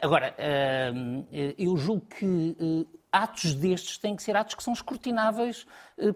agora, 0.00 0.34
eu 1.58 1.76
julgo 1.76 2.06
que 2.06 2.86
atos 3.12 3.54
destes 3.54 3.98
têm 3.98 4.16
que 4.16 4.22
ser 4.22 4.36
atos 4.36 4.54
que 4.54 4.62
são 4.62 4.72
escrutináveis 4.72 5.66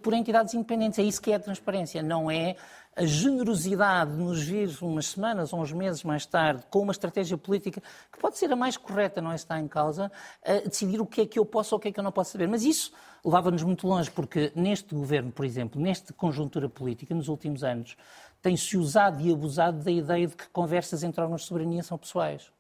por 0.03 0.15
entidades 0.15 0.55
independentes. 0.55 0.99
É 0.99 1.03
isso 1.03 1.21
que 1.21 1.33
é 1.33 1.35
a 1.35 1.41
transparência, 1.41 2.03
não 2.03 2.31
é 2.31 2.57
a 2.97 3.07
generosidade 3.07 4.13
de 4.13 4.19
nos 4.19 4.43
vir 4.43 4.69
umas 4.83 5.07
semanas 5.07 5.53
ou 5.53 5.61
uns 5.61 5.73
meses 5.73 6.03
mais 6.03 6.27
tarde 6.27 6.65
com 6.71 6.81
uma 6.81 6.93
estratégia 6.93 7.39
política 7.39 7.83
que 8.13 8.19
pode 8.19 8.37
ser 8.37 8.53
a 8.53 8.57
mais 8.57 8.77
correta, 8.77 9.21
não 9.21 9.33
é? 9.33 9.37
Está 9.37 9.59
em 9.59 9.69
causa, 9.69 10.11
a 10.45 10.69
decidir 10.69 11.01
o 11.01 11.07
que 11.07 11.23
é 11.23 11.27
que 11.27 11.39
eu 11.39 11.47
posso 11.47 11.75
ou 11.75 11.79
o 11.79 11.81
que 11.81 11.89
é 11.89 11.93
que 11.93 12.01
eu 12.01 12.05
não 12.05 12.13
posso 12.13 12.33
saber. 12.33 12.49
Mas 12.49 12.65
isso 12.65 12.93
levava-nos 13.25 13.63
muito 13.63 13.87
longe, 13.87 14.11
porque 14.11 14.53
neste 14.55 14.95
governo, 14.95 15.31
por 15.31 15.45
exemplo, 15.45 15.81
nesta 15.81 16.13
conjuntura 16.13 16.69
política, 16.69 17.15
nos 17.15 17.29
últimos 17.29 17.65
anos, 17.65 17.97
tem-se 18.43 18.77
usado 18.77 19.21
e 19.21 19.33
abusado 19.33 19.83
da 19.83 19.91
ideia 19.91 20.27
de 20.27 20.37
que 20.37 20.49
conversas 20.49 21.03
entre 21.03 21.21
órgãos 21.21 21.43
de 21.43 21.47
soberania 21.47 21.83
são 21.83 21.97
pessoais 21.97 22.51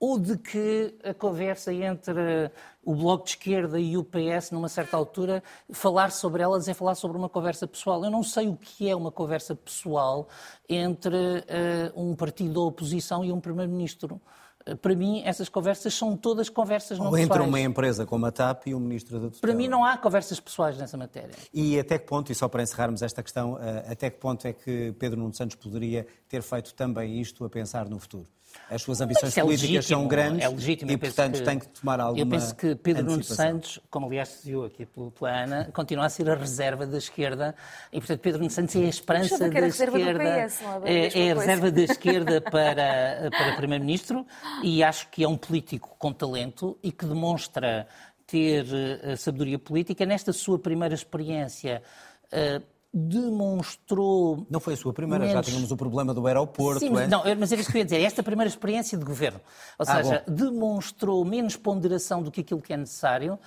ou 0.00 0.18
de 0.18 0.38
que 0.38 0.94
a 1.02 1.12
conversa 1.12 1.72
entre 1.72 2.50
o 2.84 2.94
Bloco 2.94 3.24
de 3.24 3.30
Esquerda 3.30 3.80
e 3.80 3.96
o 3.96 4.04
PS, 4.04 4.50
numa 4.52 4.68
certa 4.68 4.96
altura, 4.96 5.42
falar 5.70 6.10
sobre 6.10 6.42
elas 6.42 6.68
é 6.68 6.74
falar 6.74 6.94
sobre 6.94 7.18
uma 7.18 7.28
conversa 7.28 7.66
pessoal. 7.66 8.04
Eu 8.04 8.10
não 8.10 8.22
sei 8.22 8.48
o 8.48 8.56
que 8.56 8.88
é 8.88 8.94
uma 8.94 9.10
conversa 9.10 9.54
pessoal 9.54 10.28
entre 10.68 11.16
uh, 11.16 12.00
um 12.00 12.14
partido 12.14 12.54
da 12.54 12.60
oposição 12.60 13.24
e 13.24 13.32
um 13.32 13.40
Primeiro-Ministro. 13.40 14.20
Uh, 14.66 14.76
para 14.76 14.94
mim, 14.94 15.20
essas 15.24 15.48
conversas 15.48 15.92
são 15.92 16.16
todas 16.16 16.48
conversas 16.48 16.96
não 16.96 17.06
Ou 17.06 17.12
pessoais. 17.12 17.30
entre 17.30 17.42
uma 17.42 17.60
empresa 17.60 18.06
como 18.06 18.24
a 18.24 18.30
TAP 18.30 18.68
e 18.68 18.74
o 18.74 18.80
Ministro 18.80 19.18
da 19.18 19.26
Tutela. 19.26 19.40
Para 19.40 19.54
mim 19.54 19.66
não 19.66 19.84
há 19.84 19.98
conversas 19.98 20.38
pessoais 20.38 20.78
nessa 20.78 20.96
matéria. 20.96 21.34
E 21.52 21.76
até 21.78 21.98
que 21.98 22.06
ponto, 22.06 22.30
e 22.30 22.34
só 22.36 22.48
para 22.48 22.62
encerrarmos 22.62 23.02
esta 23.02 23.20
questão, 23.20 23.54
uh, 23.54 23.58
até 23.90 24.08
que 24.08 24.18
ponto 24.18 24.46
é 24.46 24.52
que 24.52 24.92
Pedro 24.92 25.18
Nuno 25.18 25.34
Santos 25.34 25.56
poderia 25.56 26.06
ter 26.28 26.40
feito 26.40 26.72
também 26.74 27.20
isto 27.20 27.44
a 27.44 27.50
pensar 27.50 27.88
no 27.88 27.98
futuro? 27.98 28.28
As 28.70 28.82
suas 28.82 29.00
ambições 29.00 29.36
é 29.36 29.40
políticas 29.40 29.70
legítimo, 29.70 29.82
são 29.82 30.06
grandes 30.06 30.44
é 30.44 30.48
legítimo, 30.48 30.90
e, 30.90 30.96
portanto, 30.96 31.38
que, 31.38 31.42
tem 31.42 31.58
que 31.58 31.68
tomar 31.68 32.00
alguma 32.00 32.20
Eu 32.20 32.26
penso 32.26 32.54
que 32.54 32.74
Pedro 32.74 33.04
Nuno. 33.04 33.24
Santos, 33.24 33.80
como 33.90 34.06
aliás 34.06 34.28
se 34.28 34.48
viu 34.48 34.64
aqui 34.64 34.86
pela 34.86 35.30
Ana, 35.30 35.70
continua 35.72 36.04
a 36.04 36.10
ser 36.10 36.28
a 36.28 36.34
reserva 36.34 36.86
da 36.86 36.98
esquerda 36.98 37.54
e, 37.90 37.98
portanto, 37.98 38.20
Pedro 38.20 38.40
Nuno 38.40 38.50
Santos 38.50 38.76
é 38.76 38.80
a 38.80 38.88
esperança 38.88 39.38
da 39.38 39.66
esquerda. 39.66 40.46
PS, 40.46 40.60
é, 40.84 41.18
é 41.18 41.32
a 41.32 41.34
reserva 41.34 41.70
da 41.70 41.82
esquerda 41.82 42.40
para, 42.50 43.30
para 43.30 43.56
Primeiro-Ministro 43.56 44.26
e 44.62 44.82
acho 44.82 45.08
que 45.08 45.24
é 45.24 45.28
um 45.28 45.36
político 45.36 45.96
com 45.98 46.12
talento 46.12 46.78
e 46.82 46.92
que 46.92 47.06
demonstra 47.06 47.86
ter 48.26 48.64
uh, 48.64 49.16
sabedoria 49.16 49.58
política. 49.58 50.04
Nesta 50.04 50.32
sua 50.34 50.58
primeira 50.58 50.94
experiência, 50.94 51.82
uh, 52.26 52.62
demonstrou. 52.92 54.46
Não 54.50 54.60
foi 54.60 54.74
a 54.74 54.76
sua 54.76 54.92
primeira, 54.92 55.24
menos... 55.24 55.46
já 55.46 55.50
tínhamos 55.50 55.70
o 55.70 55.76
problema 55.76 56.14
do 56.14 56.26
aeroporto. 56.26 56.80
Sim, 56.80 56.90
mas, 56.90 57.02
é? 57.02 57.06
não, 57.06 57.22
mas 57.38 57.52
era 57.52 57.60
isso 57.60 57.70
que 57.70 57.76
eu 57.76 57.80
ia 57.80 57.84
dizer. 57.84 58.00
Esta 58.00 58.22
primeira 58.22 58.48
experiência 58.48 58.96
de 58.96 59.04
governo. 59.04 59.40
Ou 59.78 59.86
Ah, 59.86 59.96
seja, 59.96 60.24
bom. 60.26 60.34
demonstrou 60.34 61.24
menos 61.24 61.56
ponderação 61.56 62.22
do 62.22 62.30
que 62.30 62.40
aquilo 62.40 62.62
que 62.62 62.72
é 62.72 62.76
necessário, 62.76 63.34
uh, 63.34 63.38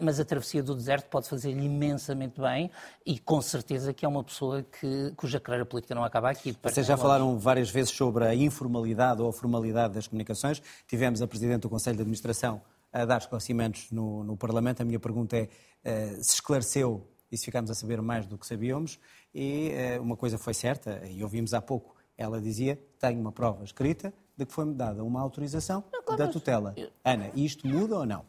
mas 0.00 0.20
a 0.20 0.24
travessia 0.24 0.62
do 0.62 0.74
deserto 0.76 1.08
pode 1.08 1.28
fazer-lhe 1.28 1.64
imensamente 1.64 2.40
bem 2.40 2.70
e 3.04 3.18
com 3.18 3.42
certeza 3.42 3.92
que 3.92 4.04
é 4.04 4.08
uma 4.08 4.22
pessoa 4.22 4.62
que, 4.62 5.12
cuja 5.16 5.40
carreira 5.40 5.66
política 5.66 5.94
não 5.94 6.04
acaba 6.04 6.30
aqui. 6.30 6.56
Vocês 6.62 6.86
já 6.86 6.96
falaram 6.96 7.36
várias 7.38 7.68
vezes 7.68 7.90
sobre 7.90 8.24
a 8.24 8.34
informalidade 8.34 9.20
ou 9.20 9.28
a 9.28 9.32
formalidade 9.32 9.94
das 9.94 10.06
comunicações. 10.06 10.62
Tivemos 10.86 11.20
a 11.20 11.26
Presidente 11.26 11.62
do 11.62 11.68
Conselho 11.68 11.96
de 11.96 12.02
Administração 12.02 12.62
a 12.92 13.04
dar 13.04 13.18
esclarecimentos 13.18 13.90
no, 13.90 14.22
no 14.22 14.36
Parlamento. 14.36 14.82
A 14.82 14.84
minha 14.84 15.00
pergunta 15.00 15.36
é 15.36 15.48
eh, 15.82 16.18
se 16.20 16.34
esclareceu 16.34 17.08
e 17.32 17.38
se 17.38 17.46
ficámos 17.46 17.70
a 17.70 17.74
saber 17.74 18.02
mais 18.02 18.26
do 18.26 18.36
que 18.36 18.46
sabíamos. 18.46 19.00
E 19.34 19.70
eh, 19.70 19.98
uma 19.98 20.16
coisa 20.16 20.36
foi 20.36 20.52
certa, 20.52 21.00
e 21.08 21.22
ouvimos 21.22 21.54
há 21.54 21.62
pouco, 21.62 21.96
ela 22.16 22.38
dizia, 22.38 22.78
tenho 23.00 23.18
uma 23.18 23.32
prova 23.32 23.64
escrita 23.64 24.12
de 24.36 24.44
que 24.44 24.52
foi-me 24.52 24.74
dada 24.74 25.02
uma 25.02 25.20
autorização 25.20 25.82
da 26.16 26.28
tutela. 26.28 26.74
Ana, 27.02 27.30
isto 27.34 27.66
muda 27.66 27.96
ou 27.96 28.06
não? 28.06 28.24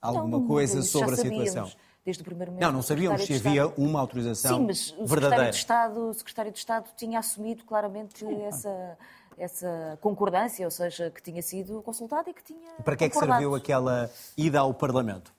Alguma 0.00 0.38
Não, 0.38 0.46
coisa 0.46 0.82
sobre 0.82 1.14
a 1.14 1.16
situação? 1.16 1.70
Desde 2.04 2.22
o 2.22 2.24
primeiro 2.24 2.52
momento. 2.52 2.64
Não, 2.64 2.72
não 2.72 2.82
sabíamos 2.82 3.22
se 3.22 3.26
secretário 3.26 3.62
havia 3.64 3.84
uma 3.84 3.98
autorização 3.98 4.58
Sim, 4.58 4.66
mas 4.66 4.78
o 4.78 4.82
secretário 4.82 5.08
verdadeira. 5.08 5.50
de, 5.50 5.56
Estado, 5.56 6.08
o 6.08 6.14
secretário 6.14 6.52
de 6.52 6.58
Estado 6.58 6.90
tinha 6.96 7.18
assumido 7.18 7.64
claramente 7.64 8.24
essa, 8.42 8.98
essa 9.36 9.98
concordância, 10.00 10.64
ou 10.64 10.70
seja, 10.70 11.10
que 11.10 11.20
tinha 11.20 11.42
sido 11.42 11.82
consultado 11.82 12.30
e 12.30 12.34
que 12.34 12.44
tinha. 12.44 12.74
Para 12.84 12.94
que 12.94 13.04
é 13.04 13.08
que 13.08 13.18
serviu 13.18 13.56
aquela 13.56 14.08
ida 14.36 14.60
ao 14.60 14.72
Parlamento? 14.72 15.34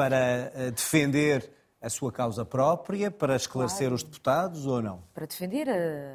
Para 0.00 0.50
eh, 0.54 0.70
defender 0.70 1.50
a 1.78 1.90
sua 1.90 2.10
causa 2.10 2.42
própria, 2.42 3.10
para 3.10 3.36
esclarecer 3.36 3.80
Claro. 3.88 3.94
os 3.96 4.02
deputados 4.02 4.64
ou 4.66 4.80
não? 4.80 5.02
Para 5.12 5.26
defender 5.26 5.68
a, 5.68 6.14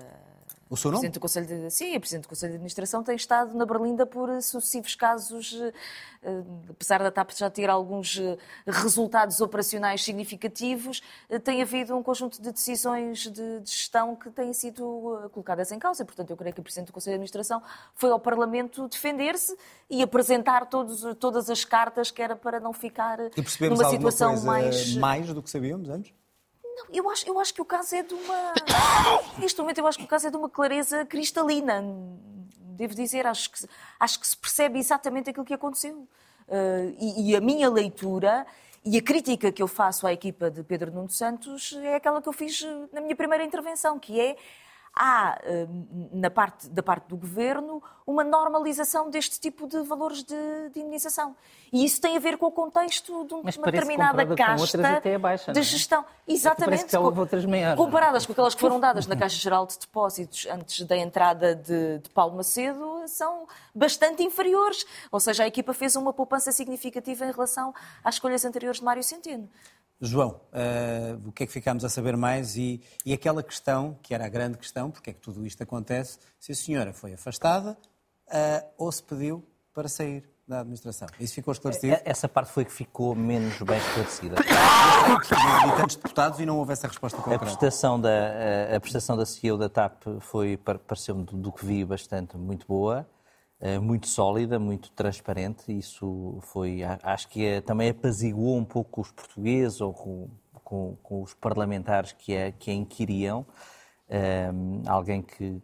O 0.67 0.75
seu 0.75 0.89
nome? 0.89 1.01
Presidente 1.01 1.13
do 1.13 1.19
Conselho 1.19 1.45
de, 1.45 1.71
sim, 1.71 1.95
a 1.95 1.99
Presidente 1.99 2.23
do 2.23 2.29
Conselho 2.29 2.51
de 2.51 2.55
Administração 2.55 3.03
tem 3.03 3.15
estado 3.15 3.55
na 3.55 3.65
Berlinda 3.65 4.05
por 4.05 4.41
sucessivos 4.41 4.95
casos, 4.95 5.53
uh, 5.53 6.45
apesar 6.69 7.03
da 7.03 7.11
TAP 7.11 7.31
já 7.35 7.49
ter 7.51 7.69
alguns 7.69 8.19
resultados 8.65 9.39
operacionais 9.41 10.03
significativos, 10.03 11.03
tem 11.43 11.61
havido 11.61 11.95
um 11.95 12.01
conjunto 12.01 12.41
de 12.41 12.51
decisões 12.51 13.19
de, 13.19 13.59
de 13.59 13.69
gestão 13.69 14.15
que 14.15 14.31
têm 14.31 14.53
sido 14.53 15.29
colocadas 15.31 15.71
em 15.71 15.77
causa. 15.77 16.03
Portanto, 16.03 16.31
eu 16.31 16.37
creio 16.37 16.53
que 16.53 16.61
o 16.61 16.63
Presidente 16.63 16.87
do 16.87 16.93
Conselho 16.93 17.13
de 17.13 17.17
Administração 17.17 17.61
foi 17.93 18.09
ao 18.09 18.19
Parlamento 18.19 18.87
defender-se 18.87 19.55
e 19.87 20.01
apresentar 20.01 20.65
todos, 20.65 21.03
todas 21.19 21.49
as 21.49 21.63
cartas 21.63 22.09
que 22.09 22.21
era 22.21 22.35
para 22.35 22.59
não 22.59 22.73
ficar 22.73 23.19
numa 23.69 23.89
situação 23.89 24.41
mais... 24.41 24.95
mais 24.95 25.31
do 25.31 25.43
que 25.43 25.49
sabíamos 25.49 25.89
antes? 25.89 26.11
Não, 26.75 26.85
eu 26.93 27.09
acho, 27.09 27.27
eu 27.27 27.39
acho 27.39 27.53
que 27.53 27.61
o 27.61 27.65
caso 27.65 27.95
é 27.95 28.03
de 28.03 28.13
uma. 28.13 28.53
Neste 29.39 29.59
momento, 29.61 29.77
eu 29.77 29.87
acho 29.87 29.97
que 29.97 30.03
o 30.03 30.07
caso 30.07 30.27
é 30.27 30.29
de 30.29 30.35
uma 30.35 30.49
clareza 30.49 31.05
cristalina. 31.05 31.81
Devo 32.59 32.93
dizer, 32.93 33.25
acho 33.25 33.49
que, 33.49 33.65
acho 33.97 34.19
que 34.19 34.27
se 34.27 34.35
percebe 34.35 34.77
exatamente 34.77 35.29
aquilo 35.29 35.45
que 35.45 35.53
aconteceu. 35.53 35.95
Uh, 36.47 36.95
e, 36.99 37.31
e, 37.31 37.35
a 37.35 37.41
minha 37.41 37.69
leitura 37.69 38.45
e 38.83 38.97
a 38.97 39.01
crítica 39.01 39.51
que 39.51 39.63
eu 39.63 39.67
faço 39.67 40.05
à 40.05 40.13
equipa 40.13 40.51
de 40.51 40.61
Pedro 40.61 40.91
Nuno 40.91 41.09
Santos 41.09 41.73
é 41.81 41.95
aquela 41.95 42.21
que 42.21 42.29
eu 42.29 42.33
fiz 42.33 42.61
na 42.91 43.01
minha 43.01 43.15
primeira 43.15 43.43
intervenção, 43.43 43.97
que 43.97 44.19
é 44.19 44.35
há, 44.95 45.37
hum, 45.45 46.09
na 46.13 46.29
parte, 46.29 46.69
da 46.69 46.81
parte 46.81 47.07
do 47.07 47.17
governo, 47.17 47.83
uma 48.07 48.23
normalização 48.23 49.09
deste 49.09 49.39
tipo 49.39 49.67
de 49.67 49.81
valores 49.81 50.23
de, 50.23 50.69
de 50.73 50.79
indenização. 50.79 51.35
E 51.73 51.83
isso 51.83 51.99
tem 51.99 52.15
a 52.15 52.19
ver 52.19 52.37
com 52.37 52.45
o 52.45 52.51
contexto 52.51 53.25
de 53.25 53.33
uma 53.33 53.51
determinada 53.51 54.25
casta 54.35 55.01
baixa, 55.19 55.51
de 55.51 55.59
é? 55.59 55.63
gestão. 55.63 56.05
Exatamente. 56.27 56.85
Que 56.85 56.97
outras 56.97 57.45
maiores, 57.45 57.75
comparadas 57.75 58.25
com 58.25 58.31
aquelas 58.31 58.55
que 58.55 58.61
foram 58.61 58.79
dadas 58.79 59.07
na 59.07 59.15
Caixa 59.15 59.37
Geral 59.37 59.65
de 59.65 59.77
Depósitos 59.77 60.47
antes 60.49 60.85
da 60.85 60.95
entrada 60.95 61.55
de, 61.55 61.99
de 61.99 62.09
Paulo 62.11 62.35
Macedo, 62.37 63.03
são 63.07 63.47
bastante 63.73 64.23
inferiores. 64.23 64.85
Ou 65.11 65.19
seja, 65.19 65.43
a 65.43 65.47
equipa 65.47 65.73
fez 65.73 65.95
uma 65.95 66.13
poupança 66.13 66.51
significativa 66.51 67.25
em 67.25 67.31
relação 67.31 67.73
às 68.03 68.15
escolhas 68.15 68.45
anteriores 68.45 68.79
de 68.79 68.85
Mário 68.85 69.03
Centeno. 69.03 69.49
João, 70.01 70.41
uh, 70.51 71.27
o 71.27 71.31
que 71.31 71.43
é 71.43 71.47
que 71.47 71.53
ficámos 71.53 71.85
a 71.85 71.89
saber 71.89 72.17
mais 72.17 72.57
e, 72.57 72.81
e, 73.05 73.13
aquela 73.13 73.41
questão, 73.41 73.97
que 74.01 74.13
era 74.13 74.25
a 74.25 74.29
grande 74.29 74.57
questão, 74.57 74.91
porque 74.91 75.11
é 75.11 75.13
que 75.13 75.21
tudo 75.21 75.45
isto 75.45 75.61
acontece, 75.63 76.19
se 76.39 76.51
a 76.51 76.55
senhora 76.55 76.93
foi 76.93 77.13
afastada 77.13 77.77
uh, 78.27 78.67
ou 78.77 78.91
se 78.91 79.01
pediu 79.01 79.43
para 79.73 79.87
sair 79.87 80.23
da 80.47 80.59
administração. 80.59 81.07
Isso 81.19 81.33
ficou 81.33 81.51
esclarecido? 81.51 81.93
É, 81.93 82.01
essa 82.05 82.29
parte 82.29 82.51
foi 82.51 82.65
que 82.65 82.71
ficou 82.71 83.15
menos 83.15 83.59
bem 83.61 83.77
esclarecida. 83.77 84.35
Havia 84.37 85.75
tantos 85.75 85.95
deputados 85.95 86.39
e 86.39 86.45
não 86.45 86.57
houve 86.59 86.73
essa 86.73 86.87
resposta 86.87 87.17
concreta. 87.17 87.43
A 87.43 87.47
prestação 87.47 87.99
da, 87.99 88.75
a 88.75 88.79
prestação 88.79 89.17
da 89.17 89.25
CEO 89.25 89.57
da 89.57 89.67
TAP 89.67 90.03
foi, 90.19 90.57
pareceu-me, 90.57 91.23
do 91.23 91.51
que 91.51 91.65
vi, 91.65 91.83
bastante 91.83 92.37
muito 92.37 92.67
boa. 92.67 93.07
Eh, 93.59 93.79
muito 93.79 94.07
sólida, 94.07 94.59
muito 94.59 94.91
transparente. 94.91 95.71
Isso 95.71 96.37
foi, 96.41 96.81
acho 96.83 97.27
que 97.29 97.45
é, 97.45 97.61
também 97.61 97.89
apaziguou 97.89 98.57
um 98.57 98.65
pouco 98.65 99.01
os 99.01 99.11
portugueses 99.11 99.79
ou 99.79 99.93
com, 99.93 100.29
com, 100.53 100.97
com 101.01 101.21
os 101.21 101.33
parlamentares 101.33 102.11
que 102.11 102.35
a, 102.35 102.51
que 102.51 102.69
a 102.69 102.73
inquiriam. 102.73 103.45
Um, 104.07 104.83
eh, 104.83 104.87
alguém 104.87 105.21
que 105.21 105.61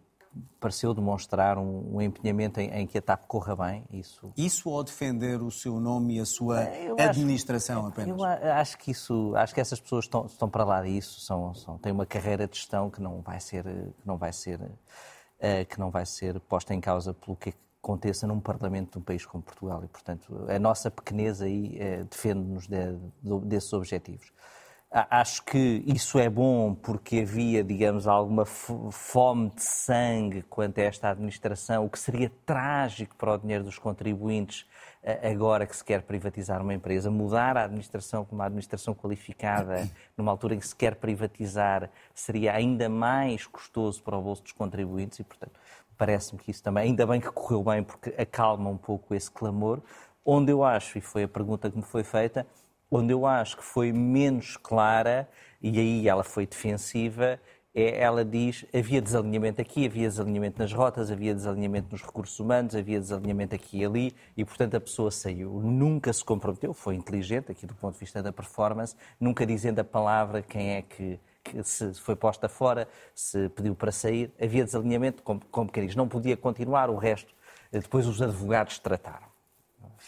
pareceu 0.60 0.94
demonstrar 0.94 1.58
um, 1.58 1.98
um 1.98 2.02
empenhamento 2.02 2.62
em, 2.62 2.70
em, 2.70 2.88
que 2.88 2.98
a 2.98 3.02
TAP 3.02 3.26
corra 3.28 3.56
bem. 3.56 3.84
Isso, 3.92 4.32
isso 4.38 4.70
ou 4.70 4.82
defender 4.82 5.42
o 5.42 5.52
seu 5.52 5.78
nome 5.80 6.16
e 6.16 6.20
a 6.22 6.26
sua 6.26 6.64
eu 6.64 6.96
administração 6.98 7.80
acho, 7.80 7.88
apenas? 7.90 8.18
Eu 8.18 8.24
acho 8.54 8.78
que 8.78 8.92
isso, 8.92 9.36
acho 9.36 9.54
que 9.54 9.60
essas 9.60 9.80
pessoas 9.82 10.06
estão, 10.06 10.26
estão 10.26 10.50
para 10.50 10.64
lá 10.64 10.82
disso, 10.82 11.20
são, 11.20 11.54
são, 11.54 11.78
têm 11.78 11.92
uma 11.92 12.06
carreira 12.06 12.48
de 12.48 12.56
gestão 12.56 12.90
que 12.90 13.02
não 13.02 13.22
vai 13.22 13.42
ser, 13.42 13.66
que 13.66 14.08
não 14.08 14.18
vai 14.18 14.32
ser, 14.32 14.62
uh, 14.62 15.66
que 15.70 15.78
não 15.78 15.92
vai 15.92 16.06
ser 16.06 16.40
posta 16.40 16.74
em 16.74 16.80
causa 16.80 17.14
pelo 17.14 17.36
que 17.36 17.54
aconteça 17.82 18.28
num 18.28 18.40
Parlamento 18.40 18.94
de 18.94 18.98
um 19.00 19.02
país 19.02 19.26
como 19.26 19.44
Portugal. 19.44 19.84
E, 19.84 19.88
portanto, 19.88 20.46
a 20.48 20.60
nossa 20.60 20.92
pequeneza 20.92 21.46
aí 21.46 21.78
é, 21.80 22.04
defende-nos 22.04 22.68
de, 22.68 22.96
de, 23.22 23.40
desses 23.46 23.74
objetivos. 23.74 24.32
Acho 24.92 25.46
que 25.46 25.82
isso 25.88 26.20
é 26.20 26.30
bom 26.30 26.76
porque 26.76 27.20
havia, 27.20 27.64
digamos, 27.64 28.08
alguma 28.08 28.44
fome 28.46 29.50
de 29.52 29.64
sangue 29.64 30.42
quanto 30.44 30.80
a 30.80 30.84
esta 30.84 31.10
administração, 31.10 31.86
o 31.86 31.90
que 31.90 31.98
seria 31.98 32.30
trágico 32.46 33.16
para 33.16 33.34
o 33.34 33.38
dinheiro 33.38 33.64
dos 33.64 33.80
contribuintes 33.80 34.66
agora 35.24 35.66
que 35.66 35.76
se 35.76 35.84
quer 35.84 36.02
privatizar 36.02 36.62
uma 36.62 36.74
empresa. 36.74 37.10
Mudar 37.10 37.58
a 37.58 37.64
administração 37.64 38.24
para 38.24 38.36
uma 38.36 38.46
administração 38.46 38.94
qualificada 38.94 39.90
numa 40.16 40.30
altura 40.32 40.56
em 40.56 40.60
que 40.60 40.68
se 40.68 40.76
quer 40.76 40.96
privatizar 40.96 41.90
seria 42.14 42.54
ainda 42.54 42.88
mais 42.90 43.48
custoso 43.48 44.04
para 44.04 44.18
o 44.18 44.22
bolso 44.22 44.44
dos 44.44 44.52
contribuintes 44.52 45.20
e, 45.20 45.24
portanto, 45.24 45.60
parece-me 46.02 46.42
que 46.42 46.50
isso 46.50 46.64
também, 46.64 46.86
ainda 46.86 47.06
bem 47.06 47.22
que 47.22 47.30
correu 47.30 47.64
bem, 47.64 47.84
porque 47.84 48.12
acalma 48.20 48.72
um 48.72 48.78
pouco 48.78 49.14
esse 49.14 49.30
clamor. 49.30 49.80
Onde 50.26 50.52
eu 50.52 50.64
acho, 50.64 50.98
e 50.98 51.02
foi 51.02 51.22
a 51.22 51.28
pergunta 51.28 51.70
que 51.70 51.78
me 51.78 51.84
foi 51.84 52.04
feita, 52.04 52.48
onde 52.90 53.14
eu 53.14 53.24
acho 53.24 53.56
que 53.58 53.64
foi 53.64 53.92
menos 53.92 54.58
clara, 54.58 55.30
e 55.62 55.80
aí 55.80 56.10
ela 56.10 56.24
foi 56.24 56.48
defensiva, 56.48 57.40
é, 57.76 58.02
ela 58.02 58.26
diz 58.26 58.66
havia 58.74 59.00
desalinhamento 59.00 59.62
aqui, 59.62 59.86
havia 59.86 60.10
desalinhamento 60.10 60.60
nas 60.60 60.74
rotas, 60.74 61.12
havia 61.12 61.36
desalinhamento 61.36 61.90
nos 61.92 62.02
recursos 62.02 62.40
humanos, 62.40 62.74
havia 62.74 63.00
desalinhamento 63.00 63.54
aqui 63.54 63.82
e 63.82 63.86
ali, 63.86 64.16
e 64.36 64.44
portanto 64.44 64.74
a 64.74 64.82
pessoa 64.82 65.12
saiu. 65.12 65.52
Nunca 65.62 66.12
se 66.12 66.26
comprometeu, 66.26 66.74
foi 66.74 66.96
inteligente 66.96 67.52
aqui 67.52 67.68
do 67.68 67.76
ponto 67.76 67.94
de 67.94 68.00
vista 68.00 68.24
da 68.24 68.34
performance, 68.34 68.96
nunca 69.20 69.46
dizendo 69.46 69.78
a 69.78 69.84
palavra 69.84 70.42
quem 70.42 70.72
é 70.72 70.82
que 70.82 71.20
que 71.44 71.64
se 71.64 71.94
foi 71.96 72.16
posta 72.16 72.48
fora, 72.48 72.88
se 73.16 73.50
pediu 73.50 73.76
para 73.76 73.92
sair, 73.92 74.34
havia 74.42 74.64
desalinhamento, 74.64 75.24
como, 75.24 75.42
como 75.52 75.72
quem 75.72 75.86
diz, 75.86 75.96
não 75.96 76.08
podia 76.08 76.38
continuar, 76.38 76.90
o 76.90 76.98
resto 76.98 77.34
eh, 77.72 77.80
depois 77.80 78.08
os 78.08 78.22
advogados 78.22 78.80
trataram. 78.80 79.28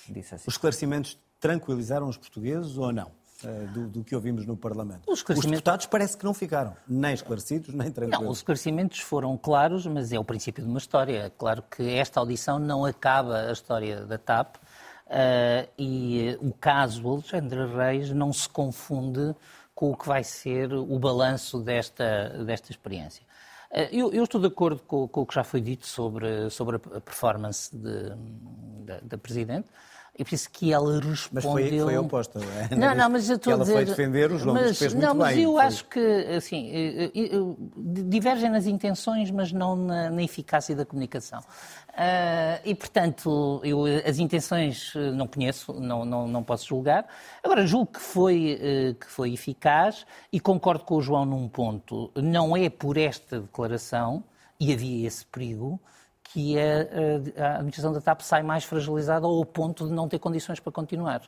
Disse 0.10 0.36
assim. 0.36 0.46
Os 0.48 0.56
esclarecimentos 0.56 1.18
tranquilizaram 1.40 2.08
os 2.08 2.18
portugueses 2.18 2.78
ou 2.78 2.92
não? 2.92 3.12
Eh, 3.44 3.68
do, 3.74 3.88
do, 3.88 4.04
que 4.04 4.16
ouvimos 4.16 4.46
no 4.46 4.56
Parlamento. 4.56 5.02
Os, 5.08 5.20
esclarecimentos... 5.20 5.46
os, 5.46 5.52
deputados 5.52 5.86
parece 5.88 6.18
que 6.18 6.24
não 6.24 6.34
ficaram 6.34 6.76
nem 6.88 7.14
esclarecidos, 7.14 7.74
nem 7.74 7.92
tranquilos. 7.92 8.24
Não, 8.24 8.32
os 8.32 8.38
esclarecimentos 8.38 9.00
foram 9.00 9.38
claros, 9.38 9.86
mas 9.86 10.14
é 10.14 10.20
o 10.20 10.24
princípio 10.24 10.64
de 10.64 10.70
uma 10.70 10.78
história. 10.78 11.32
Claro 11.38 11.64
que 11.64 11.84
esta 11.90 12.20
audição 12.20 12.58
não 12.58 12.86
acaba 12.86 13.50
a 13.50 13.52
história 13.52 14.06
da 14.06 14.18
TAP 14.18 14.56
uh, 14.56 15.70
e 15.78 16.38
o 16.42 16.54
caso 16.54 17.06
Alexandre 17.08 17.66
Reis 17.68 18.12
não 18.12 18.32
se 18.32 18.48
confunde 18.48 19.36
com 19.76 19.92
o 19.92 19.98
que 19.98 20.08
vai 20.08 20.24
ser 20.24 20.74
o 20.74 21.00
balanço 21.00 21.60
desta, 21.60 22.30
desta 22.46 22.72
experiência. 22.72 23.24
Eh, 23.72 23.90
eu, 23.92 24.14
eu, 24.14 24.24
estou 24.24 24.40
de 24.40 24.48
acordo 24.48 24.80
com, 24.84 25.08
com, 25.08 25.22
o 25.22 25.26
que 25.26 25.34
já 25.34 25.44
foi 25.44 25.60
dito 25.60 25.88
sobre, 25.88 26.50
sobre 26.50 26.76
a 26.76 27.02
performance 27.02 27.76
de, 27.76 28.10
da, 28.86 29.00
da 29.02 29.18
Presidente. 29.18 29.68
Eu 30.16 30.26
penso 30.26 30.48
que 30.52 30.72
ela 30.72 31.00
respondeu... 31.00 31.28
Mas 31.32 31.44
foi, 31.44 31.80
foi 31.80 31.98
oposta, 31.98 32.40
não 32.40 32.52
é? 32.54 32.76
Não, 32.76 32.96
não, 32.96 33.10
mas 33.10 33.28
eu 33.28 33.36
estou 33.36 33.54
ela 33.54 33.64
a 33.64 33.66
dizer... 33.66 33.78
foi 33.78 33.86
defender, 33.86 34.32
os 34.32 34.46
mas, 34.46 34.78
fez 34.78 34.94
muito 34.94 35.08
Não, 35.08 35.16
mas 35.16 35.34
bem, 35.34 35.44
eu 35.44 35.54
foi... 35.54 35.64
acho 35.64 35.86
que, 35.86 36.00
assim, 36.38 36.70
eh, 36.72 37.12
eh, 37.16 37.30
divergem 38.10 38.52
nas 38.52 38.68
intenções, 38.68 39.32
mas 39.32 39.52
não 39.52 39.76
na, 39.76 40.12
na 40.12 40.22
eficácia 40.22 40.76
da 40.76 40.86
comunicação. 40.86 41.40
Uh, 41.40 42.62
e, 42.64 42.76
portanto, 42.76 43.60
eu 43.64 43.86
as 43.86 44.20
intenções 44.20 44.94
não 45.16 45.28
conheço, 45.28 45.74
não, 45.74 46.06
não, 46.06 46.28
não 46.28 46.44
posso 46.44 46.68
julgar. 46.68 47.08
Agora, 47.44 47.66
julgo 47.66 47.94
que 47.94 48.00
foi, 48.00 48.60
uh, 48.60 48.96
que 48.96 49.08
foi 49.08 49.34
eficaz 49.34 50.06
e 50.32 50.40
concordo 50.40 50.84
com 50.84 50.96
o 50.96 51.02
João 51.02 51.26
num 51.26 51.48
ponto. 51.48 52.12
Não 52.16 52.56
é 52.56 52.70
por 52.70 52.98
esta 52.98 53.40
declaração, 53.40 54.24
e 54.60 54.72
havia 54.72 55.08
esse 55.08 55.26
perigo, 55.26 55.80
que 56.24 56.58
a, 56.58 57.44
a, 57.44 57.50
administração 57.56 57.94
da 57.94 58.02
TAP 58.02 58.22
sai 58.22 58.42
mais 58.42 58.64
fragilizada 58.64 59.26
ao 59.26 59.46
ponto 59.46 59.88
de 59.88 59.94
não 59.94 60.08
ter 60.08 60.20
condições 60.20 60.60
para 60.60 60.72
continuar. 60.72 61.22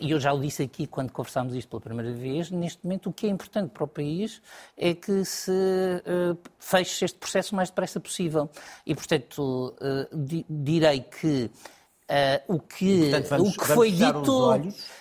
E 0.00 0.10
eu 0.10 0.20
já 0.20 0.32
o 0.32 0.40
disse 0.40 0.62
aqui 0.62 0.86
quando 0.86 1.10
conversámos 1.10 1.54
isto 1.54 1.68
pela 1.68 1.80
primeira 1.80 2.12
vez, 2.12 2.50
neste 2.50 2.82
momento 2.84 3.10
o 3.10 3.12
que 3.12 3.26
é 3.26 3.30
importante 3.30 3.70
para 3.70 3.84
o 3.84 3.88
país 3.88 4.40
é 4.76 4.94
que 4.94 5.24
se 5.24 5.50
uh, 5.50 6.38
feche 6.58 7.04
este 7.04 7.18
processo 7.18 7.52
o 7.52 7.56
mais 7.56 7.68
depressa 7.68 8.00
possível. 8.00 8.48
E, 8.86 8.94
portanto, 8.94 9.74
uh, 9.80 10.16
di 10.16 10.46
direi 10.48 11.00
que 11.00 11.50
Uh, 12.10 12.54
o 12.54 12.58
que, 12.58 12.86
e, 12.86 13.10
portanto, 13.10 13.28
vamos, 13.28 13.54
o 13.54 13.60
que 13.60 13.66
foi 13.66 13.92
dito. 13.92 14.56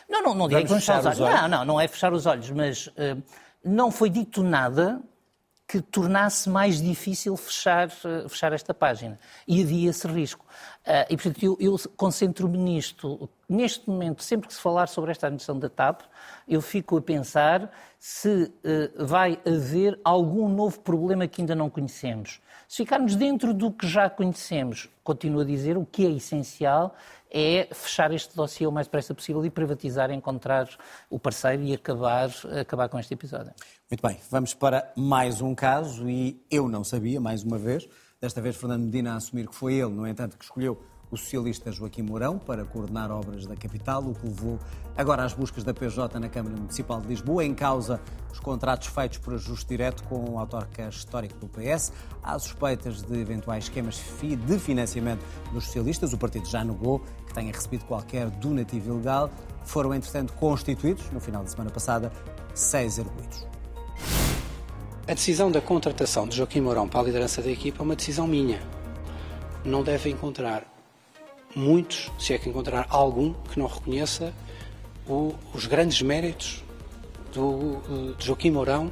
Não, 0.10 0.22
não, 0.22 0.36
não 0.36 0.48
direi 0.50 0.64
que 0.64 0.68
vamos 0.68 0.84
fechar 0.84 1.00
os 1.00 1.06
olhos. 1.06 1.22
olhos. 1.22 1.42
Não, 1.42 1.48
não, 1.48 1.66
não 1.66 1.80
é 1.80 1.88
fechar 1.88 2.12
os 2.12 2.26
olhos, 2.26 2.52
mas 2.52 2.88
uh, 2.88 3.24
não 3.64 3.90
foi 3.92 4.10
dito 4.10 4.44
nada 4.44 5.02
que 5.68 5.82
tornasse 5.82 6.50
mais 6.50 6.82
difícil 6.82 7.36
fechar, 7.36 7.90
eh, 7.90 8.30
fechar 8.30 8.54
esta 8.54 8.74
página. 8.74 9.20
E 9.46 9.62
havia 9.62 9.90
esse 9.90 10.08
risco. 10.08 10.46
Uh, 10.88 11.04
e, 11.10 11.18
portanto, 11.18 11.44
eu, 11.44 11.58
eu 11.60 11.76
concentro-me 11.98 12.58
nisto. 12.58 13.30
Neste 13.50 13.90
momento, 13.90 14.24
sempre 14.24 14.48
que 14.48 14.54
se 14.54 14.62
falar 14.62 14.88
sobre 14.88 15.12
esta 15.12 15.28
admissão 15.28 15.60
da 15.60 15.68
TAP, 15.68 16.04
eu 16.48 16.62
fico 16.62 16.96
a 16.96 17.02
pensar 17.02 17.70
se 18.00 18.30
uh, 18.30 19.06
vai 19.06 19.38
haver 19.46 20.00
algum 20.02 20.48
novo 20.48 20.80
problema 20.80 21.28
que 21.28 21.42
ainda 21.42 21.54
não 21.54 21.70
conhecemos. 21.70 22.40
Se 22.70 22.78
ficarmos 22.78 23.18
dentro 23.18 23.54
do 23.54 23.70
que 23.70 23.86
já 23.86 24.10
conhecemos, 24.10 24.90
continuo 25.04 25.42
a 25.42 25.46
dizer, 25.46 25.78
o 25.78 25.86
que 25.86 26.06
é 26.06 26.10
essencial 26.10 26.96
é 27.30 27.68
fechar 27.74 28.14
este 28.14 28.34
dossiê 28.34 28.66
o 28.66 28.72
mais 28.72 28.88
depressa 28.88 29.14
possível 29.14 29.46
e 29.46 29.50
privatizar, 29.50 30.10
encontrar 30.12 30.70
o 31.10 31.20
parceiro 31.20 31.64
e 31.64 31.74
acabar, 31.74 32.30
acabar 32.62 32.88
com 32.88 32.98
este 32.98 33.14
episódio. 33.14 33.52
Muito 33.92 34.02
bem, 34.02 34.18
vamos 34.30 34.54
para 34.54 34.90
mais 34.96 35.42
um 35.42 35.54
caso 35.54 36.10
e 36.10 36.42
eu 36.50 36.70
não 36.70 36.86
sabia, 36.86 37.20
mais 37.20 37.44
uma 37.44 37.58
vez, 37.58 37.88
Desta 38.20 38.42
vez, 38.42 38.56
Fernando 38.56 38.86
Medina 38.86 39.14
a 39.14 39.18
assumir 39.18 39.48
que 39.48 39.54
foi 39.54 39.76
ele, 39.76 39.92
no 39.92 40.08
entanto, 40.08 40.40
que 40.40 40.44
escolheu 40.44 40.82
o 41.12 41.16
socialista 41.16 41.72
Joaquim 41.72 42.02
Mourão 42.02 42.40
para 42.40 42.66
coordenar 42.66 43.12
obras 43.12 43.46
da 43.46 43.56
capital, 43.56 44.04
o 44.04 44.16
que 44.16 44.26
levou 44.26 44.60
agora 44.98 45.24
às 45.24 45.34
buscas 45.34 45.64
da 45.64 45.72
PJ 45.72 46.20
na 46.20 46.28
Câmara 46.28 46.56
Municipal 46.58 47.00
de 47.00 47.08
Lisboa, 47.10 47.46
em 47.46 47.54
causa 47.54 48.02
os 48.32 48.40
contratos 48.40 48.88
feitos 48.88 49.20
por 49.20 49.36
ajuste 49.36 49.68
direto 49.68 50.04
com 50.06 50.32
o 50.32 50.40
autarca 50.40 50.90
histórico 50.90 51.38
do 51.38 51.48
PS. 51.48 51.94
Há 52.24 52.40
suspeitas 52.40 53.04
de 53.04 53.20
eventuais 53.20 53.66
esquemas 53.66 54.02
de 54.20 54.60
financiamento 54.60 55.24
dos 55.54 55.66
socialistas. 55.66 56.12
O 56.12 56.18
partido 56.18 56.48
já 56.48 56.64
negou 56.64 57.04
que 57.28 57.36
tenha 57.36 57.54
recebido 57.54 57.86
qualquer 57.86 58.32
donativo 58.32 58.96
ilegal. 58.96 59.30
Foram, 59.64 59.94
entretanto, 59.94 60.34
constituídos, 60.34 61.08
no 61.12 61.20
final 61.20 61.44
de 61.44 61.52
semana 61.52 61.70
passada, 61.70 62.12
seis 62.56 62.98
arguídos. 62.98 63.57
A 65.10 65.14
decisão 65.14 65.50
da 65.50 65.62
contratação 65.62 66.28
de 66.28 66.36
Joaquim 66.36 66.60
Mourão 66.60 66.86
para 66.86 67.00
a 67.00 67.04
liderança 67.04 67.42
da 67.42 67.50
equipa 67.50 67.82
é 67.82 67.84
uma 67.84 67.96
decisão 67.96 68.28
minha. 68.28 68.62
Não 69.64 69.82
deve 69.82 70.10
encontrar 70.10 70.66
muitos, 71.56 72.12
se 72.20 72.34
é 72.34 72.38
que 72.38 72.50
encontrar 72.50 72.86
algum, 72.90 73.34
que 73.50 73.58
não 73.58 73.68
reconheça 73.68 74.34
o, 75.08 75.34
os 75.54 75.66
grandes 75.66 76.02
méritos 76.02 76.62
do, 77.34 78.16
de 78.18 78.26
Joaquim 78.26 78.52
Mourão 78.52 78.92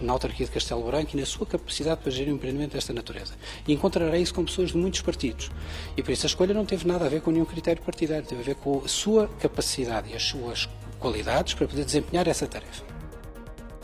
na 0.00 0.12
autarquia 0.12 0.46
de 0.46 0.52
Castelo 0.52 0.84
Branco 0.84 1.16
e 1.16 1.18
na 1.18 1.26
sua 1.26 1.44
capacidade 1.44 2.02
para 2.02 2.12
gerir 2.12 2.32
um 2.32 2.36
empreendimento 2.36 2.74
desta 2.74 2.92
natureza. 2.92 3.34
E 3.66 3.72
encontrarei 3.72 4.22
isso 4.22 4.34
com 4.34 4.44
pessoas 4.44 4.70
de 4.70 4.76
muitos 4.76 5.02
partidos. 5.02 5.50
E 5.96 6.02
por 6.04 6.12
isso 6.12 6.24
a 6.24 6.28
escolha 6.28 6.54
não 6.54 6.64
teve 6.64 6.86
nada 6.86 7.06
a 7.06 7.08
ver 7.08 7.20
com 7.20 7.32
nenhum 7.32 7.44
critério 7.44 7.82
partidário, 7.82 8.24
teve 8.24 8.42
a 8.42 8.44
ver 8.44 8.54
com 8.54 8.80
a 8.84 8.86
sua 8.86 9.26
capacidade 9.40 10.12
e 10.12 10.14
as 10.14 10.22
suas 10.22 10.68
qualidades 11.00 11.54
para 11.54 11.66
poder 11.66 11.84
desempenhar 11.84 12.28
essa 12.28 12.46
tarefa 12.46 12.97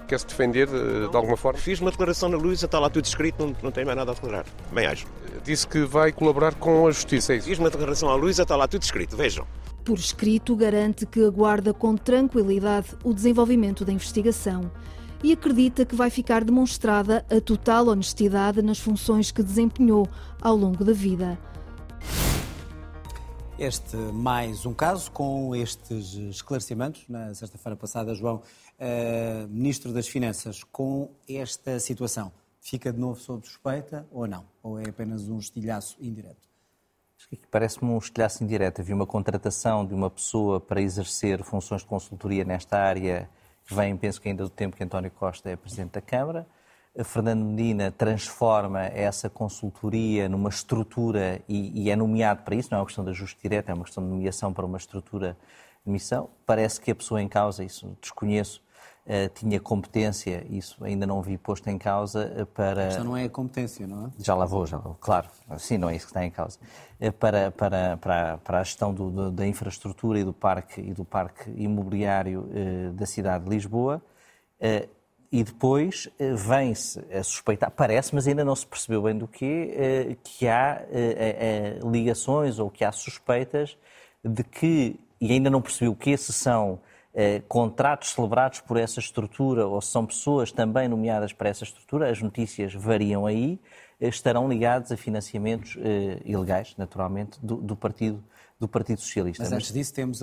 quer-se 0.06 0.26
defender 0.26 0.66
de, 0.66 1.08
de, 1.08 1.16
alguma 1.16 1.36
forma? 1.36 1.58
Fiz 1.58 1.80
uma 1.80 1.90
declaração 1.90 2.28
na 2.28 2.36
Luísa, 2.36 2.66
está 2.66 2.78
lá 2.78 2.88
tudo 2.88 3.04
escrito, 3.04 3.44
não, 3.44 3.56
não 3.62 3.70
tem 3.70 3.84
mais 3.84 3.96
nada 3.96 4.12
a 4.12 4.14
declarar. 4.14 4.44
Bem 4.72 4.86
acho. 4.86 5.06
Disse 5.44 5.66
que 5.66 5.80
vai 5.84 6.12
colaborar 6.12 6.54
com 6.54 6.86
a 6.86 6.90
Justiça, 6.90 7.32
é 7.32 7.36
isso? 7.36 7.48
Fiz 7.48 7.58
uma 7.58 7.70
declaração 7.70 8.08
à 8.08 8.14
Luísa, 8.14 8.42
está 8.42 8.56
lá 8.56 8.66
tudo 8.68 8.82
escrito, 8.82 9.16
vejam. 9.16 9.46
Por 9.84 9.98
escrito, 9.98 10.56
garante 10.56 11.04
que 11.04 11.24
aguarda 11.24 11.74
com 11.74 11.96
tranquilidade 11.96 12.88
o 13.02 13.12
desenvolvimento 13.12 13.84
da 13.84 13.92
investigação 13.92 14.70
e 15.22 15.32
acredita 15.32 15.86
que 15.86 15.94
vai 15.94 16.10
ficar 16.10 16.44
demonstrada 16.44 17.24
a 17.30 17.40
total 17.40 17.88
honestidade 17.88 18.60
nas 18.60 18.78
funções 18.78 19.30
que 19.30 19.42
desempenhou 19.42 20.06
ao 20.40 20.54
longo 20.54 20.84
da 20.84 20.92
vida. 20.92 21.38
Este 23.58 23.96
mais 23.96 24.66
um 24.66 24.74
caso 24.74 25.10
com 25.12 25.54
estes 25.54 26.14
esclarecimentos. 26.14 27.04
Na 27.08 27.32
sexta-feira 27.34 27.76
passada, 27.76 28.12
João, 28.12 28.42
uh, 28.78 29.48
Ministro 29.48 29.92
das 29.92 30.08
Finanças, 30.08 30.62
com 30.64 31.10
esta 31.28 31.78
situação, 31.80 32.32
fica 32.60 32.92
de 32.92 32.98
novo 32.98 33.18
sob 33.20 33.46
suspeita 33.46 34.06
ou 34.10 34.26
não? 34.26 34.44
Ou 34.62 34.78
é 34.78 34.88
apenas 34.88 35.28
um 35.28 35.38
estilhaço 35.38 35.96
indireto? 36.00 36.48
Parece-me 37.50 37.90
um 37.90 37.98
estilhaço 37.98 38.44
indireto. 38.44 38.80
Havia 38.80 38.94
uma 38.94 39.06
contratação 39.06 39.86
de 39.86 39.94
uma 39.94 40.10
pessoa 40.10 40.60
para 40.60 40.80
exercer 40.80 41.42
funções 41.42 41.82
de 41.82 41.88
consultoria 41.88 42.44
nesta 42.44 42.78
área, 42.78 43.28
que 43.64 43.74
vem, 43.74 43.96
penso 43.96 44.20
que 44.20 44.28
ainda 44.28 44.44
do 44.44 44.50
tempo 44.50 44.76
que 44.76 44.84
António 44.84 45.10
Costa 45.10 45.50
é 45.50 45.56
Presidente 45.56 45.92
da 45.92 46.00
Câmara. 46.00 46.46
Fernando 47.02 47.44
Medina 47.44 47.90
transforma 47.90 48.82
essa 48.84 49.28
consultoria 49.28 50.28
numa 50.28 50.48
estrutura 50.48 51.42
e, 51.48 51.82
e, 51.82 51.90
é 51.90 51.96
nomeado 51.96 52.44
para 52.44 52.54
isso, 52.54 52.68
não 52.70 52.78
é 52.78 52.80
uma 52.80 52.86
questão 52.86 53.04
de 53.04 53.10
ajuste 53.10 53.40
direto, 53.42 53.68
é 53.70 53.74
uma 53.74 53.84
questão 53.84 54.04
de 54.04 54.10
nomeação 54.10 54.52
para 54.52 54.64
uma 54.64 54.78
estrutura 54.78 55.36
de 55.84 55.90
missão. 55.90 56.30
Parece 56.46 56.80
que 56.80 56.92
a 56.92 56.94
pessoa 56.94 57.20
em 57.20 57.28
causa, 57.28 57.64
isso 57.64 57.96
desconheço, 58.00 58.62
uh, 59.06 59.28
tinha 59.34 59.60
competência, 59.60 60.46
isso 60.50 60.84
ainda 60.84 61.06
não 61.06 61.22
vi 61.22 61.38
posto 61.38 61.68
em 61.68 61.78
causa 61.78 62.32
uh, 62.42 62.46
para... 62.46 62.84
Esta 62.84 63.04
não 63.04 63.16
é 63.16 63.24
a 63.24 63.28
competência, 63.28 63.86
não 63.86 64.06
é? 64.06 64.10
Já 64.18 64.34
lá 64.34 64.44
vou, 64.44 64.66
já 64.66 64.78
vou, 64.78 64.94
claro. 65.00 65.28
Sim, 65.58 65.78
não 65.78 65.88
é 65.88 65.96
isso 65.96 66.06
que 66.06 66.10
está 66.10 66.24
em 66.24 66.30
causa. 66.30 66.58
Uh, 67.00 67.12
para, 67.12 67.50
para, 67.50 67.96
para, 67.96 68.38
para 68.38 68.60
a 68.60 68.62
gestão 68.62 68.92
do, 68.92 69.10
do, 69.10 69.30
da 69.30 69.46
infraestrutura 69.46 70.18
e 70.18 70.24
do 70.24 70.32
parque, 70.32 70.80
e 70.80 70.92
do 70.92 71.04
parque 71.04 71.50
imobiliário 71.56 72.48
da 72.94 73.06
cidade 73.06 73.44
de 73.44 73.50
Lisboa 73.50 74.02
e 75.34 75.42
depois 75.42 76.08
eh, 76.16 76.32
vem-se 76.32 77.00
a 77.12 77.20
suspeitar, 77.24 77.68
parece, 77.68 78.14
mas 78.14 78.28
ainda 78.28 78.44
não 78.44 78.54
se 78.54 78.64
percebeu 78.64 79.02
bem 79.02 79.18
do 79.18 79.26
que, 79.26 79.74
eh, 79.74 80.16
que 80.22 80.46
há 80.46 80.80
eh, 80.92 81.80
ligações 81.82 82.60
ou 82.60 82.70
que 82.70 82.84
há 82.84 82.92
suspeitas 82.92 83.76
de 84.24 84.44
que, 84.44 84.94
e 85.20 85.32
ainda 85.32 85.50
não 85.50 85.60
percebeu 85.60 85.92
que 85.96 86.10
esses 86.10 86.36
são 86.36 86.78
contratos 87.48 88.10
celebrados 88.10 88.60
por 88.60 88.76
essa 88.76 89.00
estrutura 89.00 89.66
ou 89.66 89.80
se 89.80 89.90
são 89.90 90.04
pessoas 90.04 90.50
também 90.50 90.88
nomeadas 90.88 91.32
para 91.32 91.48
essa 91.48 91.64
estrutura, 91.64 92.10
as 92.10 92.20
notícias 92.20 92.74
variam 92.74 93.26
aí, 93.26 93.60
estarão 94.00 94.48
ligados 94.48 94.90
a 94.90 94.96
financiamentos 94.96 95.76
ilegais, 96.24 96.74
naturalmente, 96.76 97.38
do, 97.40 97.56
do 97.56 97.76
Partido, 97.76 98.22
do 98.58 98.66
Partido 98.66 99.00
Socialista. 99.00 99.44
Mas 99.44 99.52
antes 99.52 99.72
disso 99.72 99.94
temos 99.94 100.20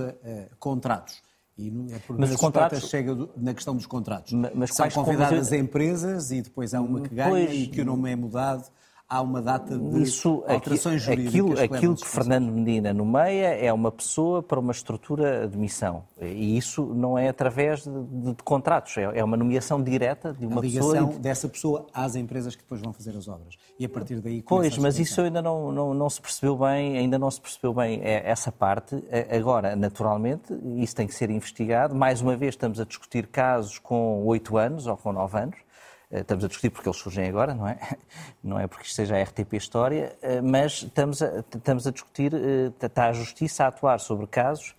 contratos 0.60 1.22
e 1.58 1.94
é 1.94 2.00
por 2.00 2.18
mas 2.18 2.32
os 2.32 2.38
contratos 2.38 2.90
chega 2.90 3.16
na 3.36 3.54
questão 3.54 3.76
dos 3.76 3.86
contratos. 3.86 4.34
Mas, 4.34 4.52
mas 4.54 4.74
São 4.74 4.90
convidadas 4.90 5.52
empresas 5.52 6.32
e 6.32 6.42
depois 6.42 6.74
há 6.74 6.82
uma 6.82 7.02
que 7.02 7.14
ganha 7.14 7.30
pois, 7.30 7.54
e 7.54 7.68
que 7.68 7.82
o 7.82 7.86
nome 7.86 8.12
é 8.12 8.16
mudado 8.16 8.64
há 9.12 9.22
uma 9.22 9.42
data 9.42 9.78
de 9.78 10.04
isso, 10.04 10.42
alterações 10.48 11.06
aqui, 11.06 11.24
jurídicas. 11.28 11.60
Aquilo, 11.60 11.76
aquilo 11.76 11.96
que 11.98 12.08
Fernando 12.08 12.50
Medina 12.50 12.94
nomeia 12.94 13.48
é 13.48 13.72
uma 13.74 13.92
pessoa 13.92 14.42
para 14.42 14.58
uma 14.58 14.72
estrutura 14.72 15.50
de 15.50 15.58
missão. 15.58 16.06
E 16.22 16.58
isso 16.58 16.86
não 16.86 17.18
é 17.18 17.28
através 17.28 17.84
de, 17.84 17.92
de, 17.92 18.36
de 18.36 18.44
contratos, 18.44 18.98
é, 18.98 19.02
é, 19.02 19.22
uma 19.22 19.36
nomeação 19.36 19.84
direta 19.84 20.34
de 20.34 20.46
uma 20.46 20.62
a 20.62 20.64
ligação 20.64 21.08
pessoa. 21.08 21.20
dessa 21.20 21.50
pessoa 21.50 21.88
às 21.94 22.16
empresas 22.16 22.56
que 22.56 22.64
depois 22.64 22.80
vão 22.80 22.94
fazer 22.94 23.18
as 23.18 23.28
obras. 23.28 23.58
E 23.78 23.84
a 23.84 23.90
partir 23.90 24.22
daí. 24.22 24.42
Pois, 24.44 24.78
mas 24.78 24.98
isso 24.98 25.20
ainda 25.20 25.42
não, 25.42 25.74
não, 25.74 25.94
não, 25.94 26.10
se 26.10 26.22
percebeu 26.22 26.56
bem, 26.56 26.98
ainda 26.98 27.20
não 27.20 27.30
se 27.30 27.42
percebeu 27.42 27.74
bem 27.74 28.00
é, 28.02 28.30
essa 28.30 28.50
parte. 28.50 29.04
Agora, 29.30 29.76
naturalmente, 29.76 30.54
isso 30.78 30.96
tem 30.96 31.06
que 31.06 31.14
ser 31.14 31.30
investigado. 31.30 31.94
Mais 31.94 32.22
uma 32.22 32.38
vez, 32.38 32.54
estamos 32.54 32.80
a 32.80 32.86
discutir 32.86 33.28
casos 33.28 33.78
com 33.78 34.24
oito 34.26 34.58
anos 34.58 34.88
ou 34.88 34.96
com 34.96 35.12
nove 35.12 35.38
anos 35.38 35.71
estamos 36.12 36.44
a 36.44 36.48
discutir 36.48 36.70
porque 36.70 36.88
eles 36.88 36.98
surgem 36.98 37.28
agora, 37.28 37.54
não 37.54 37.68
é? 37.68 37.78
Não 38.44 38.60
é 38.60 38.68
porque 38.68 38.86
isto 38.86 38.96
seja 38.96 39.16
a 39.16 39.22
RTP 39.22 39.54
História, 39.54 40.18
eh, 40.22 40.42
mas 40.42 40.84
estamos 40.84 41.22
a, 41.22 41.40
estamos 41.40 41.88
a 41.88 41.92
discutir, 41.92 42.34
eh, 42.34 42.72
está 42.86 43.08
a 43.08 43.14
Justiça 43.14 43.66
a 43.66 43.68
atuar 43.68 44.00
sobre 44.00 44.28
casos 44.28 44.76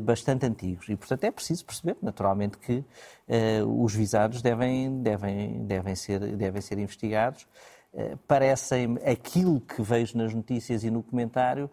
bastante 0.00 0.46
antigos 0.46 0.88
e, 0.88 0.96
portanto, 0.96 1.22
é 1.24 1.30
preciso 1.30 1.66
perceber, 1.66 1.94
naturalmente, 2.00 2.56
que 2.56 2.82
os 3.68 3.94
visados 3.94 4.40
devem, 4.40 5.02
devem, 5.02 5.66
devem, 5.66 5.94
ser, 5.94 6.18
devem 6.34 6.62
ser 6.62 6.78
investigados. 6.78 7.46
Parecem 8.26 8.96
aquilo 9.04 9.60
que 9.60 9.82
vejo 9.82 10.16
nas 10.16 10.32
notícias 10.32 10.82
e 10.82 10.90
no 10.90 11.02
comentário, 11.02 11.68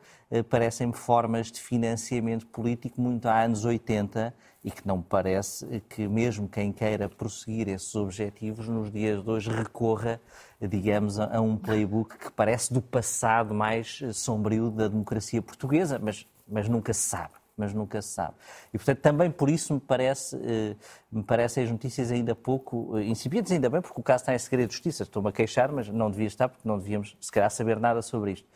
parecem-me 0.50 0.92
formas 0.92 1.50
de 1.50 1.62
financiamento 1.62 2.46
político 2.48 3.00
muito 3.00 3.26
há 3.30 3.44
anos 3.44 3.64
80 3.64 4.34
e 4.68 4.72
que 4.72 4.86
não 4.86 5.02
parece 5.02 5.66
que 5.88 6.10
mesmo 6.10 6.46
quem 6.46 6.74
queira 6.74 7.08
prosseguir 7.08 7.70
esses 7.70 7.96
objetivos 7.96 8.68
nos 8.68 8.92
dias 8.92 9.24
de 9.24 9.30
hoje 9.30 9.50
recorra, 9.50 10.20
digamos, 10.60 11.18
a 11.18 11.40
um 11.40 11.56
playbook 11.56 12.18
que 12.18 12.30
parece 12.30 12.74
do 12.74 12.82
passado 12.82 13.54
mais 13.54 14.02
sombrio 14.12 14.70
da 14.70 14.90
democracia 14.90 15.42
portuguesa, 15.42 15.98
mas, 15.98 16.28
mas 16.46 16.68
nunca 16.68 16.94
se 16.94 17.00
sabe 17.00 17.32
mas 17.60 17.74
nunca 17.74 18.00
se 18.04 18.10
sabe. 18.10 18.36
E, 18.72 18.78
portanto, 18.78 19.00
também 19.00 19.32
por 19.32 19.50
isso 19.50 19.74
me 19.74 19.80
parece, 19.80 20.36
eh, 20.36 20.76
me 21.12 21.24
parecem 21.24 21.64
as 21.64 21.72
notícias 21.72 22.12
ainda 22.12 22.36
pouco 22.36 22.96
eh, 23.00 23.06
incipientes, 23.06 23.52
ainda 23.52 23.68
bem, 23.68 23.82
porque 23.82 24.00
o 24.00 24.04
caso 24.04 24.22
está 24.22 24.36
em 24.36 24.38
segredo 24.38 24.68
de 24.68 24.76
justiça. 24.76 25.02
Estou-me 25.02 25.30
a 25.30 25.32
queixar, 25.32 25.72
mas 25.72 25.88
não 25.88 26.12
devia 26.12 26.28
estar, 26.28 26.50
porque 26.50 26.68
não 26.68 26.78
devíamos, 26.78 27.18
se 27.20 27.32
calhar, 27.32 27.50
saber 27.50 27.80
nada 27.80 28.04
sobre 28.04 28.34
isto. 28.34 28.48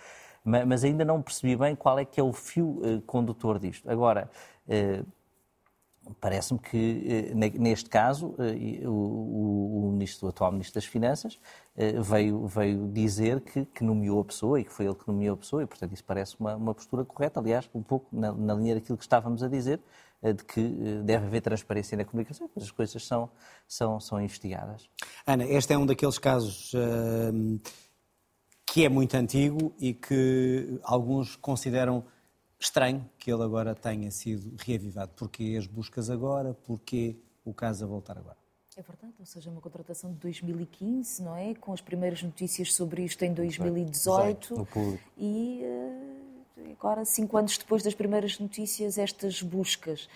Mas, 0.43 0.83
ainda 0.83 1.03
não 1.03 1.19
percebi 1.19 1.55
bem 1.55 1.75
qual 1.75 1.97
é 1.97 2.05
que 2.05 2.19
é 2.19 2.23
o 2.23 2.31
fio 2.31 2.79
eh, 2.83 3.01
condutor 3.07 3.57
disto. 3.57 3.89
Agora, 3.89 4.29
Parece-me 6.19 6.59
que, 6.59 7.31
eh, 7.33 7.49
neste 7.59 7.89
caso, 7.89 8.35
eh, 8.39 8.87
o, 8.87 9.87
o, 9.87 9.91
ministro, 9.91 10.27
o 10.27 10.29
atual 10.29 10.51
Ministro 10.51 10.75
das 10.75 10.85
Finanças 10.85 11.39
eh, 11.77 11.93
veio, 12.01 12.47
veio 12.47 12.87
dizer 12.87 13.39
que, 13.41 13.65
que, 13.65 13.83
nomeou 13.83 14.19
a 14.19 14.25
pessoa 14.25 14.59
e 14.59 14.63
que 14.63 14.71
foi 14.71 14.85
ele 14.85 14.95
que 14.95 15.07
nomeou 15.07 15.35
a 15.35 15.37
pessoa, 15.37 15.63
e, 15.63 15.67
portanto, 15.67 15.93
isso 15.93 16.03
parece 16.03 16.35
uma, 16.39 16.55
uma 16.55 16.73
postura 16.73 17.05
correta, 17.05 17.39
aliás, 17.39 17.69
um 17.73 17.83
pouco 17.83 18.07
na, 18.11 18.31
na, 18.33 18.53
linha 18.55 18.75
daquilo 18.75 18.97
que 18.97 19.03
estávamos 19.03 19.43
a 19.43 19.47
dizer, 19.47 19.79
de 20.23 20.43
que 20.43 20.61
deve 21.03 21.25
haver 21.25 21.41
transparência 21.41 21.97
na 21.97 22.05
comunicação, 22.05 22.47
mas 22.53 22.65
as 22.65 22.71
coisas 22.71 23.03
são, 23.03 23.29
são, 23.67 23.99
são 23.99 24.21
investigadas. 24.21 24.87
Ana, 25.25 25.45
este 25.45 25.73
é 25.73 25.77
um 25.77 25.85
daqueles 25.85 26.19
casos. 26.19 26.73
Uh 26.73 27.59
que 28.71 28.85
é 28.85 28.89
muito 28.89 29.15
antigo 29.15 29.73
e 29.77 29.93
que 29.93 30.79
alguns 30.83 31.35
consideram 31.35 32.05
estranho 32.61 33.09
que 33.17 33.31
ele 33.31 33.43
agora 33.43 33.73
tenha 33.73 34.11
sido 34.11 34.55
reavivado. 34.59 35.11
Porquê 35.15 35.55
as 35.57 35.65
buscas 35.65 36.09
agora? 36.09 36.53
Porquê 36.53 37.15
o 37.43 37.53
caso 37.53 37.83
a 37.83 37.87
voltar 37.87 38.17
agora? 38.17 38.37
É 38.77 38.81
verdade, 38.81 39.13
ou 39.19 39.25
seja, 39.25 39.49
uma 39.49 39.59
contratação 39.59 40.13
de 40.13 40.17
2015, 40.19 41.21
não 41.23 41.35
é? 41.35 41.53
Com 41.55 41.73
as 41.73 41.81
primeiras 41.81 42.23
notícias 42.23 42.73
sobre 42.73 43.03
isto 43.03 43.23
em 43.23 43.33
2018 43.33 44.67
e 45.17 45.61
uh, 45.63 46.71
agora, 46.71 47.03
cinco 47.03 47.35
anos 47.35 47.57
depois 47.57 47.83
das 47.83 47.93
primeiras 47.93 48.39
notícias, 48.39 48.97
estas 48.97 49.41
buscas. 49.41 50.07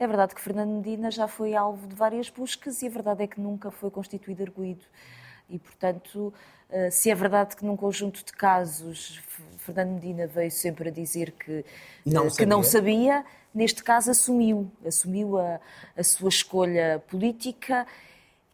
É 0.00 0.06
verdade 0.06 0.34
que 0.34 0.40
Fernando 0.40 0.70
Medina 0.70 1.12
já 1.12 1.28
foi 1.28 1.54
alvo 1.54 1.86
de 1.86 1.94
várias 1.94 2.28
buscas 2.28 2.82
e 2.82 2.86
a 2.86 2.90
verdade 2.90 3.22
é 3.22 3.26
que 3.28 3.40
nunca 3.40 3.70
foi 3.70 3.88
constituído 3.88 4.42
arguído. 4.42 4.84
E, 5.52 5.58
portanto, 5.58 6.32
eh, 6.70 6.90
se 6.90 7.10
é 7.10 7.14
verdade 7.14 7.54
que 7.54 7.64
num 7.64 7.76
conjunto 7.76 8.24
de 8.24 8.32
casos 8.32 9.20
Fernando 9.58 9.90
Medina 9.90 10.26
veio 10.26 10.50
sempre 10.50 10.88
a 10.88 10.92
dizer 10.92 11.32
que 11.32 11.62
não, 12.04 12.28
que 12.28 12.46
não 12.46 12.62
sabia, 12.62 13.24
neste 13.54 13.84
caso 13.84 14.10
assumiu, 14.10 14.72
assumiu 14.84 15.38
a, 15.38 15.60
a 15.94 16.02
sua 16.02 16.30
escolha 16.30 17.02
política. 17.06 17.86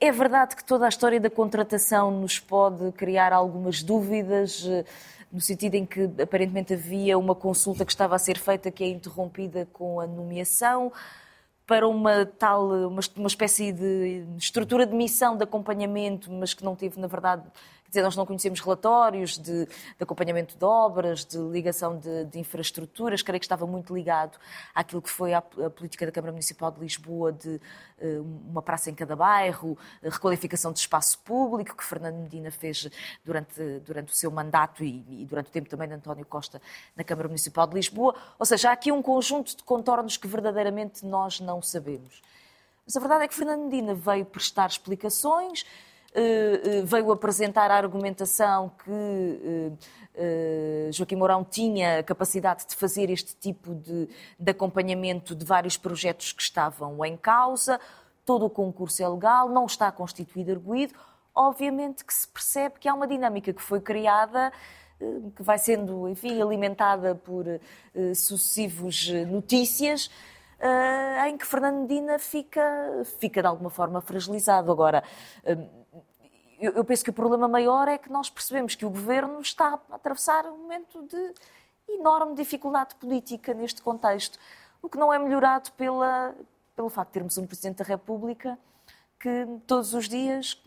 É 0.01 0.11
verdade 0.11 0.57
que 0.57 0.65
toda 0.65 0.87
a 0.87 0.89
história 0.89 1.21
da 1.21 1.31
contratação 1.31 2.11
nos 2.11 2.41
pode 2.41 2.93
criar 2.93 3.33
algumas 3.33 3.83
dúvidas, 3.83 4.65
eh, 4.67 4.85
no 5.33 5.41
sentido 5.41 5.77
em 5.77 5.87
que 5.87 6.11
aparentemente 6.21 6.75
havia 6.75 7.17
uma 7.17 7.35
consulta 7.35 7.85
que 7.85 7.93
estava 7.93 8.17
a 8.17 8.19
ser 8.19 8.39
feita 8.39 8.71
que 8.71 8.83
é 8.83 8.89
interrompida 8.89 9.69
com 9.73 10.01
a 10.01 10.07
nomeação 10.07 10.93
para 11.69 11.87
uma 11.87 12.25
tal, 12.25 12.67
uma, 12.89 13.01
uma 13.15 13.27
espécie 13.27 13.71
de 13.73 14.25
estrutura 14.39 14.87
de 14.87 14.97
missão 14.97 15.37
de 15.37 15.45
acompanhamento, 15.45 16.33
mas 16.33 16.55
que 16.55 16.65
não 16.65 16.75
teve, 16.75 16.99
na 16.99 17.07
verdade, 17.07 17.43
Quer 17.89 18.01
dizer, 18.01 18.03
nós 18.03 18.17
não 18.17 18.27
conhecemos 18.27 18.61
relatórios 18.61 19.39
de, 19.39 19.65
de 19.65 19.71
acompanhamento 19.99 20.59
de 20.59 20.65
obras, 20.65 21.25
de 21.25 21.39
ligação 21.39 21.99
de, 21.99 22.27
de, 22.27 22.39
infraestruturas, 22.39 23.23
creio 23.23 23.41
que 23.41 23.47
estava 23.47 23.67
muito 23.67 23.95
ligado 23.95 24.39
àquilo 24.75 25.01
que 25.01 25.09
foi 25.09 25.33
a, 25.33 25.39
a 25.39 25.71
política 25.71 26.05
da 26.05 26.13
Câmara 26.13 26.31
Municipal 26.31 26.71
de 26.71 26.81
Lisboa 26.81 27.33
de 27.33 27.49
uh, 27.49 28.41
uma 28.51 28.61
praça 28.61 28.91
em 28.91 28.95
cada 28.95 29.17
bairro, 29.17 29.79
requalificação 30.03 30.71
de 30.71 30.81
espaço 30.81 31.19
público, 31.21 31.75
que 31.75 31.83
Fernando 31.83 32.17
Medina 32.17 32.51
fez 32.51 32.91
durante, 33.25 33.81
durante 33.87 34.13
o 34.13 34.15
seu 34.17 34.31
mandato 34.31 34.85
e, 34.85 35.23
e 35.23 35.25
durante 35.25 35.47
o 35.47 35.51
tempo 35.51 35.71
também 35.71 35.89
de 35.89 35.95
António 35.95 36.27
Costa 36.27 36.61
na 36.95 37.03
Câmara 37.03 37.27
Municipal 37.27 37.67
de 37.67 37.75
Lisboa. 37.75 38.15
Ou 38.39 38.45
seja, 38.45 38.69
há 38.69 38.73
aqui 38.73 38.93
um 38.93 39.01
conjunto 39.01 39.57
de 39.57 39.63
contornos 39.63 40.19
que 40.19 40.29
verdadeiramente 40.29 41.07
nós 41.07 41.41
não 41.41 41.63
sabemos. 41.63 42.21
Mas 42.89 42.97
a 42.97 43.01
verdade 43.01 43.25
é 43.25 43.29
que 43.29 43.35
Fernando 43.35 43.65
Medina 43.65 43.95
veio 43.95 44.25
prestar 44.25 44.67
explicações, 44.67 45.63
eh, 45.63 45.67
eh, 45.67 45.88
veio 46.85 47.11
apresentar 47.13 47.71
a 47.71 47.77
argumentação 47.77 48.71
que 48.85 49.73
eh, 50.15 50.91
Joaquim 50.93 51.15
Mourão 51.15 51.45
tinha 51.45 52.03
capacidade 52.03 52.67
de 52.67 52.75
fazer 52.75 53.09
este 53.09 53.37
tipo 53.37 53.75
de, 53.75 54.09
de 54.39 54.51
acompanhamento 54.51 55.35
de 55.35 55.45
vários 55.45 55.77
projetos 55.77 56.33
que 56.33 56.43
estavam 56.43 57.05
em 57.05 57.17
causa. 57.17 57.81
Todo 58.25 58.45
o 58.47 58.51
concurso 58.51 59.03
é 59.03 59.09
legal, 59.09 59.49
não 59.49 59.65
está 59.65 59.93
constituído 59.93 60.51
arguído. 60.51 60.95
Obviamente 61.35 62.05
que 62.05 62.13
se 62.13 62.27
percebe 62.27 62.81
que 62.81 62.89
há 62.89 62.95
uma 62.95 63.07
dinâmica 63.07 63.53
que 63.53 63.63
foi 63.63 63.81
criada 63.81 64.53
que 65.37 65.43
vai 65.43 65.59
sendo, 65.59 66.09
enfim, 66.09 66.41
alimentada 66.43 67.15
por 67.15 67.47
uh, 67.47 68.15
sucessivos 68.15 69.09
notícias, 69.29 70.11
uh, 70.59 71.27
em 71.29 71.37
que 71.37 71.47
Fernando 71.47 71.83
Medina 71.83 72.19
fica, 72.19 72.61
fica 73.21 73.41
de 73.41 73.47
alguma 73.47 73.71
forma 73.71 74.01
fragilizado. 74.01 74.73
Agora, 74.73 75.05
uh, 75.45 75.78
eu, 76.61 76.73
eu 76.73 76.85
penso 76.85 77.05
que 77.05 77.11
o 77.11 77.13
problema 77.13 77.49
maior 77.49 77.89
é 77.89 77.99
que 77.99 78.11
nós 78.11 78.29
percebemos 78.29 78.75
que 78.75 78.85
o 78.85 78.91
governo 78.91 79.41
está 79.41 79.81
a 79.91 79.95
atravessar 79.95 80.47
um 80.47 80.59
momento 80.59 81.03
de 81.03 81.35
enorme 81.89 82.35
dificuldade 82.35 82.95
política 82.97 83.55
neste 83.55 83.83
contexto, 83.83 84.39
o 84.83 84.89
que 84.89 84.99
não 84.99 85.13
é 85.13 85.19
melhorado 85.19 85.73
pela, 85.73 86.35
pelo 86.77 86.89
facto 86.89 87.09
de 87.09 87.15
termos 87.15 87.39
um 87.39 87.47
Presidente 87.47 87.79
da 87.79 87.85
República 87.85 88.59
que 89.19 89.47
todos 89.67 89.95
os 89.95 90.09
dias, 90.09 90.63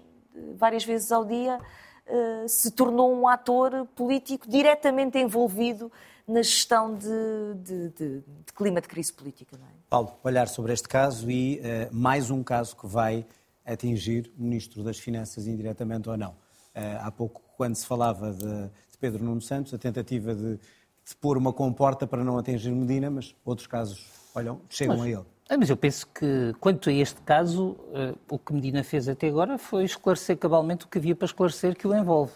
várias 0.58 0.84
vezes 0.84 1.12
ao 1.12 1.24
dia, 1.24 1.60
eh, 2.06 2.48
se 2.48 2.72
tornou 2.72 3.14
um 3.14 3.28
ator 3.28 3.88
político 3.96 4.50
diretamente 4.50 5.18
envolvido 5.18 5.90
na 6.28 6.42
gestão 6.42 6.96
de, 6.96 7.54
de, 7.56 7.90
de, 7.90 8.20
de 8.20 8.54
clima 8.54 8.82
de 8.82 8.88
crise 8.88 9.14
política. 9.14 9.56
É? 9.56 9.60
Paulo, 9.90 10.14
olhar 10.24 10.48
sobre 10.48 10.74
este 10.74 10.88
caso 10.88 11.30
e 11.32 11.60
uh, 11.60 11.96
mais 11.96 12.30
um 12.30 12.44
caso 12.44 12.76
que 12.76 12.88
vai 12.88 13.26
atingir 13.66 14.32
o 14.38 14.44
Ministro 14.44 14.84
das 14.84 14.98
Finanças 14.98 15.48
indiretamente 15.48 16.10
ou 16.10 16.18
não. 16.18 16.36
Eh, 16.74 16.98
há 17.02 17.12
pouco, 17.12 17.42
quando 17.58 17.76
se 17.76 17.86
falava 17.86 18.32
de, 18.32 18.46
de 18.46 18.98
Pedro 19.00 19.24
Nuno 19.24 19.42
Santos, 19.42 19.74
a 19.74 19.78
tentativa 19.78 20.34
de, 20.34 20.56
de, 20.56 21.16
pôr 21.20 21.38
uma 21.38 21.52
comporta 21.52 22.08
para 22.08 22.24
não 22.24 22.38
atingir 22.38 22.72
Medina, 22.72 23.10
mas 23.10 23.36
outros 23.44 23.68
casos, 23.68 24.06
olham, 24.34 24.62
chegam 24.70 24.98
mas, 24.98 25.06
a 25.06 25.10
ele. 25.10 25.26
É, 25.50 25.58
mas 25.58 25.70
eu 25.70 25.76
penso 25.76 26.08
que, 26.08 26.54
quanto 26.60 26.90
a 26.90 26.94
este 26.94 27.22
caso, 27.22 27.72
uh, 27.72 28.18
o 28.30 28.40
que 28.40 28.54
Medina 28.54 28.84
fez 28.84 29.10
até 29.10 29.28
agora 29.28 29.58
foi 29.58 29.84
esclarecer 29.84 30.38
cabalmente 30.38 30.86
o 30.86 30.88
que 30.88 30.98
havia 30.98 31.16
para 31.16 31.26
esclarecer 31.26 31.76
que 31.76 31.86
o 31.86 31.94
envolve. 31.94 32.32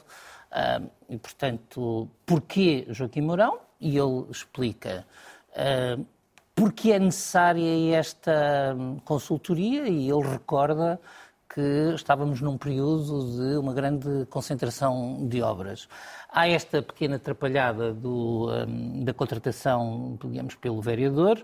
Uh, 0.52 0.90
e, 1.10 1.18
portanto, 1.18 2.10
porquê 2.26 2.86
Joaquim 2.90 3.22
Mourão? 3.22 3.60
E 3.80 3.98
ele 3.98 4.26
explica. 4.30 5.06
Uh, 5.52 6.06
porque 6.56 6.94
é 6.94 7.00
necessária 7.00 7.96
esta 7.96 8.76
consultoria 9.04 9.88
e 9.90 10.10
ele 10.10 10.28
recorda 10.28 11.00
que 11.54 11.94
estávamos 11.94 12.42
num 12.42 12.58
período 12.58 13.38
de 13.38 13.58
uma 13.58 13.74
grande 13.74 14.26
concentração 14.28 15.28
de 15.28 15.42
obras. 15.42 15.88
Há 16.30 16.48
esta 16.50 16.82
pequena 16.82 17.18
atrapalhada 17.18 17.94
do, 17.94 18.50
um, 18.68 19.04
da 19.04 19.14
contratação, 19.14 20.18
digamos, 20.22 20.56
pelo 20.56 20.82
vereador. 20.82 21.42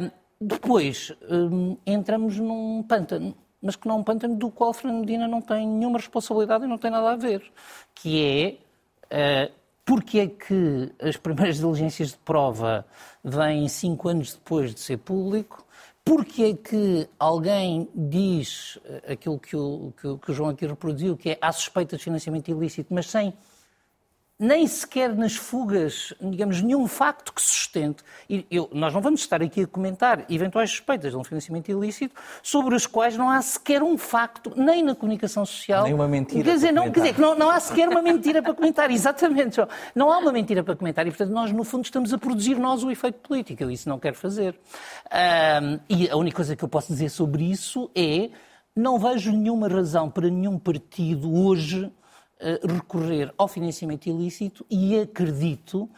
Um, 0.00 0.10
depois 0.40 1.14
um, 1.30 1.76
entramos 1.86 2.38
num 2.38 2.82
pântano, 2.82 3.34
mas 3.62 3.76
que 3.76 3.86
não 3.86 3.96
é 3.96 3.98
um 4.00 4.04
pântano 4.04 4.34
do 4.36 4.50
qual 4.50 4.72
Fernando 4.74 5.00
Medina 5.00 5.28
não 5.28 5.40
tem 5.40 5.66
nenhuma 5.66 5.98
responsabilidade 5.98 6.64
e 6.64 6.68
não 6.68 6.78
tem 6.78 6.90
nada 6.90 7.12
a 7.12 7.16
ver, 7.16 7.42
que 7.94 8.58
é 9.10 9.48
uh, 9.48 9.61
porque 9.84 10.18
é 10.20 10.26
que 10.28 10.92
as 11.00 11.16
primeiras 11.16 11.58
diligências 11.60 12.10
de 12.10 12.18
prova 12.18 12.86
vêm 13.22 13.68
cinco 13.68 14.08
anos 14.08 14.34
depois 14.34 14.74
de 14.74 14.80
ser 14.80 14.98
público? 14.98 15.66
Porque 16.04 16.42
é 16.42 16.54
que 16.54 17.08
alguém 17.18 17.88
diz 17.94 18.78
eh, 18.84 19.12
aquilo 19.12 19.38
que 19.38 19.56
o, 19.56 19.92
que 19.96 20.08
o, 20.08 20.34
João 20.34 20.50
aqui 20.50 20.66
reproduziu, 20.66 21.16
que 21.16 21.30
é 21.30 21.38
há 21.40 21.52
suspeita 21.52 21.96
de 21.96 22.02
financiamento 22.02 22.50
ilícito, 22.50 22.92
mas 22.92 23.06
sem 23.06 23.32
nem 24.42 24.66
sequer 24.66 25.14
nas 25.14 25.36
fugas, 25.36 26.12
digamos, 26.20 26.60
nenhum 26.60 26.88
facto 26.88 27.32
que 27.32 27.40
sustente. 27.40 28.02
E 28.28 28.44
eu, 28.50 28.68
nós 28.72 28.92
não 28.92 29.00
vamos 29.00 29.20
estar 29.20 29.40
aqui 29.40 29.62
a 29.62 29.66
comentar 29.68 30.24
eventuais 30.28 30.68
suspeitas 30.68 31.12
de 31.12 31.16
um 31.16 31.22
financiamento 31.22 31.70
ilícito 31.70 32.16
sobre 32.42 32.74
as 32.74 32.84
quais 32.84 33.16
não 33.16 33.30
há 33.30 33.40
sequer 33.40 33.84
um 33.84 33.96
facto, 33.96 34.52
nem 34.56 34.82
na 34.82 34.96
comunicação 34.96 35.46
social. 35.46 35.84
Nem 35.84 35.94
uma 35.94 36.08
mentira. 36.08 36.42
Quer 36.42 36.54
dizer, 36.54 36.72
não, 36.72 36.90
quer 36.90 37.00
dizer, 37.02 37.14
que 37.14 37.20
não, 37.20 37.36
não 37.36 37.50
há 37.50 37.60
sequer 37.60 37.88
uma 37.88 38.02
mentira 38.02 38.42
para 38.42 38.52
comentar, 38.52 38.90
exatamente. 38.92 39.60
Não 39.94 40.10
há 40.10 40.18
uma 40.18 40.32
mentira 40.32 40.64
para 40.64 40.74
comentar 40.74 41.06
e, 41.06 41.10
portanto, 41.10 41.30
nós, 41.30 41.52
no 41.52 41.62
fundo, 41.62 41.84
estamos 41.84 42.12
a 42.12 42.18
produzir 42.18 42.56
nós 42.56 42.82
o 42.82 42.90
efeito 42.90 43.20
político. 43.20 43.62
Eu 43.62 43.70
isso 43.70 43.88
não 43.88 44.00
quero 44.00 44.16
fazer. 44.16 44.58
Um, 45.62 45.78
e 45.88 46.10
a 46.10 46.16
única 46.16 46.34
coisa 46.34 46.56
que 46.56 46.64
eu 46.64 46.68
posso 46.68 46.92
dizer 46.92 47.10
sobre 47.10 47.48
isso 47.48 47.88
é 47.94 48.28
não 48.74 48.98
vejo 48.98 49.30
nenhuma 49.30 49.68
razão 49.68 50.10
para 50.10 50.28
nenhum 50.28 50.58
partido 50.58 51.32
hoje 51.32 51.92
recorrer 52.62 53.32
ao 53.38 53.46
financiamento 53.46 54.06
ilícito 54.06 54.64
e 54.70 54.98
acredito 54.98 55.88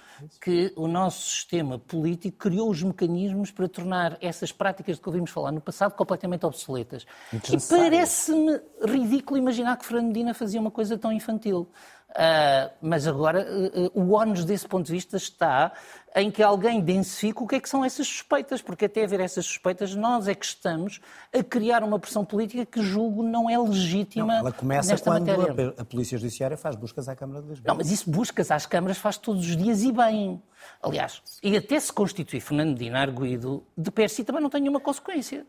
que 0.41 0.73
o 0.77 0.87
nosso 0.87 1.31
sistema 1.31 1.79
político 1.79 2.39
criou 2.39 2.71
os 2.71 2.83
mecanismos 2.83 3.51
para 3.51 3.69
tornar 3.69 4.19
essas 4.21 4.53
práticas 4.53 4.97
de 4.97 5.03
que 5.03 5.09
ouvimos 5.09 5.31
falar 5.31 5.53
no 5.53 5.61
passado 5.61 5.95
completamente 5.95 6.45
obsoletas. 6.45 7.07
E 7.33 7.57
parece-me 7.69 8.61
ridículo 8.85 9.39
imaginar 9.39 9.77
que 9.77 9.87
Fernando 9.87 10.09
Medina 10.09 10.35
fazia 10.35 10.61
uma 10.61 10.71
coisa 10.71 10.99
tão 10.99 11.13
infantil. 11.13 11.69
Uh, 12.11 12.71
mas 12.81 13.09
agora 13.09 13.45
uh, 13.45 13.87
uh, 13.87 14.01
o 14.01 14.13
ónus 14.13 14.45
desse 14.45 14.69
ponto 14.69 14.87
de 14.87 14.93
vista 14.93 15.17
está 15.17 15.73
em 16.15 16.31
que 16.31 16.43
alguém 16.43 16.81
densifique 16.81 17.43
o 17.43 17.47
que 17.47 17.57
é 17.57 17.61
que 17.61 17.69
são 17.69 17.85
essas 17.85 18.07
suspeitas, 18.07 18.62
porque 18.62 18.85
até 18.85 19.03
haver 19.03 19.21
essas 19.21 19.45
suspeitas 19.45 19.95
nós 19.95 20.29
é 20.29 20.35
que 20.35 20.45
estamos 20.45 21.01
a 21.33 21.43
criar 21.43 21.83
uma 21.83 21.99
pressão 21.99 22.25
política 22.25 22.65
que 22.65 22.81
julgo 22.81 23.23
não 23.23 23.51
é 23.51 23.59
legítima 23.59 24.35
não, 24.35 24.39
ela 24.39 24.53
começa 24.53 24.93
nesta 24.93 25.11
quando 25.11 25.27
matéria. 25.27 25.75
a 25.77 25.85
Polícia 25.85 26.17
Judiciária 26.17 26.57
faz 26.57 26.77
buscas 26.77 27.09
à 27.09 27.17
Câmara 27.17 27.43
de 27.43 27.49
Lisboa. 27.49 27.69
Não, 27.69 27.77
mas 27.77 27.91
isso 27.91 28.09
buscas 28.09 28.51
às 28.51 28.65
câmaras 28.65 28.99
faz 28.99 29.19
todos 29.19 29.45
os 29.45 29.57
dias 29.57 29.83
e 29.83 29.91
bem. 29.91 30.41
Aliás, 30.81 31.21
e 31.43 31.57
até 31.57 31.79
se 31.81 31.93
constituir 31.93 32.41
Fernando 32.41 32.71
Medina 32.71 33.01
arguído, 33.01 33.65
de 33.77 33.91
per 33.91 34.09
si 34.09 34.23
também 34.23 34.41
não 34.41 34.51
tem 34.51 34.61
nenhuma 34.61 34.81
consequência. 34.81 35.45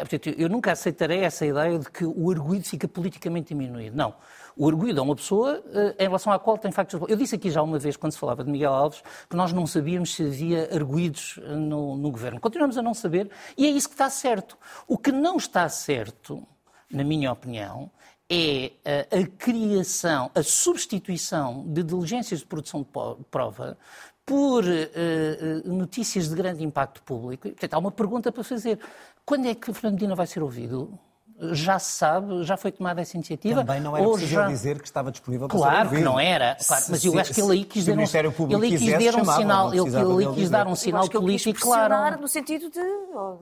Portanto, 0.00 0.34
eu 0.36 0.48
nunca 0.48 0.72
aceitarei 0.72 1.20
essa 1.20 1.46
ideia 1.46 1.78
de 1.78 1.90
que 1.90 2.04
o 2.04 2.30
arguído 2.30 2.64
fica 2.64 2.88
politicamente 2.88 3.48
diminuído. 3.48 3.96
Não. 3.96 4.14
O 4.56 4.66
arguído 4.66 5.00
é 5.00 5.02
uma 5.02 5.14
pessoa 5.14 5.62
eh, 5.72 5.96
em 5.98 6.02
relação 6.04 6.32
à 6.32 6.38
qual 6.38 6.56
tem 6.56 6.72
factos. 6.72 6.98
Eu 7.08 7.16
disse 7.16 7.34
aqui 7.34 7.50
já 7.50 7.62
uma 7.62 7.78
vez, 7.78 7.94
quando 7.96 8.12
se 8.12 8.18
falava 8.18 8.42
de 8.42 8.50
Miguel 8.50 8.72
Alves, 8.72 9.02
que 9.28 9.36
nós 9.36 9.52
não 9.52 9.66
sabíamos 9.66 10.14
se 10.14 10.24
havia 10.24 10.74
arguídos 10.74 11.38
eh, 11.42 11.54
no, 11.54 11.94
no 11.96 12.10
governo. 12.10 12.40
Continuamos 12.40 12.78
a 12.78 12.82
não 12.82 12.94
saber 12.94 13.30
e 13.56 13.66
é 13.66 13.68
isso 13.68 13.86
que 13.86 13.94
está 13.94 14.08
certo. 14.08 14.56
O 14.88 14.96
que 14.96 15.12
não 15.12 15.36
está 15.36 15.68
certo, 15.68 16.42
na 16.90 17.04
minha 17.04 17.30
opinião, 17.30 17.90
é 18.30 18.72
a, 18.84 19.18
a 19.18 19.26
criação, 19.38 20.30
a 20.34 20.42
substituição 20.42 21.64
de 21.68 21.82
diligências 21.82 22.40
de 22.40 22.46
produção 22.46 22.80
de 22.80 23.24
prova 23.30 23.76
por 24.24 24.64
uh, 24.64 25.72
notícias 25.72 26.28
de 26.28 26.34
grande 26.34 26.64
impacto 26.64 27.00
público. 27.04 27.48
Portanto, 27.48 27.74
há 27.74 27.78
uma 27.78 27.92
pergunta 27.92 28.32
para 28.32 28.42
fazer. 28.42 28.80
Quando 29.26 29.48
é 29.48 29.54
que 29.54 29.72
Fernando 29.72 29.94
Medina 29.94 30.14
vai 30.14 30.26
ser 30.26 30.42
ouvido? 30.42 30.98
já 31.52 31.78
se 31.78 31.92
sabe, 31.92 32.44
já 32.44 32.56
foi 32.56 32.72
tomada 32.72 33.00
essa 33.00 33.16
iniciativa. 33.16 33.64
Também 33.64 33.80
não 33.80 33.96
era 33.96 34.08
preciso 34.08 34.32
já... 34.32 34.46
dizer 34.46 34.80
que 34.80 34.86
estava 34.86 35.10
disponível 35.10 35.48
para 35.48 35.58
Claro 35.58 35.88
ser 35.90 35.96
que 35.96 36.02
não 36.02 36.18
era, 36.18 36.56
claro, 36.66 36.84
mas 36.88 37.04
eu 37.04 37.18
acho 37.18 37.34
que 37.34 37.40
ele 37.40 37.52
aí 37.52 37.64
quis 37.64 37.84
dar 37.84 37.92
um, 37.92 38.00
ele 38.00 38.78
quis 38.78 39.04
dar 39.04 39.20
um 39.20 39.24
sinal, 39.24 39.74
ele, 39.74 40.22
ele 40.22 40.34
quis 40.34 40.50
dar 40.50 40.66
um 40.66 40.74
sinal 40.74 41.08
político 41.08 41.60
claro. 41.60 42.20
no 42.20 42.28
sentido 42.28 42.70
de, 42.70 42.80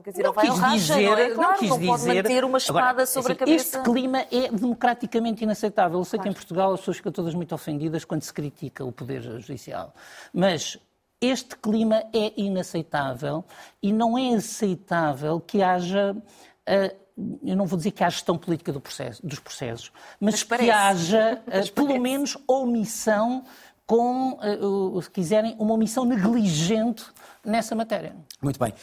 quer 0.03 0.11
dizer, 0.11 0.23
não 0.23 0.33
vai 0.33 0.49
quis 0.49 0.59
racha, 0.59 0.77
dizer, 0.77 1.09
não, 1.09 1.17
é? 1.17 1.29
claro, 1.29 1.51
não 1.51 1.57
quis 1.57 1.69
não 1.69 1.79
pode 1.79 2.01
dizer, 2.01 2.23
manter 2.23 2.43
uma 2.43 2.57
espada 2.57 2.89
agora, 2.89 3.05
sobre 3.05 3.31
assim, 3.31 3.43
a 3.43 3.45
cabeça. 3.45 3.77
Este 3.77 3.89
clima 3.89 4.25
é 4.31 4.51
democraticamente 4.51 5.43
inaceitável. 5.43 5.99
Eu 5.99 6.05
sei 6.05 6.19
claro. 6.19 6.23
que 6.23 6.29
em 6.29 6.33
Portugal 6.33 6.73
as 6.73 6.79
pessoas 6.81 6.97
ficam 6.97 7.11
todas 7.11 7.33
muito 7.33 7.55
ofendidas 7.55 8.03
quando 8.03 8.23
se 8.23 8.33
critica 8.33 8.83
o 8.83 8.91
poder 8.91 9.21
judicial, 9.21 9.93
mas 10.33 10.77
este 11.21 11.55
clima 11.55 12.03
é 12.13 12.33
inaceitável 12.37 13.43
e 13.81 13.91
não 13.91 14.17
é 14.17 14.35
aceitável 14.35 15.39
que 15.39 15.61
haja 15.61 16.13
uh, 16.13 17.05
eu 17.43 17.55
não 17.55 17.65
vou 17.65 17.77
dizer 17.77 17.91
que 17.91 18.03
há 18.03 18.09
gestão 18.09 18.37
política 18.37 18.73
do 18.73 18.81
processo, 18.81 19.25
dos 19.25 19.39
processos, 19.39 19.91
mas, 20.19 20.45
mas 20.49 20.59
que 20.59 20.69
haja, 20.69 21.41
mas 21.47 21.69
pelo 21.69 21.97
menos, 21.99 22.37
omissão 22.45 23.43
com, 23.85 24.33
uh, 24.33 25.01
se 25.01 25.09
quiserem, 25.09 25.55
uma 25.59 25.73
omissão 25.73 26.05
negligente 26.05 27.05
nessa 27.43 27.75
matéria. 27.75 28.15
Muito 28.41 28.59
bem. 28.59 28.73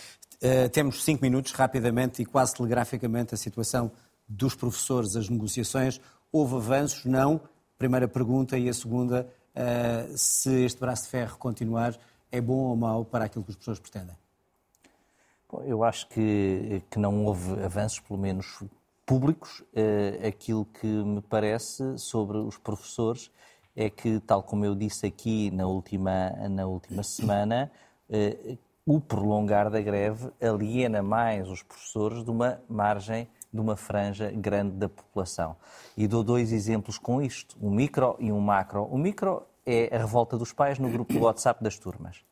Uh, 0.42 0.68
temos 0.70 1.04
cinco 1.04 1.22
minutos, 1.22 1.52
rapidamente 1.52 2.22
e 2.22 2.24
quase 2.24 2.54
telegraficamente, 2.54 3.34
a 3.34 3.36
situação 3.36 3.90
dos 4.28 4.54
professores, 4.54 5.16
as 5.16 5.28
negociações. 5.28 6.00
Houve 6.30 6.56
avanços? 6.56 7.04
Não. 7.04 7.40
Primeira 7.76 8.08
pergunta. 8.08 8.56
E 8.56 8.68
a 8.68 8.72
segunda, 8.72 9.28
uh, 9.54 10.16
se 10.16 10.64
este 10.64 10.80
braço 10.80 11.04
de 11.04 11.08
ferro 11.10 11.36
continuar, 11.36 11.98
é 12.32 12.40
bom 12.40 12.70
ou 12.70 12.76
mau 12.76 13.04
para 13.04 13.26
aquilo 13.26 13.44
que 13.44 13.50
os 13.50 13.56
professores 13.56 13.78
pretendem? 13.78 14.16
Eu 15.64 15.84
acho 15.84 16.08
que, 16.08 16.82
que 16.90 16.98
não 16.98 17.26
houve 17.26 17.62
avanços, 17.62 18.00
pelo 18.00 18.18
menos 18.18 18.64
públicos. 19.04 19.60
Uh, 19.60 20.26
aquilo 20.26 20.64
que 20.64 20.86
me 20.86 21.20
parece 21.20 21.98
sobre 21.98 22.38
os 22.38 22.56
professores 22.56 23.30
é 23.76 23.90
que, 23.90 24.18
tal 24.20 24.42
como 24.42 24.64
eu 24.64 24.74
disse 24.74 25.06
aqui 25.06 25.50
na 25.50 25.66
última, 25.66 26.30
na 26.48 26.66
última 26.66 27.02
semana, 27.02 27.70
uh, 28.08 28.58
o 28.86 28.98
prolongar 28.98 29.70
da 29.70 29.80
greve 29.80 30.30
aliena 30.40 31.02
mais 31.02 31.48
os 31.50 31.62
professores 31.62 32.24
de 32.24 32.30
uma 32.30 32.60
margem, 32.66 33.28
de 33.52 33.60
uma 33.60 33.76
franja 33.76 34.30
grande 34.30 34.76
da 34.76 34.88
população. 34.88 35.54
E 35.96 36.08
dou 36.08 36.24
dois 36.24 36.50
exemplos 36.50 36.96
com 36.96 37.20
isto, 37.20 37.56
um 37.60 37.70
micro 37.70 38.16
e 38.18 38.32
um 38.32 38.40
macro. 38.40 38.84
O 38.84 38.96
micro 38.96 39.42
é 39.66 39.94
a 39.94 39.98
revolta 39.98 40.36
dos 40.36 40.52
pais 40.52 40.78
no 40.78 40.88
grupo 40.88 41.12
do 41.12 41.20
WhatsApp 41.20 41.62
das 41.62 41.78
turmas. 41.78 42.22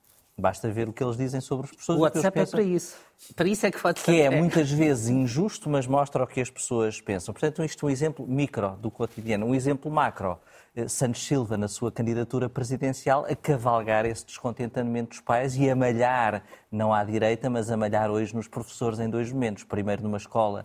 Basta 0.41 0.71
ver 0.71 0.89
o 0.89 0.93
que 0.93 1.05
eles 1.05 1.17
dizem 1.17 1.41
sobre 1.41 1.67
os 1.67 1.71
professores. 1.71 2.01
O 2.01 2.03
WhatsApp 2.03 2.39
é 2.39 2.47
para 2.47 2.63
isso. 2.63 2.97
Para 3.37 3.49
isso 3.49 3.67
é 3.67 3.71
que 3.71 3.77
o 3.77 3.81
WhatsApp 3.85 4.11
Que 4.11 4.23
é, 4.23 4.25
é 4.25 4.31
muitas 4.31 4.71
vezes 4.71 5.09
injusto, 5.09 5.69
mas 5.69 5.87
mostra 5.87 6.25
o 6.25 6.27
que 6.27 6.41
as 6.41 6.49
pessoas 6.49 7.01
pensam. 7.01 7.35
Portanto, 7.35 7.63
isto 7.63 7.85
é 7.85 7.89
um 7.89 7.91
exemplo 7.91 8.27
micro 8.27 8.71
do 8.77 8.91
cotidiano. 8.91 9.47
Um 9.47 9.55
exemplo 9.55 9.91
macro. 9.91 10.39
Eh, 10.75 10.89
Santos 10.89 11.27
Silva, 11.27 11.57
na 11.57 11.69
sua 11.69 11.93
candidatura 11.93 12.49
presidencial, 12.49 13.27
a 13.29 13.35
cavalgar 13.35 14.07
esse 14.07 14.25
descontentamento 14.25 15.11
dos 15.11 15.21
pais 15.21 15.57
e 15.57 15.69
a 15.69 15.77
malhar, 15.77 16.45
não 16.71 16.95
à 16.95 17.03
direita, 17.05 17.51
mas 17.51 17.71
a 17.71 17.77
malhar 17.77 18.11
hoje 18.11 18.35
nos 18.35 18.49
professores 18.49 19.01
em 19.01 19.11
dois 19.11 19.31
momentos. 19.33 19.65
Primeiro 19.65 20.03
numa 20.03 20.17
escola 20.17 20.65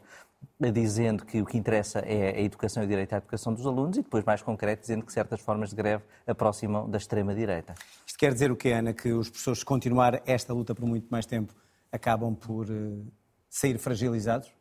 dizendo 0.71 1.25
que 1.25 1.41
o 1.41 1.45
que 1.45 1.57
interessa 1.57 1.99
é 1.99 2.35
a 2.37 2.41
educação 2.41 2.83
e 2.83 2.85
o 2.85 2.89
direito 2.89 3.13
à 3.13 3.17
educação 3.17 3.53
dos 3.53 3.65
alunos 3.65 3.97
e 3.97 4.01
depois, 4.01 4.23
mais 4.23 4.41
concreto, 4.41 4.81
dizendo 4.81 5.05
que 5.05 5.11
certas 5.11 5.41
formas 5.41 5.69
de 5.69 5.75
greve 5.75 6.03
aproximam 6.25 6.89
da 6.89 6.97
extrema-direita. 6.97 7.75
Isto 8.05 8.17
quer 8.17 8.33
dizer 8.33 8.51
o 8.51 8.55
quê, 8.55 8.71
Ana? 8.71 8.93
Que 8.93 9.11
os 9.11 9.29
professores, 9.29 9.59
se 9.59 9.65
continuar 9.65 10.21
esta 10.25 10.53
luta 10.53 10.73
por 10.73 10.85
muito 10.85 11.07
mais 11.09 11.25
tempo, 11.25 11.53
acabam 11.91 12.35
por 12.35 12.69
uh, 12.69 13.05
sair 13.49 13.77
fragilizados? 13.77 14.51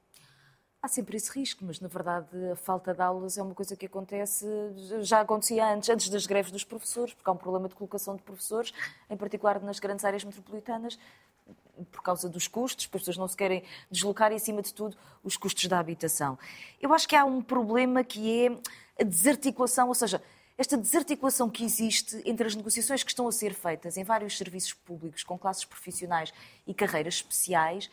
Há 0.85 0.89
sempre 0.89 1.17
esse 1.17 1.33
risco, 1.33 1.65
mas 1.65 1.81
na 1.81 1.89
verdade 1.89 2.29
a 2.53 2.57
falta 2.57 2.93
de 2.93 3.01
aulas 3.01 3.39
é 3.39 3.43
uma 3.43 3.55
coisa 3.55 3.75
que 3.75 3.87
acontece, 3.87 4.47
já 5.01 5.23
acontecia 5.23 5.67
antes, 5.73 5.89
antes 5.89 6.11
das 6.11 6.27
greves 6.27 6.53
dos 6.53 6.63
professores, 6.63 7.15
porque 7.15 7.31
há 7.31 7.33
um 7.33 7.39
problema 7.39 7.71
de 7.71 7.75
colocação 7.75 8.15
de 8.15 8.23
professores, 8.23 8.71
em 9.09 9.17
particular 9.17 9.63
nas 9.63 9.79
grandes 9.79 10.05
áreas 10.05 10.23
metropolitanas, 10.25 10.99
por 11.85 12.03
causa 12.03 12.29
dos 12.29 12.49
custos, 12.49 12.85
as 12.85 12.91
pessoas 12.91 13.17
não 13.17 13.29
se 13.29 13.37
querem 13.37 13.63
deslocar 13.91 14.33
e, 14.33 14.37
acima 14.37 14.63
de 14.63 14.73
tudo, 14.73 14.97
os 15.23 15.37
custos 15.37 15.67
da 15.67 15.79
habitação. 15.79 16.39
Eu 16.81 16.93
acho 16.93 17.09
que 17.09 17.17
há 17.17 17.25
um 17.25 17.43
problema 17.43 18.03
que 18.03 18.47
é 18.47 18.57
a 19.01 19.05
desarticulação, 19.05 19.89
ou 19.89 19.95
seja, 19.95 20.23
esta 20.57 20.77
desarticulação 20.77 21.51
que 21.51 21.65
existe 21.65 22.23
entre 22.25 22.47
as 22.47 22.55
negociações 22.55 23.03
que 23.03 23.11
estão 23.11 23.27
a 23.27 23.33
ser 23.33 23.55
feitas 23.55 23.97
em 23.97 24.05
vários 24.05 24.39
serviços 24.39 24.73
públicos, 24.73 25.25
com 25.25 25.37
classes 25.37 25.65
profissionais 25.65 26.33
e 26.67 26.73
carreiras 26.73 27.15
especiais, 27.15 27.91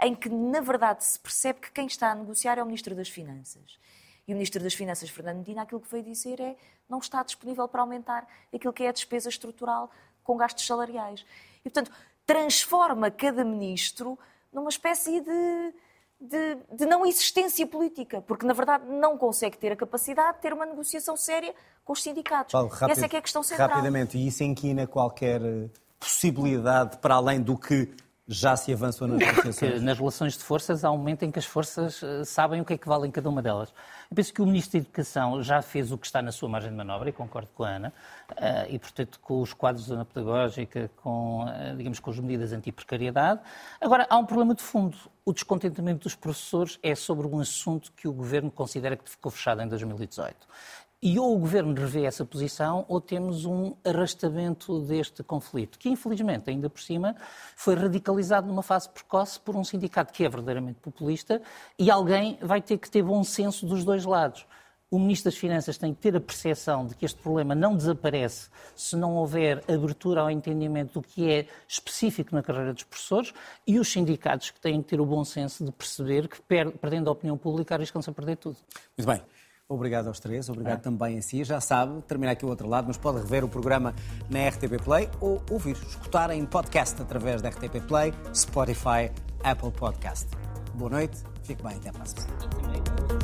em 0.00 0.14
que, 0.14 0.28
na 0.28 0.60
verdade, 0.60 1.04
se 1.04 1.18
percebe 1.18 1.60
que 1.60 1.70
quem 1.70 1.86
está 1.86 2.10
a 2.10 2.14
negociar 2.14 2.58
é 2.58 2.62
o 2.62 2.66
Ministro 2.66 2.94
das 2.94 3.08
Finanças. 3.08 3.78
E 4.26 4.32
o 4.32 4.36
Ministro 4.36 4.62
das 4.62 4.74
Finanças, 4.74 5.08
Fernando 5.08 5.38
Medina, 5.38 5.62
aquilo 5.62 5.80
que 5.80 5.90
veio 5.90 6.04
dizer 6.04 6.38
é 6.40 6.56
não 6.88 6.98
está 6.98 7.22
disponível 7.22 7.66
para 7.66 7.80
aumentar 7.80 8.26
aquilo 8.52 8.72
que 8.72 8.82
é 8.82 8.88
a 8.88 8.92
despesa 8.92 9.28
estrutural 9.28 9.90
com 10.22 10.36
gastos 10.36 10.66
salariais. 10.66 11.24
E, 11.60 11.70
portanto, 11.70 11.90
transforma 12.26 13.10
cada 13.10 13.44
ministro 13.44 14.18
numa 14.52 14.68
espécie 14.68 15.20
de, 15.20 15.74
de, 16.20 16.58
de, 16.76 16.86
não 16.86 17.06
existência 17.06 17.66
política, 17.66 18.20
porque 18.22 18.46
na 18.46 18.52
verdade 18.52 18.84
não 18.86 19.16
consegue 19.16 19.56
ter 19.56 19.72
a 19.72 19.76
capacidade 19.76 20.36
de 20.36 20.42
ter 20.42 20.52
uma 20.52 20.66
negociação 20.66 21.16
séria 21.16 21.54
com 21.84 21.92
os 21.92 22.02
sindicatos. 22.02 22.52
Paulo, 22.52 22.68
rápido, 22.68 22.90
Essa 22.90 23.06
é 23.06 23.08
que 23.08 23.16
é 23.16 23.18
a 23.18 23.22
questão 23.22 23.42
central. 23.42 23.68
Rapidamente, 23.68 24.18
e 24.18 24.26
isso 24.26 24.44
inquina 24.44 24.86
qualquer 24.86 25.40
possibilidade 25.98 26.98
para 26.98 27.14
além 27.14 27.40
do 27.40 27.56
que 27.56 27.94
já 28.26 28.56
se 28.56 28.72
avançou 28.72 29.08
nas 29.08 29.18
negociações? 29.26 29.82
Nas 29.82 29.98
relações 29.98 30.32
de 30.34 30.44
forças 30.44 30.84
há 30.84 30.90
um 30.90 30.96
momento 30.96 31.24
em 31.24 31.30
que 31.30 31.38
as 31.38 31.44
forças 31.44 32.02
eh, 32.02 32.24
sabem 32.24 32.60
o 32.60 32.64
que 32.64 32.74
é 32.74 32.78
que 32.78 32.88
valem 32.88 33.10
cada 33.10 33.28
uma 33.28 33.42
delas. 33.42 33.70
Eu 34.10 34.14
penso 34.14 34.32
que 34.32 34.40
o 34.40 34.46
Ministro 34.46 34.78
da 34.78 34.84
Educação 34.84 35.42
já 35.42 35.60
fez 35.60 35.90
o 35.90 35.98
que 35.98 36.06
está 36.06 36.22
na 36.22 36.30
sua 36.30 36.48
margem 36.48 36.70
de 36.70 36.76
manobra, 36.76 37.08
e 37.08 37.12
concordo 37.12 37.48
com 37.54 37.64
a 37.64 37.68
Ana, 37.68 37.92
eh, 38.36 38.66
e 38.70 38.78
portanto 38.78 39.18
com 39.20 39.40
os 39.40 39.52
quadros 39.52 39.84
de 39.84 39.90
zona 39.90 40.04
pedagógica, 40.04 40.90
com, 41.02 41.46
eh, 41.48 41.74
digamos, 41.76 41.98
com 41.98 42.10
as 42.10 42.18
medidas 42.18 42.52
anti-precariedade. 42.52 43.40
Agora, 43.80 44.06
há 44.08 44.16
um 44.16 44.24
problema 44.24 44.54
de 44.54 44.62
fundo. 44.62 44.96
O 45.24 45.32
descontentamento 45.32 46.04
dos 46.04 46.14
professores 46.14 46.78
é 46.82 46.94
sobre 46.94 47.26
um 47.26 47.38
assunto 47.40 47.92
que 47.92 48.08
o 48.08 48.12
Governo 48.12 48.50
considera 48.50 48.96
que 48.96 49.08
ficou 49.08 49.30
fechado 49.30 49.62
em 49.62 49.68
2018. 49.68 50.36
E 51.04 51.18
ou 51.18 51.34
o 51.34 51.38
Governo 51.40 51.74
revê 51.74 52.04
essa 52.04 52.24
posição 52.24 52.84
ou 52.88 53.00
temos 53.00 53.44
um 53.44 53.74
arrastamento 53.84 54.78
deste 54.82 55.24
conflito, 55.24 55.76
que 55.76 55.88
infelizmente, 55.88 56.48
ainda 56.48 56.70
por 56.70 56.80
cima, 56.80 57.16
foi 57.56 57.74
radicalizado 57.74 58.46
numa 58.46 58.62
fase 58.62 58.88
precoce 58.88 59.40
por 59.40 59.56
um 59.56 59.64
sindicato 59.64 60.12
que 60.12 60.24
é 60.24 60.28
verdadeiramente 60.28 60.78
populista 60.78 61.42
e 61.76 61.90
alguém 61.90 62.38
vai 62.40 62.62
ter 62.62 62.78
que 62.78 62.88
ter 62.88 63.02
bom 63.02 63.24
senso 63.24 63.66
dos 63.66 63.82
dois 63.82 64.04
lados. 64.04 64.46
O 64.92 64.98
Ministro 64.98 65.32
das 65.32 65.38
Finanças 65.40 65.76
tem 65.76 65.92
que 65.92 66.00
ter 66.00 66.14
a 66.14 66.20
percepção 66.20 66.86
de 66.86 66.94
que 66.94 67.04
este 67.04 67.18
problema 67.20 67.52
não 67.52 67.74
desaparece 67.76 68.48
se 68.76 68.94
não 68.94 69.16
houver 69.16 69.64
abertura 69.66 70.20
ao 70.20 70.30
entendimento 70.30 71.00
do 71.00 71.02
que 71.02 71.28
é 71.28 71.48
específico 71.66 72.32
na 72.32 72.42
carreira 72.42 72.72
dos 72.72 72.84
professores 72.84 73.34
e 73.66 73.80
os 73.80 73.90
sindicatos 73.90 74.50
que 74.50 74.60
têm 74.60 74.80
que 74.82 74.90
ter 74.90 75.00
o 75.00 75.06
bom 75.06 75.24
senso 75.24 75.64
de 75.64 75.72
perceber 75.72 76.28
que, 76.28 76.40
perdendo 76.42 77.08
a 77.08 77.12
opinião 77.12 77.36
pública, 77.36 77.74
arriscam-se 77.74 78.08
a 78.08 78.12
perder 78.12 78.36
tudo. 78.36 78.58
Muito 78.96 79.08
bem. 79.08 79.22
Obrigado 79.72 80.08
aos 80.08 80.20
três, 80.20 80.50
obrigado 80.50 80.78
é. 80.78 80.82
também 80.82 81.18
a 81.18 81.22
si. 81.22 81.42
Já 81.44 81.60
sabe, 81.60 82.02
termina 82.02 82.32
aqui 82.32 82.44
o 82.44 82.48
outro 82.48 82.68
lado, 82.68 82.88
mas 82.88 82.98
pode 82.98 83.18
rever 83.18 83.42
o 83.42 83.48
programa 83.48 83.94
na 84.28 84.46
RTP 84.48 84.82
Play 84.84 85.08
ou 85.18 85.42
ouvir, 85.50 85.76
escutar 85.76 86.30
em 86.30 86.44
podcast 86.44 87.00
através 87.00 87.40
da 87.40 87.48
RTP 87.48 87.80
Play, 87.88 88.12
Spotify, 88.34 89.10
Apple 89.42 89.70
Podcast. 89.70 90.28
Boa 90.74 90.90
noite, 90.90 91.22
fique 91.42 91.62
bem, 91.62 91.76
até 91.76 91.88
a 91.88 91.92
próxima. 91.92 93.21